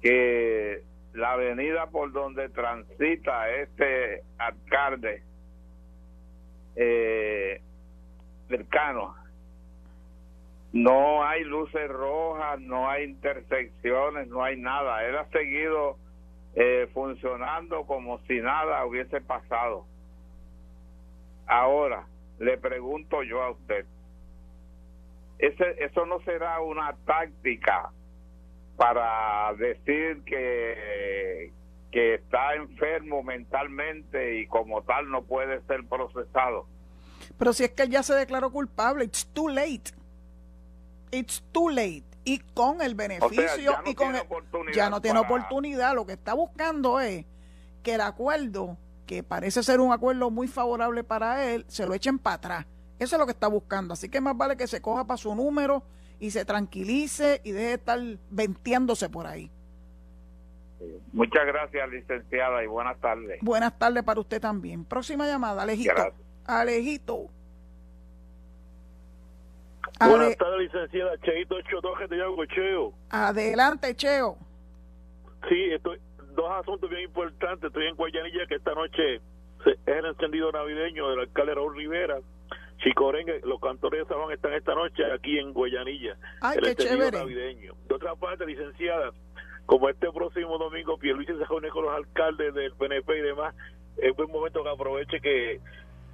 que 0.00 0.84
la 1.14 1.32
avenida 1.32 1.86
por 1.86 2.12
donde 2.12 2.48
transita 2.50 3.50
este 3.50 4.22
alcalde 4.38 5.22
eh, 6.76 7.60
cercano 8.48 9.14
no 10.72 11.22
hay 11.22 11.44
luces 11.44 11.88
rojas, 11.88 12.58
no 12.60 12.88
hay 12.88 13.04
intersecciones, 13.04 14.28
no 14.28 14.42
hay 14.42 14.56
nada. 14.56 15.06
Él 15.06 15.16
ha 15.16 15.28
seguido 15.28 15.98
eh, 16.54 16.88
funcionando 16.92 17.84
como 17.86 18.18
si 18.26 18.40
nada 18.40 18.84
hubiese 18.84 19.20
pasado. 19.20 19.86
Ahora, 21.46 22.06
le 22.38 22.58
pregunto 22.58 23.22
yo 23.22 23.42
a 23.42 23.50
usted, 23.50 23.86
ese, 25.38 25.84
¿eso 25.84 26.06
no 26.06 26.20
será 26.20 26.60
una 26.60 26.94
táctica 27.04 27.90
para 28.76 29.52
decir 29.54 30.22
que, 30.24 31.52
que 31.90 32.14
está 32.14 32.54
enfermo 32.54 33.22
mentalmente 33.22 34.40
y 34.40 34.46
como 34.46 34.82
tal 34.82 35.10
no 35.10 35.22
puede 35.22 35.60
ser 35.62 35.84
procesado? 35.86 36.66
Pero 37.38 37.52
si 37.52 37.64
es 37.64 37.70
que 37.70 37.88
ya 37.88 38.02
se 38.02 38.14
declaró 38.14 38.50
culpable, 38.50 39.04
it's 39.04 39.26
too 39.32 39.48
late. 39.48 39.90
It's 41.10 41.42
too 41.52 41.70
late 41.70 42.11
y 42.24 42.38
con 42.38 42.80
el 42.80 42.94
beneficio 42.94 43.74
y 43.84 43.94
con 43.94 44.14
el, 44.14 44.22
ya 44.74 44.90
no 44.90 45.00
tiene 45.00 45.18
oportunidad. 45.18 45.94
Lo 45.94 46.06
que 46.06 46.12
está 46.12 46.34
buscando 46.34 47.00
es 47.00 47.24
que 47.82 47.94
el 47.94 48.00
acuerdo 48.00 48.78
que 49.06 49.22
parece 49.22 49.62
ser 49.62 49.80
un 49.80 49.92
acuerdo 49.92 50.30
muy 50.30 50.48
favorable 50.48 51.04
para 51.04 51.44
él 51.52 51.64
se 51.68 51.86
lo 51.86 51.94
echen 51.94 52.18
para 52.18 52.36
atrás. 52.36 52.66
Eso 52.98 53.16
es 53.16 53.20
lo 53.20 53.26
que 53.26 53.32
está 53.32 53.48
buscando. 53.48 53.94
Así 53.94 54.08
que 54.08 54.20
más 54.20 54.36
vale 54.36 54.56
que 54.56 54.66
se 54.66 54.80
coja 54.80 55.04
para 55.04 55.16
su 55.16 55.34
número 55.34 55.82
y 56.20 56.30
se 56.30 56.44
tranquilice 56.44 57.40
y 57.42 57.50
deje 57.50 57.66
de 57.66 57.74
estar 57.74 57.98
venteándose 58.30 59.08
por 59.08 59.26
ahí. 59.26 59.50
Muchas 61.12 61.46
gracias 61.46 61.88
licenciada 61.90 62.62
y 62.62 62.66
buenas 62.66 62.98
tardes. 63.00 63.38
Buenas 63.42 63.78
tardes 63.78 64.02
para 64.02 64.20
usted 64.20 64.40
también. 64.40 64.84
Próxima 64.84 65.26
llamada 65.26 65.62
Alejito. 65.62 66.12
Alejito 66.44 67.28
Buenas 70.08 70.36
tardes, 70.36 70.60
licenciada. 70.60 71.18
Cheito 71.18 71.60
Chotoje 71.62 72.06
de 72.08 72.18
Yago 72.18 72.44
Cheo. 72.46 72.92
Adelante, 73.10 73.94
Cheo. 73.94 74.36
Sí, 75.48 75.72
estoy, 75.72 75.98
dos 76.34 76.50
asuntos 76.50 76.88
bien 76.88 77.02
importantes. 77.02 77.68
Estoy 77.68 77.86
en 77.86 77.96
Guayanilla, 77.96 78.46
que 78.46 78.56
esta 78.56 78.74
noche 78.74 79.16
es 79.16 79.22
el 79.86 80.04
encendido 80.06 80.50
navideño 80.52 81.10
del 81.10 81.20
alcalde 81.20 81.54
Raúl 81.54 81.76
Rivera. 81.76 82.18
Chicorengue, 82.78 83.40
los 83.44 83.60
cantores 83.60 84.08
de 84.08 84.14
Juan 84.14 84.32
están 84.32 84.52
esta 84.54 84.74
noche 84.74 85.04
aquí 85.12 85.38
en 85.38 85.52
Guayanilla. 85.52 86.16
Ay, 86.40 86.58
el 86.58 86.64
qué 86.64 86.74
chévere. 86.74 87.18
navideño. 87.18 87.74
De 87.88 87.94
otra 87.94 88.16
parte, 88.16 88.44
licenciada, 88.44 89.12
como 89.66 89.88
este 89.88 90.10
próximo 90.10 90.58
domingo 90.58 90.98
Pierluisi 90.98 91.32
se 91.32 91.44
reúne 91.44 91.68
con 91.68 91.84
los 91.84 91.94
alcaldes 91.94 92.52
del 92.54 92.72
PNP 92.72 93.18
y 93.18 93.22
demás, 93.22 93.54
es 93.98 94.16
buen 94.16 94.30
momento 94.30 94.62
que 94.64 94.70
aproveche 94.70 95.20
que 95.20 95.60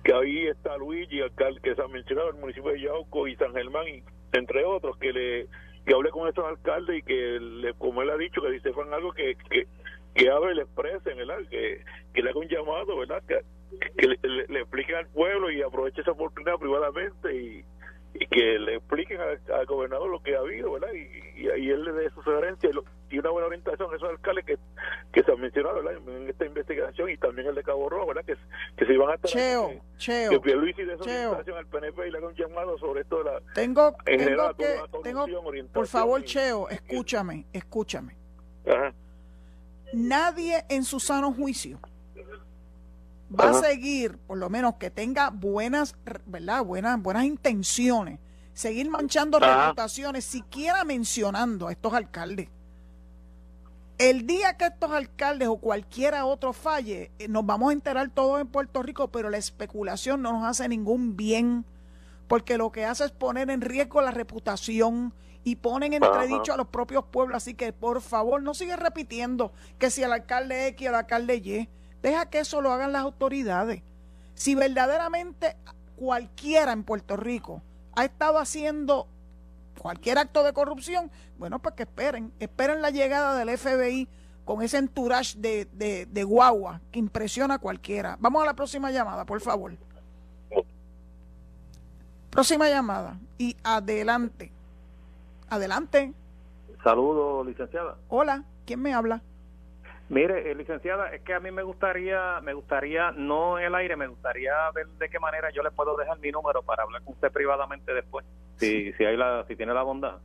que 0.09 0.14
ahí 0.14 0.46
está 0.46 0.74
Luigi, 0.78 1.20
alcalde 1.20 1.61
que 1.61 1.74
se 1.74 1.82
ha 1.82 1.86
mencionado, 1.86 2.30
el 2.30 2.36
municipio 2.36 2.70
de 2.70 2.80
Yauco 2.80 3.28
y 3.28 3.36
San 3.36 3.52
Germán, 3.52 3.86
y, 3.88 4.02
entre 4.32 4.64
otros, 4.64 4.96
que 4.96 5.12
le 5.12 5.48
que 5.84 5.94
hable 5.94 6.11
con 6.11 6.26
estos 6.26 6.46
alcaldes 6.46 6.98
y 6.98 7.02
que, 7.02 7.38
le, 7.38 7.74
como 7.74 8.00
él 8.00 8.09
ha 8.09 8.16
dicho, 8.16 8.40
que 8.40 8.50
dice 8.50 8.72
Juan 8.72 8.92
algo 8.94 9.12
que, 9.12 9.36
que, 9.50 9.66
que 10.14 10.30
hable 10.30 10.52
y 10.52 10.54
le 10.56 10.62
expresen, 10.62 11.18
¿verdad? 11.18 11.40
Que, 11.50 11.84
que 12.14 12.22
le 12.22 12.30
haga 12.30 12.40
un 12.40 12.48
llamado, 12.48 12.96
¿verdad? 12.96 13.22
Que, 13.28 14.06
le, 14.06 14.18
le, 14.22 14.46
le 14.48 14.61
expliquen 14.61 14.96
al 14.96 15.09
pueblo 15.09 15.50
y 15.50 15.61
aproveche 15.61 16.00
esa 16.00 16.12
oportunidad 16.12 16.56
privadamente 16.59 17.36
y, 17.36 17.64
y 18.14 18.26
que 18.26 18.59
le 18.59 18.76
expliquen 18.76 19.20
al, 19.20 19.66
gobernador 19.66 20.09
lo 20.11 20.22
que 20.22 20.34
ha 20.34 20.40
habido, 20.40 20.72
¿verdad? 20.72 20.88
Y, 20.94 21.40
y, 21.42 21.46
y 21.46 21.70
él 21.70 21.84
le 21.84 21.92
dé 21.92 22.11
su 22.11 22.22
sugerencia 22.22 22.68
y, 22.70 22.72
lo- 22.72 22.84
y 23.11 23.18
una 23.18 23.30
buena 23.30 23.46
orientación 23.46 23.92
a 23.92 23.96
esos 23.96 24.09
alcaldes 24.11 24.44
que, 24.44 24.59
que 25.12 25.22
se 25.22 25.30
han 25.32 25.40
mencionado, 25.40 25.82
¿verdad? 25.82 26.00
En 26.06 26.28
esta 26.28 26.44
investigación 26.46 27.11
y 27.11 27.16
también 27.16 27.48
el 27.48 27.54
de 27.54 27.62
Cabo 27.62 27.88
Rojo, 27.88 28.06
¿verdad? 28.09 28.24
Que, 28.24 28.34
que 28.76 28.86
se 28.86 28.92
iban 28.94 29.11
a 29.11 29.14
estar 29.14 29.30
Cheo, 29.30 29.68
que, 29.68 29.80
Cheo, 29.98 30.30
que 30.30 30.40
Pierluisi 30.40 30.82
dé 30.84 30.94
esa 30.94 31.04
Cheo. 31.04 31.30
orientación 31.32 31.59
al 31.59 31.66
PNP 31.66 32.09
y 32.09 32.11
le 32.11 32.18
haga 32.18 32.26
un 32.28 32.34
llamado 32.34 32.78
sobre 32.78 33.02
esto 33.02 33.18
de 33.18 33.24
la 33.24 33.40
tengo, 33.54 33.94
en 34.06 34.20
general, 34.20 34.54
tengo 34.56 34.86
que, 35.26 35.32
tengo, 35.32 35.68
por 35.72 35.86
favor, 35.86 36.20
y- 36.20 36.24
Cheo, 36.24 36.68
escúchame, 36.70 37.46
escúchame. 37.52 38.16
Ajá. 38.66 38.92
Nadie 39.92 40.64
en 40.68 40.84
su 40.84 41.00
sano 41.00 41.32
juicio 41.32 41.78
va 43.29 43.51
a 43.51 43.55
seguir, 43.55 44.18
por 44.18 44.39
lo 44.39 44.51
menos 44.51 44.74
que 44.74 44.91
tenga 44.91 45.31
buenas, 45.31 45.95
¿verdad? 46.26 46.64
Buenas, 46.64 47.01
buenas 47.01 47.24
intenciones, 47.24 48.18
seguir 48.53 48.91
manchando 48.91 49.39
Ajá. 49.39 49.66
reputaciones, 49.66 50.24
siquiera 50.24 50.85
mencionando 50.85 51.68
a 51.68 51.72
estos 51.72 51.93
alcaldes. 51.95 52.49
El 53.99 54.26
día 54.29 54.57
que 54.57 54.66
estos 54.66 54.93
alcaldes 54.93 55.49
o 55.49 55.57
cualquiera 55.57 56.24
otro 56.24 56.53
falle, 56.53 57.11
eh, 57.18 57.26
nos 57.26 57.45
vamos 57.45 57.70
a 57.70 57.72
enterar 57.72 58.09
todos 58.11 58.41
en 58.41 58.47
Puerto 58.47 58.83
Rico, 58.83 59.09
pero 59.09 59.29
la 59.29 59.39
especulación 59.39 60.22
no 60.22 60.33
nos 60.33 60.45
hace 60.45 60.68
ningún 60.68 61.16
bien, 61.16 61.64
porque 62.29 62.59
lo 62.59 62.70
que 62.70 62.85
hace 62.85 63.07
es 63.07 63.11
poner 63.11 63.51
en 63.51 63.61
riesgo 63.61 64.01
la 64.01 64.12
reputación 64.12 65.12
y 65.43 65.57
ponen 65.57 65.95
Ajá. 65.95 66.07
entredicho 66.07 66.53
a 66.53 66.57
los 66.57 66.68
propios 66.68 67.07
pueblos. 67.11 67.39
Así 67.39 67.55
que, 67.55 67.72
por 67.72 68.01
favor, 68.01 68.41
no 68.41 68.55
sigue 68.55 68.76
repitiendo 68.76 69.53
que 69.79 69.91
si 69.91 70.03
el 70.05 70.12
alcalde 70.12 70.68
X 70.68 70.87
o 70.87 70.91
el 70.91 70.97
alcalde 70.97 71.37
Y, 71.37 71.68
deja 72.03 72.26
que 72.26 72.40
eso 72.40 72.61
lo 72.61 72.72
hagan 72.72 72.92
las 72.92 73.03
autoridades. 73.03 73.82
Si 74.34 74.55
verdaderamente 74.55 75.57
cualquiera 75.96 76.72
en 76.72 76.84
Puerto 76.84 77.16
Rico 77.16 77.62
ha 77.96 78.05
estado 78.05 78.38
haciendo 78.38 79.09
cualquier 79.78 80.18
acto 80.18 80.42
de 80.42 80.53
corrupción, 80.53 81.11
bueno, 81.38 81.59
pues 81.59 81.74
que 81.74 81.84
esperen, 81.84 82.32
esperen 82.38 82.82
la 82.82 82.90
llegada 82.90 83.36
del 83.36 83.57
FBI 83.57 84.09
con 84.44 84.62
ese 84.62 84.78
entourage 84.78 85.38
de, 85.38 85.66
de, 85.72 86.07
de 86.07 86.24
guagua 86.24 86.80
que 86.90 86.99
impresiona 86.99 87.55
a 87.55 87.59
cualquiera. 87.59 88.16
Vamos 88.20 88.42
a 88.42 88.46
la 88.46 88.55
próxima 88.55 88.90
llamada, 88.90 89.24
por 89.24 89.40
favor. 89.40 89.72
Próxima 92.30 92.68
llamada 92.68 93.18
y 93.36 93.57
adelante. 93.64 94.53
Adelante. 95.51 96.12
Saludos, 96.84 97.46
licenciada. 97.46 97.96
Hola, 98.09 98.44
¿quién 98.64 98.80
me 98.80 98.94
habla? 98.94 99.22
Mire, 100.11 100.50
eh, 100.50 100.54
licenciada, 100.54 101.12
es 101.14 101.20
que 101.20 101.34
a 101.34 101.40
mí 101.40 101.50
me 101.50 101.62
gustaría, 101.62 102.40
me 102.40 102.54
gustaría, 102.54 103.11
no 103.11 103.59
en 103.59 103.66
el 103.66 103.74
aire, 103.74 103.94
me 103.94 104.06
gustaría 104.06 104.52
ver 104.74 104.86
de 104.86 105.11
qué 105.11 105.18
manera 105.18 105.50
yo 105.50 105.62
le 105.62 105.70
puedo 105.70 105.96
dejar 105.96 106.18
mi 106.18 106.30
número 106.30 106.62
para 106.62 106.82
hablar 106.84 107.02
con 107.02 107.12
usted 107.12 107.30
privadamente 107.30 107.92
después, 107.92 108.24
si, 108.56 108.92
si 108.94 109.04
hay 109.04 109.16
la, 109.18 109.44
si 109.46 109.54
tiene 109.54 109.74
la 109.74 109.82
bondad. 109.82 110.16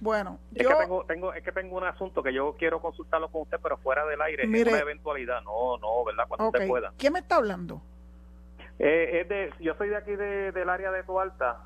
Bueno, 0.00 0.40
Es 0.52 0.64
yo 0.64 0.70
que 0.70 0.74
tengo, 0.74 1.04
tengo, 1.04 1.32
es 1.32 1.44
que 1.44 1.52
tengo 1.52 1.76
un 1.76 1.84
asunto 1.84 2.24
que 2.24 2.34
yo 2.34 2.56
quiero 2.58 2.80
consultarlo 2.80 3.28
con 3.30 3.42
usted, 3.42 3.58
pero 3.62 3.76
fuera 3.76 4.04
del 4.04 4.20
aire, 4.20 4.48
Mire. 4.48 4.62
es 4.62 4.74
una 4.74 4.82
eventualidad, 4.82 5.42
no, 5.42 5.78
no, 5.78 6.04
¿verdad? 6.04 6.24
Cuando 6.26 6.48
usted 6.48 6.66
pueda. 6.66 6.92
¿Quién 6.98 7.12
me 7.12 7.20
está 7.20 7.36
hablando? 7.36 7.80
Eh, 8.80 9.20
es 9.20 9.28
de, 9.28 9.52
yo 9.60 9.74
soy 9.76 9.90
de 9.90 9.96
aquí 9.96 10.16
de, 10.16 10.50
del 10.50 10.68
área 10.68 10.90
de 10.90 11.04
Tualta. 11.04 11.60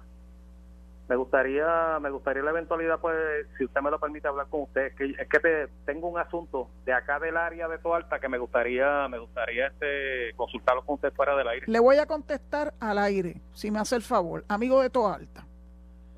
Me 1.08 1.14
gustaría, 1.14 1.98
me 2.00 2.10
gustaría 2.10 2.42
la 2.42 2.50
eventualidad, 2.50 2.98
pues, 3.00 3.14
si 3.56 3.64
usted 3.64 3.80
me 3.80 3.90
lo 3.92 4.00
permite 4.00 4.26
hablar 4.26 4.48
con 4.48 4.62
usted. 4.62 4.86
Es 4.86 4.94
que, 4.96 5.04
es 5.10 5.28
que 5.28 5.38
te- 5.38 5.68
tengo 5.84 6.08
un 6.08 6.18
asunto 6.18 6.68
de 6.84 6.92
acá 6.92 7.20
del 7.20 7.36
área 7.36 7.68
de 7.68 7.78
Tualta 7.78 8.18
que 8.18 8.28
me 8.28 8.38
gustaría, 8.38 9.06
me 9.08 9.18
gustaría 9.18 9.68
este, 9.68 10.32
consultarlo 10.34 10.84
con 10.84 10.96
usted 10.96 11.12
fuera 11.12 11.36
del 11.36 11.46
aire. 11.46 11.66
Le 11.68 11.78
voy 11.78 11.96
a 11.98 12.06
contestar 12.06 12.74
al 12.80 12.98
aire, 12.98 13.40
si 13.52 13.70
me 13.70 13.78
hace 13.78 13.94
el 13.94 14.02
favor, 14.02 14.44
amigo 14.48 14.82
de 14.82 14.90
Toa 14.90 15.14
Alta. 15.14 15.46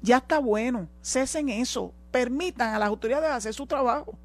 Ya 0.00 0.16
está 0.16 0.38
bueno, 0.38 0.88
cesen 1.02 1.50
eso, 1.50 1.92
permitan 2.12 2.74
a 2.74 2.78
las 2.78 2.88
autoridades 2.88 3.30
hacer 3.30 3.52
su 3.52 3.66
trabajo 3.66 4.16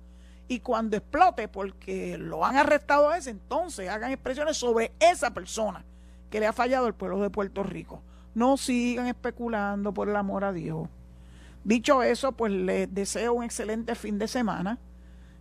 y 0.48 0.60
cuando 0.60 0.98
explote, 0.98 1.48
porque 1.48 2.18
lo 2.18 2.46
han 2.46 2.58
arrestado 2.58 3.10
a 3.10 3.18
ese, 3.18 3.30
entonces 3.30 3.90
hagan 3.90 4.12
expresiones 4.12 4.58
sobre 4.58 4.92
esa 5.00 5.34
persona 5.34 5.86
que 6.30 6.40
le 6.40 6.48
ha 6.48 6.54
fallado 6.54 6.86
al 6.86 6.96
pueblo 6.96 7.20
de 7.22 7.30
Puerto 7.30 7.64
Rico. 7.64 8.02
No 8.36 8.58
sigan 8.58 9.08
especulando, 9.08 9.94
por 9.94 10.10
el 10.10 10.16
amor 10.16 10.44
a 10.44 10.52
Dios. 10.52 10.90
Dicho 11.64 12.04
eso, 12.04 12.34
pues 12.34 12.52
les 12.52 12.94
deseo 12.94 13.34
un 13.34 13.44
excelente 13.44 13.96
fin 13.96 14.18
de 14.18 14.28
semana. 14.28 14.80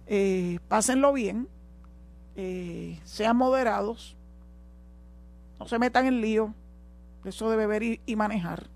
Eh, 0.07 0.59
pásenlo 0.69 1.13
bien, 1.13 1.49
eh, 2.37 3.01
sean 3.05 3.37
moderados, 3.37 4.17
no 5.59 5.67
se 5.67 5.79
metan 5.79 6.07
en 6.07 6.21
lío, 6.21 6.55
eso 7.25 7.51
de 7.51 7.57
beber 7.57 7.83
y, 7.83 8.01
y 8.07 8.17
manejar. 8.17 8.69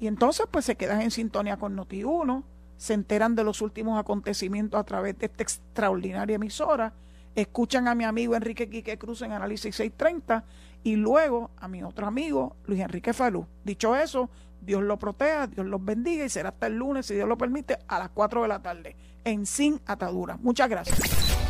Y 0.00 0.06
entonces, 0.06 0.46
pues 0.50 0.64
se 0.64 0.76
quedan 0.76 1.00
en 1.00 1.10
sintonía 1.10 1.56
con 1.56 1.76
Noti1, 1.76 2.42
se 2.78 2.94
enteran 2.94 3.34
de 3.34 3.44
los 3.44 3.60
últimos 3.60 4.00
acontecimientos 4.00 4.80
a 4.80 4.84
través 4.84 5.18
de 5.18 5.26
esta 5.26 5.42
extraordinaria 5.42 6.36
emisora, 6.36 6.94
escuchan 7.34 7.88
a 7.88 7.94
mi 7.94 8.04
amigo 8.04 8.34
Enrique 8.34 8.70
Quique 8.70 8.96
Cruz 8.96 9.20
en 9.22 9.32
Análisis 9.32 9.76
630 9.76 10.44
y 10.82 10.96
luego 10.96 11.50
a 11.58 11.68
mi 11.68 11.82
otro 11.82 12.06
amigo 12.06 12.56
Luis 12.64 12.80
Enrique 12.80 13.12
Falú. 13.12 13.46
Dicho 13.64 13.94
eso, 13.94 14.30
Dios 14.60 14.82
lo 14.82 14.98
proteja, 14.98 15.46
Dios 15.46 15.66
los 15.66 15.84
bendiga 15.84 16.24
y 16.24 16.28
será 16.28 16.50
hasta 16.50 16.66
el 16.66 16.76
lunes, 16.76 17.06
si 17.06 17.14
Dios 17.14 17.28
lo 17.28 17.36
permite, 17.36 17.78
a 17.86 17.98
las 17.98 18.10
4 18.10 18.42
de 18.42 18.48
la 18.48 18.62
tarde 18.62 18.96
en 19.24 19.44
Sin 19.46 19.80
Atadura. 19.86 20.38
Muchas 20.40 20.68
gracias. 20.68 21.27